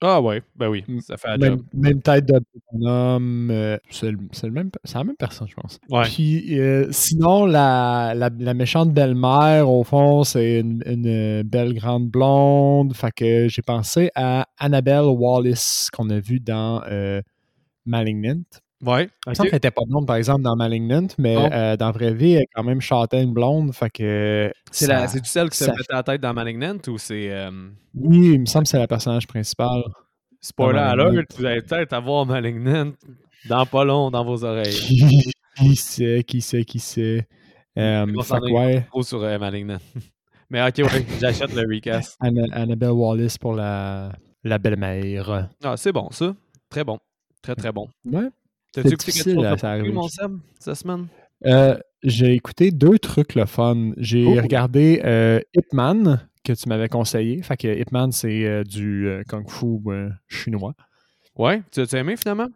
Ah 0.00 0.20
ouais, 0.20 0.42
ben 0.54 0.68
oui, 0.68 0.84
ça 1.00 1.16
fait 1.16 1.36
même, 1.38 1.64
même 1.74 2.00
tête 2.00 2.24
de 2.24 2.40
bonhomme. 2.70 3.50
Euh, 3.50 3.78
c'est 3.90 4.12
la 4.44 4.50
même 4.50 4.70
personne, 5.18 5.48
je 5.48 5.54
pense. 5.56 5.80
Ouais. 5.90 6.04
Puis 6.04 6.56
euh, 6.60 6.86
sinon, 6.92 7.46
la, 7.46 8.14
la, 8.14 8.54
méchante 8.54 8.92
belle-mère, 8.94 9.68
au 9.68 9.82
fond, 9.82 10.22
c'est 10.22 10.60
une, 10.60 11.42
belle 11.42 11.74
grande 11.74 12.08
blonde. 12.08 12.94
Fait 12.94 13.10
que 13.10 13.48
j'ai 13.48 13.62
pensé 13.62 14.12
à 14.14 14.46
Annabelle 14.56 15.06
Wallis 15.06 15.88
qu'on 15.92 16.08
a 16.10 16.20
vu 16.20 16.38
dans 16.38 16.80
euh, 16.88 17.20
Malignant. 17.84 18.44
Ouais. 18.84 19.08
Il 19.26 19.32
me 19.32 19.50
n'était 19.50 19.70
pas 19.70 19.82
blonde, 19.86 20.06
par 20.06 20.16
exemple, 20.16 20.42
dans 20.42 20.54
Malignant, 20.54 21.08
mais 21.18 21.36
euh, 21.36 21.76
dans 21.76 21.90
vraie 21.90 22.14
vie, 22.14 22.34
elle 22.34 22.42
est 22.42 22.48
quand 22.54 22.62
même 22.62 22.80
châtaigne 22.80 23.32
blonde. 23.32 23.74
Fait 23.74 23.90
que. 23.90 24.52
C'est 24.70 24.86
tu 24.86 25.20
celle 25.24 25.50
qui 25.50 25.58
se 25.58 25.64
mettait 25.64 25.92
la 25.92 26.02
tête 26.02 26.20
dans 26.20 26.32
Malignant 26.32 26.78
ou 26.86 26.98
c'est. 26.98 27.30
Euh, 27.30 27.50
oui, 27.94 28.34
il 28.34 28.40
me 28.40 28.46
semble 28.46 28.64
que 28.64 28.70
c'est 28.70 28.78
la 28.78 28.86
personnage 28.86 29.26
principal. 29.26 29.82
Spoiler 30.40 30.78
alert, 30.78 31.36
vous 31.36 31.44
allez 31.44 31.62
peut-être 31.62 31.92
avoir 31.92 32.24
Malignant 32.24 32.92
dans 33.48 33.66
pas 33.66 33.84
long 33.84 34.10
dans 34.10 34.24
vos 34.24 34.44
oreilles. 34.44 34.72
qui 35.56 35.74
sait, 35.74 36.22
qui 36.24 36.40
sait, 36.40 36.64
qui 36.64 36.78
sait. 36.78 37.26
Euh, 37.76 38.06
fait 38.22 38.52
ouais. 38.52 38.80
Trop 38.82 39.02
sur 39.02 39.22
euh, 39.22 39.38
Malignant. 39.38 39.78
mais 40.50 40.62
ok, 40.62 40.78
ouais, 40.78 41.06
j'achète 41.20 41.52
le 41.54 41.62
recast. 41.62 42.16
Annabelle 42.20 42.90
Wallace 42.90 43.38
pour 43.38 43.54
la, 43.54 44.12
la 44.44 44.58
belle-mère. 44.58 45.48
Ah, 45.64 45.76
c'est 45.76 45.92
bon, 45.92 46.08
ça. 46.10 46.34
Très 46.70 46.84
bon. 46.84 46.98
Très, 47.42 47.54
très 47.54 47.72
bon. 47.72 47.88
Ouais. 48.04 48.28
T'as-tu 48.72 48.88
écouté 48.88 49.12
quelque 49.12 49.34
chose 49.34 49.86
de 49.86 49.92
mon 49.92 50.08
Sam, 50.08 50.40
cette 50.58 50.74
semaine? 50.74 51.06
Euh, 51.46 51.78
j'ai 52.02 52.34
écouté 52.34 52.70
deux 52.70 52.98
trucs 52.98 53.34
le 53.34 53.46
fun. 53.46 53.92
J'ai 53.96 54.24
oh! 54.24 54.34
regardé 54.34 55.00
euh, 55.04 55.40
Hitman, 55.54 56.28
que 56.44 56.52
tu 56.52 56.68
m'avais 56.68 56.88
conseillé. 56.88 57.42
Fait 57.42 57.56
que 57.56 57.68
Hitman, 57.68 58.12
c'est 58.12 58.44
euh, 58.44 58.64
du 58.64 59.08
kung 59.28 59.48
fu 59.48 59.80
chinois. 60.28 60.74
Ouais, 61.36 61.62
tu 61.70 61.80
as 61.80 61.98
aimé 61.98 62.16
finalement? 62.16 62.48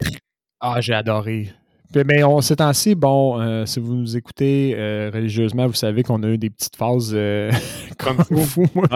Ah, 0.60 0.80
j'ai 0.80 0.94
adoré. 0.94 1.48
Mais 1.94 2.24
on, 2.24 2.40
ces 2.40 2.56
temps-ci, 2.56 2.94
bon, 2.94 3.40
euh, 3.40 3.66
si 3.66 3.80
vous 3.80 3.94
nous 3.94 4.16
écoutez 4.16 4.74
euh, 4.76 5.10
religieusement, 5.12 5.66
vous 5.66 5.74
savez 5.74 6.02
qu'on 6.02 6.22
a 6.22 6.28
eu 6.28 6.38
des 6.38 6.50
petites 6.50 6.76
phases 6.76 7.12
euh, 7.14 7.50
comme 7.98 8.18
fou, 8.44 8.64
moi, 8.74 8.86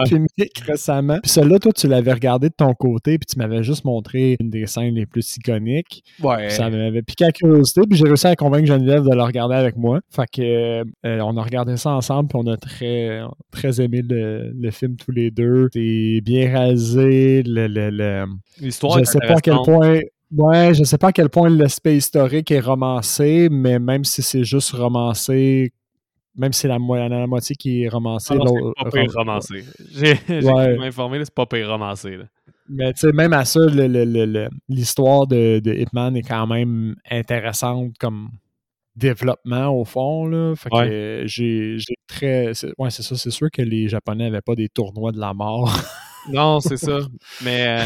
récemment. 0.65 1.19
Puis 1.21 1.31
celle-là, 1.31 1.59
toi, 1.59 1.71
tu 1.73 1.87
l'avais 1.87 2.13
regardé 2.13 2.49
de 2.49 2.55
ton 2.55 2.73
côté, 2.73 3.17
puis 3.17 3.25
tu 3.25 3.37
m'avais 3.37 3.63
juste 3.63 3.85
montré 3.85 4.37
une 4.39 4.49
des 4.49 4.65
scènes 4.65 4.95
les 4.95 5.05
plus 5.05 5.37
iconiques. 5.37 6.03
Ouais. 6.21 6.49
Ça 6.49 6.69
m'avait 6.69 7.01
piqué 7.01 7.25
la 7.25 7.31
curiosité, 7.31 7.81
puis 7.87 7.97
j'ai 7.97 8.05
réussi 8.05 8.27
à 8.27 8.35
convaincre 8.35 8.67
Geneviève 8.67 9.03
de 9.03 9.13
le 9.13 9.23
regarder 9.23 9.55
avec 9.55 9.77
moi. 9.77 9.99
Fait 10.09 10.27
que 10.31 10.83
on 11.03 11.37
a 11.37 11.41
regardé 11.41 11.77
ça 11.77 11.91
ensemble, 11.91 12.29
puis 12.29 12.39
on 12.43 12.47
a 12.47 12.57
très, 12.57 13.21
très 13.51 13.81
aimé 13.81 14.01
le, 14.07 14.71
film 14.71 14.95
tous 14.95 15.11
les 15.11 15.31
deux. 15.31 15.69
C'est 15.73 16.21
bien 16.23 16.51
rasé, 16.53 17.43
le, 17.43 17.67
le, 17.67 18.25
L'histoire. 18.59 18.99
Je 18.99 19.05
sais 19.05 19.19
pas 19.19 19.35
à 19.35 19.41
quel 19.41 19.55
point 19.63 19.99
Ouais, 20.31 20.73
je 20.73 20.83
sais 20.83 20.97
pas 20.97 21.07
à 21.07 21.11
quel 21.11 21.29
point 21.29 21.49
l'aspect 21.49 21.95
historique 21.95 22.51
est 22.51 22.59
romancé, 22.59 23.47
mais 23.49 23.79
même 23.79 24.03
si 24.03 24.21
c'est 24.21 24.43
juste 24.43 24.71
romancé, 24.71 25.71
même 26.35 26.53
si 26.53 26.67
la, 26.67 26.77
la, 26.77 27.27
moitié 27.27 27.55
qui 27.55 27.83
est 27.83 27.89
romancée. 27.89 28.35
Ah 28.39 28.45
c'est 28.45 28.83
pas 28.83 28.91
pire 28.91 29.13
romancé. 29.13 29.63
J'ai 29.91 30.19
ouais. 30.29 30.77
informé, 30.85 31.19
c'est 31.23 31.33
pas 31.33 31.45
pire 31.45 31.69
romancé. 31.69 32.17
Mais 32.69 32.91
tu 32.93 32.99
sais, 32.99 33.11
même 33.13 33.31
à 33.31 33.45
ça, 33.45 33.61
l'histoire 34.69 35.27
de, 35.27 35.59
de, 35.59 35.73
Hitman 35.73 36.17
est 36.17 36.21
quand 36.21 36.45
même 36.45 36.95
intéressante 37.09 37.93
comme 37.97 38.29
développement 38.97 39.69
au 39.69 39.85
fond. 39.85 40.25
Là. 40.25 40.53
Fait 40.55 40.69
que 40.69 41.23
j'ai 41.25 41.77
très. 42.07 42.51
Ouais, 42.77 42.89
c'est 42.89 43.03
ça, 43.03 43.15
c'est 43.15 43.31
sûr 43.31 43.49
que 43.51 43.61
les 43.61 43.87
Japonais 43.87 44.25
n'avaient 44.25 44.41
pas 44.41 44.55
des 44.55 44.67
tournois 44.67 45.13
de 45.13 45.19
la 45.19 45.33
mort. 45.33 45.73
non, 46.33 46.59
c'est 46.59 46.77
ça. 46.77 46.99
Mais. 47.43 47.79
Euh, 47.79 47.85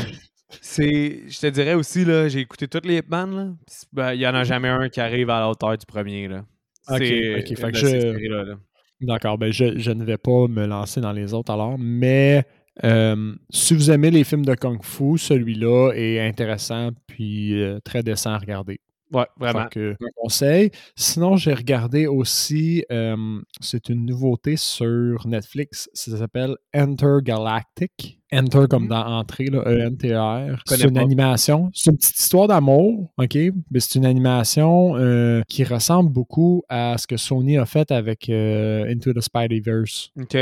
c'est, 0.59 1.23
je 1.27 1.39
te 1.39 1.47
dirais 1.47 1.73
aussi, 1.73 2.03
là, 2.03 2.27
j'ai 2.27 2.39
écouté 2.39 2.67
toutes 2.67 2.85
les 2.85 2.97
Hitman. 2.97 3.57
Ben, 3.93 4.13
il 4.13 4.19
n'y 4.19 4.27
en 4.27 4.35
a 4.35 4.43
jamais 4.43 4.69
un 4.69 4.89
qui 4.89 4.99
arrive 4.99 5.29
à 5.29 5.39
la 5.39 5.49
hauteur 5.49 5.77
du 5.77 5.85
premier. 5.85 6.27
Là. 6.27 6.45
Ok, 6.89 7.01
ok. 7.01 7.57
Fait 7.57 7.71
que 7.71 7.77
je... 7.77 8.55
D'accord, 9.01 9.37
ben 9.37 9.51
je, 9.51 9.79
je, 9.79 9.91
ne 9.91 10.03
vais 10.03 10.17
pas 10.17 10.47
me 10.47 10.67
lancer 10.67 11.01
dans 11.01 11.11
les 11.11 11.33
autres 11.33 11.51
alors, 11.51 11.75
mais 11.79 12.45
euh, 12.83 13.33
si 13.49 13.73
vous 13.73 13.89
aimez 13.89 14.11
les 14.11 14.23
films 14.23 14.45
de 14.45 14.53
Kung 14.53 14.83
Fu, 14.83 15.17
celui-là 15.17 15.91
est 15.95 16.19
intéressant 16.19 16.91
puis 17.07 17.61
euh, 17.61 17.79
très 17.83 18.03
décent 18.03 18.31
à 18.31 18.37
regarder. 18.37 18.79
Ouais, 19.11 19.25
vraiment. 19.37 19.67
Que, 19.69 19.91
un 19.91 20.09
conseil. 20.15 20.71
Sinon, 20.95 21.35
j'ai 21.35 21.53
regardé 21.53 22.07
aussi, 22.07 22.85
euh, 22.91 23.39
c'est 23.59 23.89
une 23.89 24.05
nouveauté 24.05 24.55
sur 24.55 25.27
Netflix, 25.27 25.89
ça 25.93 26.17
s'appelle 26.17 26.55
Enter 26.75 27.17
Galactic. 27.21 28.19
Enter 28.33 28.63
comme 28.69 28.87
dans 28.87 29.05
entrée, 29.05 29.47
E-N-T-R. 29.51 30.63
C'est 30.65 30.87
une 30.87 30.97
animation. 30.97 31.69
C'est 31.73 31.91
une 31.91 31.97
petite 31.97 32.17
histoire 32.17 32.47
d'amour, 32.47 33.11
OK? 33.17 33.35
Mais 33.35 33.79
c'est 33.81 33.95
une 33.99 34.05
animation 34.05 34.95
euh, 34.95 35.41
qui 35.49 35.65
ressemble 35.65 36.09
beaucoup 36.13 36.63
à 36.69 36.97
ce 36.97 37.07
que 37.07 37.17
Sony 37.17 37.57
a 37.57 37.65
fait 37.65 37.91
avec 37.91 38.29
Into 38.29 39.11
the 39.13 39.19
Spideyverse. 39.19 40.11
OK. 40.17 40.37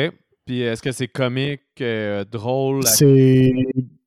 Puis 0.50 0.62
est-ce 0.62 0.82
que 0.82 0.91
c'est 0.91 1.08
comique, 1.08 1.62
drôle? 2.32 2.84
C'est 2.88 3.52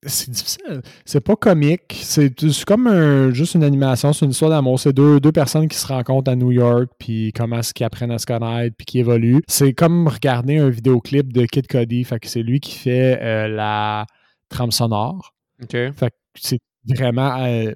c'est 0.04 0.28
difficile. 0.28 0.82
C'est 1.04 1.20
pas 1.20 1.36
comique. 1.36 2.00
C'est 2.02 2.34
comme 2.64 3.32
juste 3.32 3.54
une 3.54 3.62
animation. 3.62 4.12
C'est 4.12 4.24
une 4.24 4.32
histoire 4.32 4.50
d'amour. 4.50 4.80
C'est 4.80 4.92
deux, 4.92 5.20
deux 5.20 5.30
personnes 5.30 5.68
qui 5.68 5.78
se 5.78 5.86
rencontrent 5.86 6.28
à 6.28 6.34
New 6.34 6.50
York, 6.50 6.90
puis 6.98 7.32
comment 7.32 7.60
est-ce 7.60 7.72
qu'ils 7.72 7.86
apprennent 7.86 8.10
à 8.10 8.18
se 8.18 8.26
connaître, 8.26 8.74
puis 8.76 8.86
qui 8.86 8.98
évoluent. 8.98 9.40
C'est 9.46 9.72
comme 9.72 10.08
regarder 10.08 10.58
un 10.58 10.68
vidéoclip 10.68 11.32
de 11.32 11.46
Kid 11.46 11.68
Cody. 11.68 12.02
Fait 12.02 12.18
que 12.18 12.26
c'est 12.26 12.42
lui 12.42 12.58
qui 12.58 12.74
fait 12.76 13.20
euh, 13.22 13.46
la 13.46 14.04
trame 14.48 14.72
sonore. 14.72 15.36
OK. 15.62 15.70
Fait 15.70 16.10
que 16.10 16.16
c'est 16.34 16.58
vraiment 16.88 17.36
euh, 17.38 17.70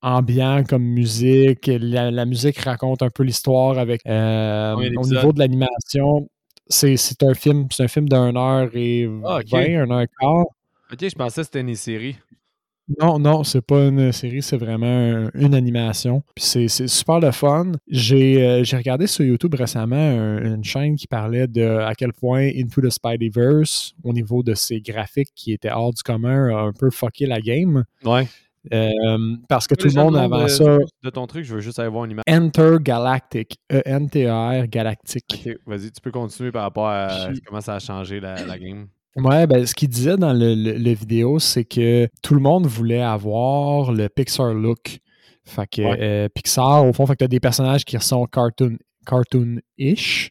ambiant 0.00 0.64
comme 0.66 0.84
musique. 0.84 1.66
La, 1.66 2.24
musique 2.24 2.60
raconte 2.60 3.02
un 3.02 3.10
peu 3.10 3.24
l'histoire 3.24 3.76
avec 3.76 4.00
euh, 4.06 4.72
au 4.74 5.06
niveau 5.06 5.34
de 5.34 5.38
l'animation. 5.38 6.30
C'est 6.68 7.22
un 7.22 7.34
film, 7.34 7.66
c'est 7.70 7.84
un 7.84 7.88
film 7.88 8.08
d'une 8.08 8.36
heure 8.36 8.70
et 8.74 9.08
ah, 9.24 9.40
vingt, 9.50 9.82
un 9.82 9.90
heure 9.90 10.00
et 10.02 10.08
quart. 10.20 10.46
Ok, 10.92 10.98
je 11.02 11.14
pensais 11.14 11.40
que 11.42 11.46
c'était 11.46 11.60
une 11.60 11.74
série. 11.74 12.16
Non, 13.00 13.18
non, 13.18 13.44
c'est 13.44 13.60
pas 13.60 13.86
une 13.86 14.12
série, 14.12 14.40
c'est 14.40 14.56
vraiment 14.56 15.28
une 15.34 15.54
animation. 15.54 16.22
Puis 16.34 16.44
c'est 16.68 16.88
super 16.88 17.20
le 17.20 17.30
fun. 17.32 17.72
J'ai 17.86 18.42
euh, 18.42 18.64
regardé 18.72 19.06
sur 19.06 19.26
YouTube 19.26 19.54
récemment 19.54 20.38
une 20.38 20.64
chaîne 20.64 20.96
qui 20.96 21.06
parlait 21.06 21.46
de 21.46 21.80
à 21.80 21.94
quel 21.94 22.14
point 22.14 22.48
Into 22.56 22.80
the 22.80 22.88
Spideyverse, 22.88 23.94
au 24.02 24.14
niveau 24.14 24.42
de 24.42 24.54
ses 24.54 24.80
graphiques 24.80 25.32
qui 25.34 25.52
étaient 25.52 25.70
hors 25.70 25.92
du 25.92 26.02
commun, 26.02 26.48
a 26.48 26.60
un 26.60 26.72
peu 26.72 26.88
fucké 26.88 27.26
la 27.26 27.40
game. 27.42 27.84
Ouais. 28.04 28.26
Euh, 28.72 29.36
parce 29.48 29.66
que 29.66 29.74
tout 29.74 29.88
le 29.88 29.94
monde 29.94 30.16
avant 30.16 30.48
ça. 30.48 30.78
De 31.02 31.10
ton 31.10 31.26
truc, 31.26 31.44
je 31.44 31.54
veux 31.54 31.60
juste 31.60 31.78
aller 31.78 31.88
voir 31.88 32.04
une 32.04 32.12
image. 32.12 32.24
Enter 32.28 32.76
Galactic. 32.80 33.58
E-N-T-R 33.72 34.66
Galactic. 34.68 35.24
Ok, 35.46 35.56
vas-y, 35.66 35.90
tu 35.90 36.00
peux 36.00 36.10
continuer 36.10 36.52
par 36.52 36.62
rapport 36.62 36.88
à 36.88 37.28
comment 37.46 37.60
ça 37.60 37.76
a 37.76 37.78
changé 37.78 38.20
la, 38.20 38.44
la 38.44 38.58
game. 38.58 38.88
Ouais, 39.16 39.46
ben, 39.46 39.66
ce 39.66 39.74
qu'il 39.74 39.88
disait 39.88 40.16
dans 40.16 40.32
le, 40.32 40.92
vidéo, 40.92 41.38
c'est 41.38 41.64
que 41.64 42.08
tout 42.22 42.34
le 42.34 42.40
monde 42.40 42.66
voulait 42.66 43.02
avoir 43.02 43.92
le 43.92 44.08
Pixar 44.08 44.54
look. 44.54 44.98
Fait 45.44 45.66
que 45.66 45.82
euh, 45.82 46.28
Pixar, 46.28 46.86
au 46.86 46.92
fond, 46.92 47.06
fait 47.06 47.14
que 47.14 47.24
t'as 47.24 47.28
des 47.28 47.40
personnages 47.40 47.84
qui 47.84 47.98
sont 47.98 48.26
cartoon, 48.26 48.76
cartoon-ish 49.06 50.30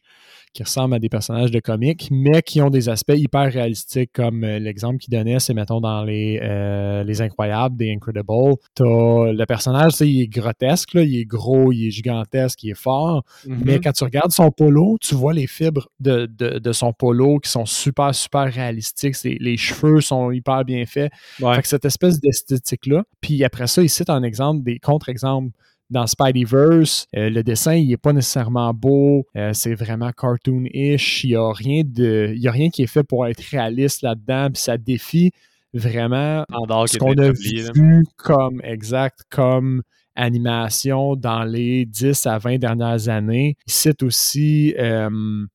qui 0.52 0.62
ressemblent 0.62 0.94
à 0.94 0.98
des 0.98 1.08
personnages 1.08 1.50
de 1.50 1.60
comics, 1.60 2.08
mais 2.10 2.42
qui 2.42 2.60
ont 2.60 2.70
des 2.70 2.88
aspects 2.88 3.14
hyper 3.14 3.52
réalistiques, 3.52 4.10
comme 4.12 4.44
euh, 4.44 4.58
l'exemple 4.58 4.98
qu'il 4.98 5.12
donnait, 5.12 5.38
c'est, 5.38 5.54
mettons, 5.54 5.80
dans 5.80 6.04
les, 6.04 6.40
euh, 6.42 7.04
les 7.04 7.20
Incroyables, 7.20 7.76
des 7.76 7.92
Incredibles. 7.92 8.56
T'as 8.74 8.84
le 8.84 9.44
personnage, 9.44 10.00
il 10.00 10.22
est 10.22 10.28
grotesque, 10.28 10.94
là, 10.94 11.02
il 11.02 11.18
est 11.18 11.24
gros, 11.24 11.72
il 11.72 11.88
est 11.88 11.90
gigantesque, 11.90 12.62
il 12.64 12.70
est 12.70 12.78
fort, 12.78 13.24
mm-hmm. 13.46 13.58
mais 13.64 13.80
quand 13.80 13.92
tu 13.92 14.04
regardes 14.04 14.32
son 14.32 14.50
polo, 14.50 14.96
tu 15.00 15.14
vois 15.14 15.32
les 15.32 15.46
fibres 15.46 15.88
de, 16.00 16.26
de, 16.26 16.72
son 16.72 16.92
polo 16.92 17.38
qui 17.38 17.50
sont 17.50 17.66
super, 17.66 18.14
super 18.14 18.52
réalistiques. 18.52 19.16
les 19.24 19.56
cheveux 19.56 20.00
sont 20.00 20.30
hyper 20.30 20.64
bien 20.64 20.84
faits. 20.86 21.12
Fait 21.38 21.62
que 21.62 21.68
cette 21.68 21.84
espèce 21.84 22.20
d'esthétique-là. 22.20 23.04
Puis 23.20 23.44
après 23.44 23.66
ça, 23.66 23.82
il 23.82 23.88
cite 23.88 24.10
un 24.10 24.22
exemple, 24.22 24.62
des 24.62 24.78
contre-exemples 24.78 25.50
dans 25.90 26.06
Spideyverse, 26.06 27.06
euh, 27.16 27.30
le 27.30 27.42
dessin, 27.42 27.74
il 27.74 27.90
est 27.92 27.96
pas 27.96 28.12
nécessairement 28.12 28.72
beau. 28.74 29.24
Euh, 29.36 29.52
c'est 29.54 29.74
vraiment 29.74 30.10
cartoon-ish. 30.12 31.24
Il 31.24 31.30
y 31.30 31.36
a 31.36 31.50
rien 31.52 31.82
de, 31.84 32.32
il 32.34 32.42
y 32.42 32.48
a 32.48 32.52
rien 32.52 32.68
qui 32.68 32.82
est 32.82 32.88
fait 32.88 33.02
pour 33.02 33.26
être 33.26 33.40
réaliste 33.40 34.02
là-dedans. 34.02 34.48
Puis 34.52 34.62
ça 34.62 34.76
défie 34.76 35.32
vraiment 35.72 36.44
ce 36.86 36.98
qu'on 36.98 37.16
a 37.16 37.30
vu 37.32 38.04
comme 38.16 38.60
exact, 38.64 39.20
comme 39.30 39.82
animation 40.14 41.16
dans 41.16 41.44
les 41.44 41.86
10 41.86 42.26
à 42.26 42.38
20 42.38 42.58
dernières 42.58 43.08
années. 43.08 43.56
Il 43.66 43.72
cite 43.72 44.02
aussi, 44.02 44.74
euh, 44.78 45.46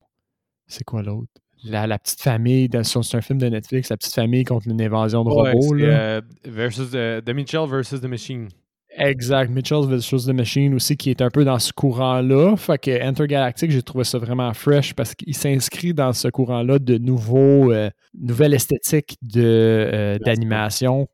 c'est 0.67 0.83
quoi 0.83 1.03
l'autre? 1.03 1.29
La, 1.65 1.97
petite 1.97 2.21
famille, 2.21 2.69
c'est 2.83 3.15
un 3.15 3.21
film 3.21 3.39
de 3.39 3.47
Netflix, 3.47 3.89
la 3.89 3.95
petite 3.95 4.13
famille 4.13 4.43
contre 4.43 4.67
une 4.67 4.81
invasion 4.81 5.23
de 5.23 5.29
robots. 5.29 5.73
Là. 5.75 6.21
versus 6.43 6.91
The 6.91 7.29
Mitchell 7.29 7.65
versus 7.69 8.01
The 8.01 8.05
Machine. 8.05 8.49
Exact. 8.97 9.49
Mitchell 9.49 9.85
vs. 9.87 10.25
The 10.25 10.33
Machine 10.33 10.73
aussi, 10.75 10.97
qui 10.97 11.09
est 11.09 11.21
un 11.21 11.29
peu 11.29 11.43
dans 11.43 11.59
ce 11.59 11.73
courant-là. 11.73 12.55
Fait 12.57 12.77
que 12.77 13.03
Intergalactic, 13.03 13.71
j'ai 13.71 13.81
trouvé 13.81 14.03
ça 14.03 14.17
vraiment 14.17 14.53
fresh 14.53 14.93
parce 14.93 15.15
qu'il 15.15 15.35
s'inscrit 15.35 15.93
dans 15.93 16.13
ce 16.13 16.27
courant-là 16.27 16.79
de 16.79 16.97
nouveaux, 16.97 17.71
euh, 17.71 17.89
nouvelle 18.19 18.53
esthétique 18.53 19.17
euh, 19.35 20.17
d'animation 20.19 21.07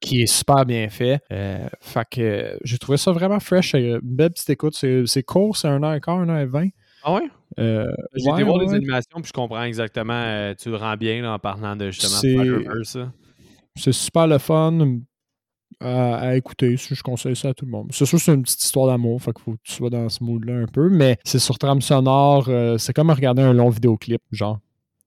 qui 0.00 0.22
est 0.22 0.26
super 0.26 0.64
bien 0.64 0.88
fait. 0.88 1.20
Euh, 1.30 1.66
fait 1.80 2.08
que 2.10 2.58
j'ai 2.64 2.78
trouvé 2.78 2.96
ça 2.96 3.12
vraiment 3.12 3.38
fresh. 3.38 3.74
Une 3.74 4.00
belle 4.02 4.30
petite 4.30 4.50
écoute. 4.50 4.74
C'est 4.74 5.22
court, 5.24 5.56
c'est 5.56 5.68
un 5.68 5.82
heure 5.82 5.94
et 5.94 6.00
quart, 6.00 6.20
un 6.20 6.28
heure 6.28 6.40
et 6.40 6.46
vingt. 6.46 6.68
Ah 7.04 7.14
ouais? 7.14 7.28
j'ai 7.58 8.30
été 8.30 8.44
voir 8.44 8.58
les 8.58 8.72
animations 8.72 9.16
puis 9.16 9.26
je 9.26 9.32
comprends 9.32 9.62
exactement. 9.64 10.54
tu 10.54 10.70
le 10.70 10.76
rends 10.76 10.96
bien 10.96 11.30
en 11.30 11.38
parlant 11.38 11.76
de 11.76 11.90
justement. 11.90 12.20
C'est 13.74 13.92
super 13.92 14.26
le 14.26 14.38
fun 14.38 15.00
à, 15.80 16.36
écouter. 16.36 16.76
Je 16.76 17.02
conseille 17.02 17.36
ça 17.36 17.48
à 17.48 17.54
tout 17.54 17.64
le 17.64 17.70
monde. 17.70 17.88
C'est 17.92 18.06
sûr 18.06 18.18
c'est 18.18 18.34
une 18.34 18.42
petite 18.42 18.62
histoire 18.62 18.86
d'amour, 18.86 19.22
fait 19.22 19.32
qu'il 19.32 19.42
faut 19.42 19.52
que 19.52 19.62
tu 19.62 19.72
sois 19.72 19.90
dans 19.90 20.08
ce 20.08 20.22
mood-là 20.22 20.54
un 20.54 20.66
peu, 20.66 20.88
mais 20.88 21.18
c'est 21.24 21.38
sur 21.38 21.58
trame 21.58 21.80
sonore, 21.80 22.48
euh, 22.48 22.78
c'est 22.78 22.92
comme 22.92 23.10
regarder 23.10 23.42
un 23.42 23.52
long 23.52 23.68
vidéoclip, 23.68 24.22
genre. 24.30 24.58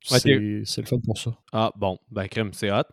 c'est 0.01 0.25
le 0.25 0.63
fun 0.65 0.99
pour 1.03 1.17
ça. 1.17 1.31
Ah 1.51 1.71
bon, 1.75 1.97
ben 2.11 2.27
crème, 2.27 2.51
c'est 2.53 2.71
hot. 2.71 2.83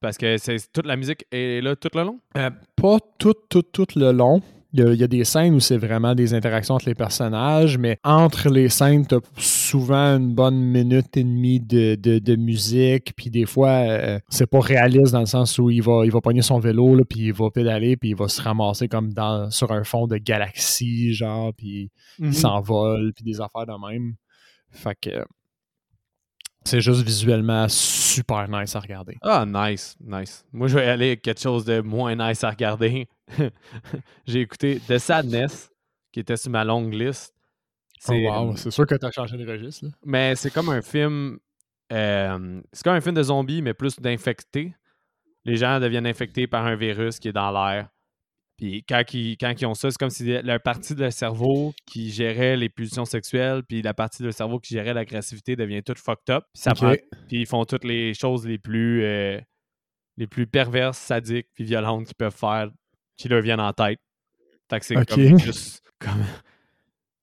Parce 0.00 0.16
que 0.16 0.38
c'est 0.38 0.72
toute 0.72 0.86
la 0.86 0.96
musique 0.96 1.24
est 1.32 1.60
là 1.60 1.74
tout 1.74 1.88
le 1.94 2.02
long? 2.02 2.20
Euh, 2.36 2.50
pas 2.76 2.98
tout, 3.18 3.34
tout, 3.48 3.62
tout 3.62 3.86
le 3.96 4.12
long. 4.12 4.40
Il 4.74 4.94
y, 4.94 5.02
a, 5.02 5.06
des 5.06 5.24
scènes 5.24 5.54
où 5.54 5.60
c'est 5.60 5.78
vraiment 5.78 6.14
des 6.14 6.34
interactions 6.34 6.74
entre 6.74 6.90
les 6.90 6.94
personnages, 6.94 7.78
mais 7.78 7.98
entre 8.04 8.50
les 8.50 8.68
scènes, 8.68 9.06
tu 9.06 9.14
as 9.14 9.20
souvent 9.38 10.18
une 10.18 10.34
bonne 10.34 10.60
minute 10.60 11.16
et 11.16 11.24
demie 11.24 11.58
de, 11.58 12.36
musique, 12.36 13.14
puis 13.16 13.30
des 13.30 13.46
fois, 13.46 13.70
euh, 13.70 14.18
c'est 14.28 14.46
pas 14.46 14.60
réaliste 14.60 15.12
dans 15.12 15.20
le 15.20 15.26
sens 15.26 15.58
où 15.58 15.70
il 15.70 15.82
va, 15.82 16.04
il 16.04 16.10
va 16.10 16.20
pogner 16.20 16.42
son 16.42 16.58
vélo, 16.58 16.94
là, 16.94 17.04
puis 17.08 17.20
il 17.20 17.32
va 17.32 17.50
pédaler, 17.50 17.96
puis 17.96 18.10
il 18.10 18.16
va 18.16 18.28
se 18.28 18.42
ramasser 18.42 18.88
comme 18.88 19.14
dans, 19.14 19.50
sur 19.50 19.72
un 19.72 19.84
fond 19.84 20.06
de 20.06 20.18
galaxie, 20.18 21.14
genre, 21.14 21.54
puis 21.56 21.90
il 22.18 22.26
mhm. 22.26 22.32
s'envole, 22.32 23.12
puis 23.14 23.24
des 23.24 23.40
affaires 23.40 23.64
de 23.64 23.90
même. 23.90 24.16
Fait 24.70 24.96
que 25.00 25.24
c'est 26.64 26.82
juste 26.82 27.00
visuellement 27.00 27.66
super 27.70 28.46
nice 28.48 28.76
à 28.76 28.80
regarder. 28.80 29.16
Ah, 29.22 29.46
nice, 29.46 29.96
nice. 30.00 30.44
Moi, 30.52 30.68
je 30.68 30.74
vais 30.74 30.86
aller 30.86 31.06
avec 31.06 31.22
quelque 31.22 31.40
chose 31.40 31.64
de 31.64 31.80
moins 31.80 32.14
nice 32.14 32.44
à 32.44 32.50
regarder. 32.50 33.08
J'ai 34.26 34.40
écouté 34.40 34.80
The 34.88 34.98
Sadness, 34.98 35.70
qui 36.12 36.20
était 36.20 36.36
sur 36.36 36.50
ma 36.50 36.64
longue 36.64 36.94
liste. 36.94 37.34
Oh 38.08 38.12
wow, 38.12 38.56
c'est 38.56 38.70
sûr 38.70 38.86
que 38.86 38.94
tu 38.94 39.06
as 39.06 39.10
changé 39.10 39.36
de 39.36 39.50
registre. 39.50 39.86
Mais 40.04 40.36
c'est 40.36 40.52
comme 40.52 40.68
un 40.68 40.82
film. 40.82 41.38
Euh, 41.92 42.60
c'est 42.72 42.84
comme 42.84 42.94
un 42.94 43.00
film 43.00 43.14
de 43.14 43.22
zombies, 43.22 43.62
mais 43.62 43.74
plus 43.74 43.98
d'infectés. 43.98 44.74
Les 45.44 45.56
gens 45.56 45.80
deviennent 45.80 46.06
infectés 46.06 46.46
par 46.46 46.66
un 46.66 46.76
virus 46.76 47.18
qui 47.18 47.28
est 47.28 47.32
dans 47.32 47.50
l'air. 47.50 47.88
Puis 48.58 48.84
quand 48.88 49.02
ils, 49.14 49.36
quand 49.36 49.54
ils 49.58 49.66
ont 49.66 49.74
ça, 49.74 49.90
c'est 49.90 49.98
comme 49.98 50.10
si 50.10 50.24
la 50.42 50.58
partie 50.58 50.94
de 50.94 51.00
leur 51.00 51.12
cerveau 51.12 51.72
qui 51.86 52.10
gérait 52.10 52.56
les 52.56 52.68
pulsions 52.68 53.04
sexuelles, 53.04 53.62
puis 53.62 53.82
la 53.82 53.94
partie 53.94 54.22
de 54.22 54.24
leur 54.24 54.34
cerveau 54.34 54.58
qui 54.58 54.74
gérait 54.74 54.94
l'agressivité 54.94 55.54
devient 55.54 55.82
toute 55.82 55.98
fucked 55.98 56.28
up. 56.30 56.44
Puis, 56.52 56.62
ça 56.62 56.72
puis 56.74 56.98
ils 57.30 57.46
font 57.46 57.64
toutes 57.64 57.84
les 57.84 58.14
choses 58.14 58.46
les 58.46 58.58
plus, 58.58 59.04
euh, 59.04 59.40
les 60.16 60.26
plus 60.26 60.48
perverses, 60.48 60.98
sadiques, 60.98 61.46
puis 61.54 61.64
violentes 61.64 62.06
qu'ils 62.06 62.16
peuvent 62.16 62.34
faire, 62.34 62.68
qui 63.18 63.28
leur 63.28 63.42
viennent 63.42 63.60
en 63.60 63.72
tête. 63.72 64.00
Fait 64.70 64.80
que 64.80 64.86
c'est 64.86 65.06
comme 65.06 65.38
juste 65.38 65.84
comme. 65.98 66.24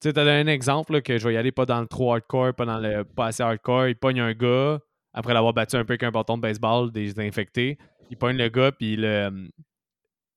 Tu 0.02 0.10
sais, 0.10 0.14
t'as 0.14 0.26
donné 0.26 0.42
un 0.42 0.54
exemple 0.54 1.02
que 1.02 1.18
je 1.18 1.28
vais 1.28 1.34
y 1.34 1.38
aller 1.38 1.54
pas 1.54 1.66
dans 1.66 1.80
le 1.80 1.88
trop 1.88 2.14
hardcore, 2.14 2.54
pas 2.54 2.66
dans 2.66 2.78
le 2.78 3.06
pas 3.06 3.28
assez 3.28 3.42
hardcore. 3.42 3.88
Il 3.88 3.96
pogne 3.96 4.20
un 4.20 4.34
gars, 4.34 4.78
après 5.14 5.34
l'avoir 5.34 5.54
battu 5.54 5.78
un 5.78 5.86
peu 5.86 5.94
avec 5.94 6.04
un 6.04 6.12
bâton 6.12 6.36
de 6.36 6.42
baseball, 6.42 6.92
des 6.92 7.18
infectés. 7.20 7.78
Il 8.12 8.18
pogne 8.18 8.38
le 8.38 8.50
gars, 8.50 8.72
puis 8.74 8.98
le, 8.98 9.48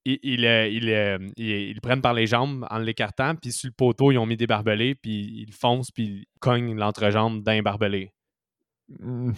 ils, 0.05 0.19
ils, 0.23 1.33
ils, 1.37 1.81
prennent 1.81 2.01
par 2.01 2.15
les 2.15 2.27
jambes 2.27 2.67
en 2.71 2.79
l'écartant, 2.79 3.35
puis 3.35 3.53
sur 3.53 3.69
le 3.69 3.75
poteau, 3.75 4.13
ils 4.13 4.19
ont 4.19 4.27
mis 4.27 4.37
des 4.37 4.47
barbelés, 4.47 4.95
puis 4.95 5.45
ils 5.47 5.53
foncent, 5.53 5.91
puis 5.91 6.05
ils 6.05 6.27
cognent 6.41 6.75
l'entrejambe 6.77 7.43
d'un 7.43 7.61
barbelé. 7.61 8.13
Mmh. 8.89 9.33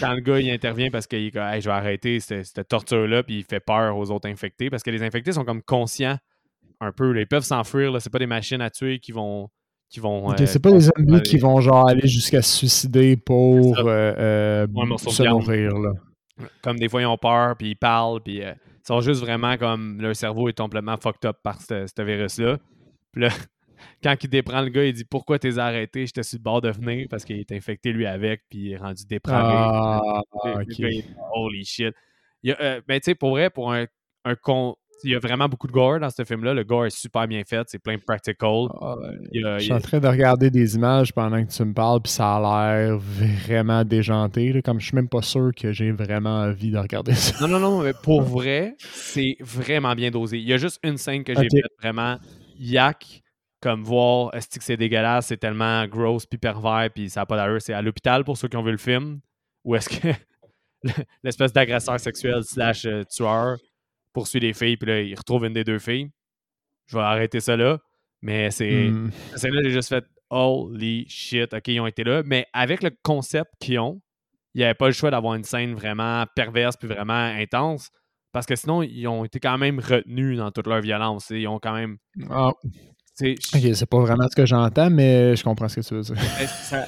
quand 0.00 0.14
le 0.14 0.20
gars 0.20 0.40
il 0.40 0.50
intervient 0.50 0.88
parce 0.90 1.06
qu'il 1.06 1.30
dit 1.30 1.30
je 1.34 1.68
vais 1.68 1.70
arrêter 1.70 2.18
cette, 2.18 2.66
torture-là, 2.66 3.22
puis 3.22 3.38
il 3.38 3.44
fait 3.44 3.60
peur 3.60 3.96
aux 3.96 4.10
autres 4.10 4.26
infectés, 4.28 4.70
parce 4.70 4.82
que 4.82 4.90
les 4.90 5.02
infectés 5.02 5.32
sont 5.32 5.44
comme 5.44 5.62
conscients 5.62 6.16
un 6.80 6.92
peu. 6.92 7.18
ils 7.18 7.26
peuvent 7.26 7.44
s'enfuir, 7.44 8.00
c'est 8.00 8.10
pas 8.10 8.18
des 8.18 8.26
machines 8.26 8.60
à 8.60 8.70
tuer 8.70 9.00
qui 9.00 9.12
vont. 9.12 9.48
Qui 9.90 10.00
vont 10.00 10.30
euh, 10.30 10.34
c'est 10.44 10.58
pas 10.58 10.70
des 10.70 10.80
zombies 10.80 11.22
qui 11.22 11.38
vont 11.38 11.62
genre 11.62 11.88
aller 11.88 12.06
jusqu'à 12.06 12.42
se 12.42 12.58
suicider 12.58 13.16
pour 13.16 13.78
euh, 13.78 14.66
euh, 14.66 14.66
se 14.98 15.22
nourrir. 15.22 15.72
Comme 16.62 16.78
des 16.78 16.90
fois 16.90 17.00
ils 17.00 17.06
ont 17.06 17.16
peur, 17.16 17.56
puis 17.56 17.70
ils 17.70 17.74
parlent, 17.74 18.20
puis 18.22 18.42
sont 18.86 19.00
juste 19.00 19.20
vraiment 19.20 19.56
comme 19.56 19.98
leur 20.00 20.14
cerveau 20.14 20.48
est 20.48 20.56
complètement 20.58 20.96
fucked 20.98 21.24
up 21.24 21.38
par 21.42 21.60
ce 21.62 22.02
virus-là. 22.02 22.58
Puis 23.12 23.22
là, 23.22 23.30
quand 24.02 24.14
il 24.22 24.28
déprend 24.28 24.60
le 24.60 24.68
gars, 24.68 24.84
il 24.84 24.92
dit 24.92 25.04
Pourquoi 25.04 25.38
t'es 25.38 25.58
arrêté? 25.58 26.06
J'étais 26.06 26.22
sur 26.22 26.38
le 26.38 26.42
bord 26.42 26.60
de 26.60 26.70
venir 26.70 27.06
parce 27.10 27.24
qu'il 27.24 27.38
est 27.38 27.52
infecté 27.52 27.92
lui 27.92 28.06
avec, 28.06 28.42
puis 28.48 28.58
il 28.58 28.72
est 28.72 28.76
rendu 28.76 29.04
dépravé. 29.06 29.54
Ah, 29.54 30.22
holy 31.32 31.64
shit. 31.64 31.94
Euh, 32.46 32.80
mais 32.88 33.00
tu 33.00 33.06
sais, 33.06 33.14
pour 33.14 33.30
vrai, 33.30 33.50
pour 33.50 33.72
un, 33.72 33.86
un 34.24 34.34
con, 34.36 34.76
il 35.04 35.12
y 35.12 35.14
a 35.14 35.18
vraiment 35.18 35.48
beaucoup 35.48 35.66
de 35.66 35.72
gore 35.72 36.00
dans 36.00 36.10
ce 36.10 36.24
film-là. 36.24 36.54
Le 36.54 36.64
gore 36.64 36.86
est 36.86 36.96
super 36.96 37.26
bien 37.28 37.42
fait, 37.44 37.62
c'est 37.68 37.78
plein 37.78 37.96
de 37.96 38.02
practical. 38.02 38.66
Ah, 38.80 38.96
je 39.32 39.58
suis 39.58 39.72
en 39.72 39.80
train 39.80 40.00
de 40.00 40.08
regarder 40.08 40.50
des 40.50 40.74
images 40.74 41.12
pendant 41.12 41.44
que 41.44 41.50
tu 41.50 41.64
me 41.64 41.72
parles, 41.72 42.00
puis 42.02 42.12
ça 42.12 42.36
a 42.36 42.40
l'air 42.40 42.98
vraiment 42.98 43.84
déjanté. 43.84 44.60
comme 44.62 44.80
je 44.80 44.86
suis 44.86 44.96
même 44.96 45.08
pas 45.08 45.22
sûr 45.22 45.50
que 45.56 45.72
j'ai 45.72 45.92
vraiment 45.92 46.40
envie 46.40 46.70
de 46.70 46.78
regarder 46.78 47.14
ça. 47.14 47.46
Non, 47.46 47.48
non, 47.48 47.60
non, 47.60 47.82
mais 47.82 47.92
pour 48.02 48.22
vrai, 48.22 48.76
c'est 48.78 49.36
vraiment 49.40 49.94
bien 49.94 50.10
dosé. 50.10 50.38
Il 50.38 50.48
y 50.48 50.52
a 50.52 50.56
juste 50.58 50.80
une 50.82 50.96
scène 50.96 51.24
que 51.24 51.34
j'ai 51.34 51.48
faite 51.48 51.72
vraiment 51.80 52.18
yak, 52.58 53.22
comme 53.60 53.82
voir, 53.82 54.34
est-ce 54.34 54.58
que 54.58 54.64
c'est 54.64 54.76
dégueulasse, 54.76 55.26
c'est 55.26 55.36
tellement 55.36 55.86
gross 55.86 56.26
puis 56.26 56.38
pervers, 56.38 56.88
puis 56.94 57.10
ça 57.10 57.20
n'a 57.20 57.26
pas 57.26 57.36
d'allure. 57.36 57.60
C'est 57.60 57.72
à 57.72 57.82
l'hôpital 57.82 58.24
pour 58.24 58.36
ceux 58.36 58.48
qui 58.48 58.56
ont 58.56 58.62
vu 58.62 58.70
le 58.70 58.78
film, 58.78 59.20
ou 59.64 59.74
est-ce 59.74 59.88
que 59.88 60.08
l'espèce 61.22 61.52
d'agresseur 61.52 61.98
sexuel 61.98 62.44
slash 62.44 62.84
euh, 62.84 63.02
tueur 63.04 63.56
poursuit 64.12 64.40
des 64.40 64.52
filles, 64.52 64.76
puis 64.76 64.88
là, 64.88 65.00
il 65.00 65.14
retrouve 65.14 65.44
une 65.44 65.52
des 65.52 65.64
deux 65.64 65.78
filles. 65.78 66.10
Je 66.86 66.96
vais 66.96 67.02
arrêter 67.02 67.40
ça 67.40 67.56
là. 67.56 67.78
Mais 68.22 68.50
c'est. 68.50 68.88
Hmm. 68.88 69.10
C'est 69.36 69.50
là, 69.50 69.60
j'ai 69.62 69.70
juste 69.70 69.88
fait 69.88 70.04
holy 70.30 71.08
shit, 71.08 71.54
ok, 71.54 71.68
ils 71.68 71.80
ont 71.80 71.86
été 71.86 72.04
là. 72.04 72.22
Mais 72.24 72.46
avec 72.52 72.82
le 72.82 72.90
concept 73.02 73.50
qu'ils 73.60 73.78
ont, 73.78 74.00
il 74.54 74.58
n'y 74.58 74.64
avait 74.64 74.74
pas 74.74 74.86
le 74.86 74.92
choix 74.92 75.10
d'avoir 75.10 75.34
une 75.34 75.44
scène 75.44 75.74
vraiment 75.74 76.24
perverse 76.34 76.76
puis 76.76 76.88
vraiment 76.88 77.12
intense. 77.14 77.90
Parce 78.32 78.46
que 78.46 78.56
sinon, 78.56 78.82
ils 78.82 79.06
ont 79.06 79.24
été 79.24 79.40
quand 79.40 79.56
même 79.56 79.78
retenus 79.78 80.36
dans 80.36 80.50
toute 80.50 80.66
leur 80.66 80.80
violence. 80.80 81.30
Ils 81.30 81.46
ont 81.48 81.58
quand 81.58 81.74
même. 81.74 81.98
Ah. 82.28 82.52
C'est 83.18 83.86
pas 83.86 83.98
vraiment 83.98 84.28
ce 84.28 84.36
que 84.36 84.46
j'entends, 84.46 84.90
mais 84.90 85.34
je 85.34 85.42
comprends 85.42 85.68
ce 85.68 85.80
que 85.80 85.86
tu 85.86 85.94
veux 85.94 86.02
dire. 86.02 86.16
ça, 86.16 86.86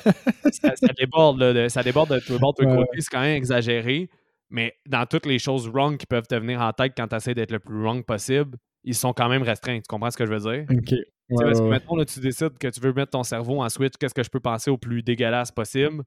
déborde, 0.96 1.40
de, 1.40 1.68
ça 1.68 1.82
déborde 1.82 2.14
de 2.14 2.20
tout 2.20 2.38
bord, 2.38 2.54
de. 2.54 2.64
C'est 2.98 3.10
quand 3.10 3.20
même 3.20 3.36
exagéré. 3.36 4.08
Mais 4.50 4.74
dans 4.86 5.06
toutes 5.06 5.26
les 5.26 5.38
choses 5.38 5.68
wrong 5.68 5.96
qui 5.96 6.06
peuvent 6.06 6.26
te 6.26 6.34
venir 6.34 6.60
en 6.60 6.72
tête 6.72 6.92
quand 6.96 7.06
tu 7.06 7.16
essaies 7.16 7.34
d'être 7.34 7.52
le 7.52 7.60
plus 7.60 7.80
wrong 7.80 8.04
possible, 8.04 8.58
ils 8.82 8.94
sont 8.94 9.12
quand 9.12 9.28
même 9.28 9.42
restreints. 9.42 9.78
Tu 9.78 9.86
comprends 9.88 10.10
ce 10.10 10.16
que 10.16 10.26
je 10.26 10.32
veux 10.32 10.40
dire? 10.40 10.64
OK. 10.68 10.94
parce 11.38 11.60
que 11.60 11.68
maintenant, 11.68 12.04
tu 12.04 12.18
décides 12.20 12.58
que 12.58 12.68
tu 12.68 12.80
veux 12.80 12.92
mettre 12.92 13.10
ton 13.10 13.22
cerveau 13.22 13.62
en 13.62 13.68
switch, 13.68 13.94
qu'est-ce 13.98 14.14
que 14.14 14.24
je 14.24 14.30
peux 14.30 14.40
penser 14.40 14.70
au 14.70 14.76
plus 14.76 15.02
dégueulasse 15.02 15.52
possible. 15.52 16.02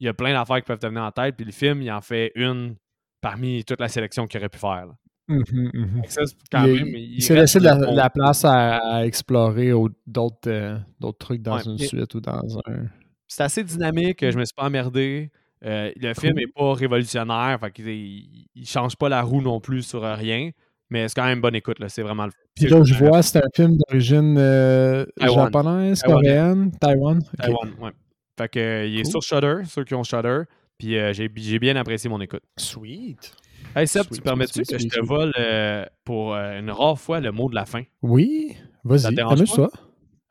Il 0.00 0.06
y 0.06 0.08
a 0.08 0.14
plein 0.14 0.32
d'affaires 0.32 0.58
qui 0.58 0.66
peuvent 0.66 0.78
te 0.78 0.86
venir 0.86 1.02
en 1.02 1.10
tête, 1.10 1.36
puis 1.36 1.46
le 1.46 1.52
film, 1.52 1.80
il 1.82 1.90
en 1.90 2.00
fait 2.00 2.30
une 2.34 2.76
parmi 3.20 3.64
toute 3.64 3.80
la 3.80 3.88
sélection 3.88 4.26
qu'il 4.26 4.38
aurait 4.38 4.48
pu 4.48 4.58
faire. 4.58 4.86
Mmh 5.28 6.00
il, 6.04 7.22
s'est 7.22 7.34
laissé 7.34 7.58
de 7.58 7.94
la, 7.94 8.08
place 8.08 8.46
à, 8.46 9.04
explorer 9.04 9.70
euh, 9.70 9.88
d'autres 10.06 11.18
trucs 11.18 11.42
dans 11.42 11.58
une 11.58 11.78
suite 11.78 12.14
ou 12.14 12.20
dans 12.20 12.58
un. 12.66 12.86
C'est 13.26 13.42
assez 13.42 13.62
dynamique, 13.62 14.18
je 14.22 14.38
me 14.38 14.44
suis 14.44 14.54
pas 14.56 14.64
emmerdé. 14.64 15.30
Euh, 15.64 15.90
le 15.96 16.14
film 16.14 16.36
n'est 16.36 16.46
pas 16.46 16.72
révolutionnaire, 16.72 17.58
fait 17.60 17.78
il, 17.80 18.48
il 18.54 18.66
change 18.66 18.96
pas 18.96 19.08
la 19.08 19.20
roue 19.22 19.42
non 19.42 19.60
plus 19.60 19.82
sur 19.82 20.02
rien, 20.02 20.50
mais 20.88 21.08
c'est 21.08 21.14
quand 21.14 21.26
même 21.26 21.42
bonne 21.42 21.56
écoute. 21.56 21.76
C'est 21.88 22.02
vraiment 22.02 22.26
le 22.26 22.32
Puis 22.54 22.66
là, 22.66 22.82
je 22.82 22.94
vois, 22.94 23.22
c'est 23.22 23.38
un 23.38 23.48
film 23.54 23.76
d'origine 23.76 24.36
euh, 24.38 25.04
japonaise, 25.20 26.00
coréenne, 26.02 26.70
Taiwan. 26.80 27.22
Taiwan, 27.38 27.70
ouais. 27.80 27.90
Fait 28.38 28.48
que, 28.48 28.86
il 28.86 29.00
est 29.00 29.04
sur 29.04 29.20
Shudder, 29.20 29.62
ceux 29.66 29.84
qui 29.84 29.94
ont 29.94 30.04
Shudder. 30.04 30.42
Puis 30.78 30.96
j'ai 31.14 31.58
bien 31.58 31.76
apprécié 31.76 32.08
mon 32.08 32.20
écoute. 32.20 32.42
Sweet. 32.56 33.34
Hey 33.76 33.86
Seb, 33.86 34.06
tu 34.12 34.20
permets-tu 34.20 34.62
que 34.62 34.78
je 34.78 34.88
te 34.88 35.00
vole 35.00 35.32
pour 36.04 36.34
une 36.34 36.70
rare 36.70 36.98
fois 36.98 37.20
le 37.20 37.32
mot 37.32 37.48
de 37.48 37.54
la 37.54 37.66
fin? 37.66 37.82
Oui, 38.02 38.56
vas-y, 38.84 39.18
amuse-toi. 39.20 39.70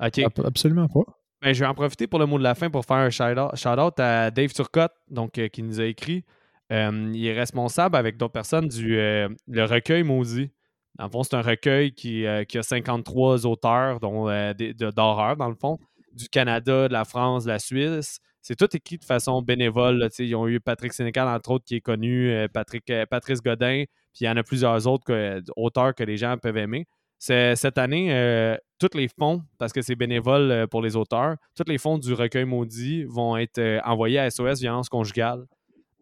OK. 0.04 0.20
Absolument 0.44 0.88
pas. 0.88 1.04
Ben, 1.42 1.54
je 1.54 1.60
vais 1.60 1.68
en 1.68 1.74
profiter 1.74 2.08
pour 2.08 2.20
le 2.20 2.26
mot 2.26 2.38
de 2.40 2.44
la 2.44 2.56
fin 2.56 2.70
pour 2.70 2.84
faire 2.84 2.98
un 2.98 3.10
shout-out 3.10 4.00
à 4.00 4.32
Dave 4.32 4.52
Turcotte, 4.54 4.94
donc, 5.10 5.34
qui 5.34 5.64
nous 5.64 5.80
a 5.80 5.86
écrit. 5.86 6.26
il 6.70 7.26
est 7.26 7.38
responsable 7.38 7.96
avec 7.96 8.18
d'autres 8.18 8.34
personnes 8.34 8.68
du 8.68 8.96
le 8.96 9.64
recueil 9.64 10.04
maudit. 10.04 10.50
Dans 10.98 11.06
le 11.06 11.12
fond, 11.12 11.22
c'est 11.22 11.36
un 11.36 11.42
recueil 11.42 11.94
qui, 11.94 12.26
qui, 12.48 12.58
a 12.58 12.64
53 12.64 13.46
auteurs, 13.46 14.00
dont 14.00 14.26
d'horreur, 14.26 15.38
dans 15.38 15.50
le 15.50 15.56
fond, 15.56 15.80
du 16.14 16.28
Canada, 16.28 16.88
de 16.88 16.94
la 16.94 17.06
France, 17.06 17.44
de 17.44 17.50
la 17.50 17.60
Suisse. 17.60 18.20
C'est 18.42 18.56
tout 18.56 18.74
écrit 18.76 18.98
de 18.98 19.04
façon 19.04 19.42
bénévole. 19.42 20.08
ils 20.20 20.36
ont 20.36 20.48
eu 20.48 20.60
Patrick 20.60 20.94
Sénécal, 20.94 21.28
entre 21.28 21.52
autres, 21.52 21.66
qui 21.66 21.76
est 21.76 21.82
connu, 21.82 22.34
Patrick, 22.54 22.92
Patrice 23.10 23.42
Godin, 23.42 23.84
puis 24.14 24.22
il 24.22 24.26
y 24.26 24.30
en 24.30 24.38
a 24.38 24.44
plusieurs 24.44 24.88
autres 24.88 25.42
auteurs 25.56 25.94
que 25.94 26.04
les 26.04 26.18
gens 26.18 26.38
peuvent 26.38 26.58
aimer. 26.58 26.88
Cette 27.20 27.78
année, 27.78 28.58
tous 28.80 28.96
les 28.96 29.08
fonds, 29.08 29.44
parce 29.58 29.74
que 29.74 29.82
c'est 29.82 29.96
bénévole 29.96 30.68
pour 30.70 30.82
les 30.82 30.96
auteurs, 30.96 31.36
tous 31.56 31.66
les 31.68 31.78
fonds 31.78 31.98
du 31.98 32.14
recueil 32.14 32.46
maudit 32.46 33.04
vont 33.06 33.36
être 33.36 33.82
envoyés 33.84 34.20
à 34.20 34.30
SOS 34.30 34.62
Violence 34.62 34.88
Conjugale. 34.88 35.46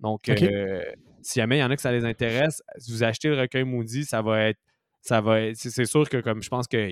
Donc, 0.02 0.30
si 1.22 1.40
jamais 1.40 1.58
il 1.58 1.62
y 1.62 1.64
en 1.64 1.72
a 1.72 1.76
que 1.76 1.82
ça 1.82 1.92
les 1.92 2.06
intéresse, 2.06 2.62
si 2.78 2.92
vous 2.92 3.04
achetez 3.04 3.30
le 3.30 3.40
recueil 3.40 3.64
maudit, 3.64 4.04
ça 4.04 4.22
va 4.22 4.50
être 4.50 4.60
ça 5.02 5.22
va 5.22 5.54
c'est 5.54 5.86
sûr 5.86 6.10
que 6.10 6.18
comme 6.18 6.44
je 6.44 6.50
pense 6.50 6.68
que 6.68 6.90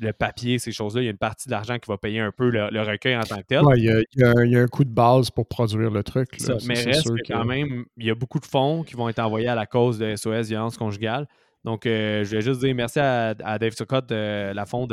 le 0.00 0.12
papier, 0.12 0.58
ces 0.58 0.72
choses-là, 0.72 1.02
il 1.02 1.04
y 1.04 1.08
a 1.08 1.10
une 1.10 1.18
partie 1.18 1.48
de 1.48 1.52
l'argent 1.52 1.78
qui 1.78 1.88
va 1.88 1.98
payer 1.98 2.20
un 2.20 2.32
peu 2.32 2.48
le, 2.48 2.82
recueil 2.82 3.16
en 3.16 3.22
tant 3.22 3.36
que 3.36 3.46
tel. 3.46 3.62
il, 3.76 4.04
y 4.16 4.24
a, 4.24 4.62
un 4.62 4.66
coup 4.66 4.84
de 4.84 4.92
base 4.92 5.30
pour 5.30 5.46
produire 5.46 5.90
le 5.90 6.02
truc. 6.02 6.30
mais 6.66 6.82
reste 6.82 7.10
quand 7.26 7.44
même, 7.44 7.84
il 7.96 8.06
y 8.06 8.10
a 8.10 8.14
beaucoup 8.14 8.40
de 8.40 8.46
fonds 8.46 8.82
qui 8.82 8.94
vont 8.96 9.08
être 9.08 9.18
envoyés 9.18 9.48
à 9.48 9.54
la 9.54 9.66
cause 9.66 9.98
de 9.98 10.16
SOS 10.16 10.48
violence 10.48 10.76
conjugale. 10.76 11.26
Donc, 11.64 11.84
euh, 11.84 12.24
je 12.24 12.36
vais 12.36 12.40
juste 12.40 12.60
dire 12.60 12.74
merci 12.74 12.98
à, 12.98 13.34
Dave 13.34 13.74
Turcotte 13.74 14.08
de 14.08 14.52
la 14.52 14.64
fond 14.64 14.88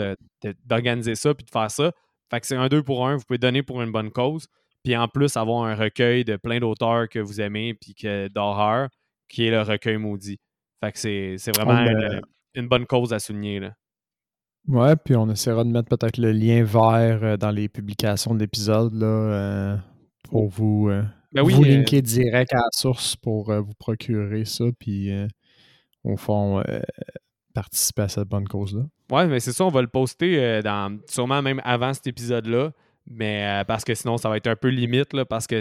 d'organiser 0.66 1.16
ça 1.16 1.34
puis 1.34 1.45
de 1.45 1.49
faire 1.49 1.72
ça. 1.72 1.91
Fait 2.30 2.41
que 2.41 2.45
c'est 2.45 2.58
un 2.58 2.68
deux 2.68 2.84
pour 2.84 3.08
un, 3.08 3.16
vous 3.16 3.24
pouvez 3.24 3.38
donner 3.38 3.64
pour 3.64 3.82
une 3.82 3.91
bonne 3.91 4.12
cause. 4.12 4.47
Puis 4.84 4.95
en 4.95 5.08
plus, 5.08 5.38
avoir 5.38 5.64
un 5.64 5.76
recueil 5.76 6.26
de 6.26 6.36
plein 6.36 6.60
d'auteurs 6.60 7.08
que 7.08 7.20
vous 7.20 7.39
aimez 7.39 7.74
puis 7.74 7.95
d'horreur, 8.30 8.89
qui 9.30 9.47
est 9.47 9.51
le 9.51 9.62
recueil 9.62 9.97
maudit. 9.97 10.39
Fait 10.84 10.91
que 10.91 10.99
c'est 10.99 11.55
vraiment 11.55 12.22
une, 12.53 12.68
bonne 12.68 12.86
cause 12.86 13.14
à 13.14 13.20
souligner. 13.20 13.60
Là. 13.60 13.74
Ouais, 14.68 14.95
puis 14.97 15.15
on 15.15 15.30
essaiera 15.30 15.63
de 15.63 15.70
mettre 15.70 15.88
peut-être 15.88 16.18
le 16.18 16.32
lien 16.32 16.63
vert 16.63 17.20
euh, 17.24 17.38
dans 17.38 17.51
les 17.51 17.70
publications 17.70 18.36
d'épisodes 18.36 18.93
là, 18.93 19.05
euh, 19.05 19.78
pour 20.30 20.49
vous, 20.49 20.89
euh, 20.89 21.03
ben 21.32 21.41
vous 21.41 21.63
linker 21.63 22.01
direct 22.01 22.53
à 22.53 22.57
la 22.57 22.70
source 22.74 23.15
pour 23.15 23.53
vous 23.53 23.74
procurer 23.80 24.43
ça, 24.45 24.65
puis 24.78 25.09
au 26.03 26.18
fond 26.18 26.61
participer 27.53 28.03
à 28.03 28.07
cette 28.09 28.28
bonne 28.28 28.47
cause-là. 28.47 28.84
Ouais, 29.11 29.28
mais 29.28 29.39
c'est 29.39 29.53
ça, 29.53 29.65
on 29.65 29.70
va 29.70 29.82
le 29.82 29.88
poster 29.88 30.61
dans, 30.61 30.97
sûrement 31.07 31.41
même 31.41 31.61
avant 31.63 31.93
cet 31.93 32.07
épisode-là. 32.07 32.72
Mais 33.09 33.61
euh, 33.61 33.63
parce 33.63 33.86
que 33.86 33.95
sinon, 33.95 34.18
ça 34.18 34.28
va 34.28 34.36
être 34.36 34.47
un 34.47 34.57
peu 34.57 34.68
limite, 34.68 35.13
là, 35.13 35.24
parce 35.24 35.47
que 35.47 35.55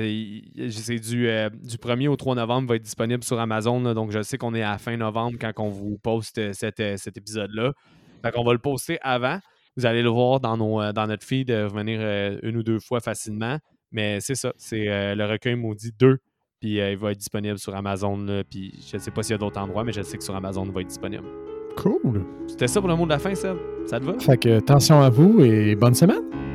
c'est 0.68 0.98
du, 0.98 1.28
euh, 1.28 1.48
du 1.48 1.76
1er 1.76 2.08
au 2.08 2.16
3 2.16 2.34
novembre 2.34 2.68
va 2.68 2.76
être 2.76 2.82
disponible 2.82 3.22
sur 3.22 3.38
Amazon. 3.38 3.80
donc, 3.94 4.10
je 4.10 4.20
sais 4.22 4.36
qu'on 4.36 4.54
est 4.54 4.62
à 4.62 4.78
fin 4.78 4.96
novembre 4.96 5.38
quand 5.40 5.52
on 5.58 5.68
vous 5.68 5.96
poste 5.96 6.38
euh, 6.38 6.52
cet, 6.52 6.80
épisode-là. 6.80 7.72
Fait 8.24 8.32
qu'on 8.32 8.44
va 8.44 8.52
le 8.52 8.58
poster 8.58 8.98
avant. 9.02 9.38
Vous 9.76 9.86
allez 9.86 10.02
le 10.02 10.08
voir 10.08 10.40
dans, 10.40 10.56
nos, 10.56 10.92
dans 10.92 11.06
notre 11.06 11.24
feed 11.24 11.50
revenir 11.50 12.00
une 12.42 12.56
ou 12.56 12.62
deux 12.62 12.78
fois 12.78 13.00
facilement. 13.00 13.58
Mais 13.92 14.20
c'est 14.20 14.34
ça, 14.34 14.52
c'est 14.56 15.14
le 15.14 15.24
recueil 15.26 15.54
maudit 15.54 15.92
2. 15.98 16.18
Puis 16.60 16.76
il 16.78 16.96
va 16.96 17.12
être 17.12 17.18
disponible 17.18 17.58
sur 17.58 17.74
Amazon. 17.76 18.42
puis 18.48 18.72
je 18.90 18.96
ne 18.96 19.00
sais 19.00 19.10
pas 19.10 19.22
s'il 19.22 19.32
y 19.32 19.34
a 19.34 19.38
d'autres 19.38 19.60
endroits, 19.60 19.84
mais 19.84 19.92
je 19.92 20.02
sais 20.02 20.16
que 20.16 20.24
sur 20.24 20.34
Amazon, 20.34 20.64
il 20.64 20.72
va 20.72 20.80
être 20.80 20.88
disponible. 20.88 21.26
Cool. 21.76 22.24
C'était 22.46 22.68
ça 22.68 22.80
pour 22.80 22.88
le 22.88 22.96
mot 22.96 23.04
de 23.04 23.10
la 23.10 23.18
fin, 23.18 23.34
Seb. 23.34 23.58
Ça 23.86 24.00
te 24.00 24.04
va? 24.04 24.18
Fait 24.18 24.38
que 24.38 24.56
attention 24.56 25.02
à 25.02 25.10
vous 25.10 25.44
et 25.44 25.74
bonne 25.74 25.94
semaine. 25.94 26.45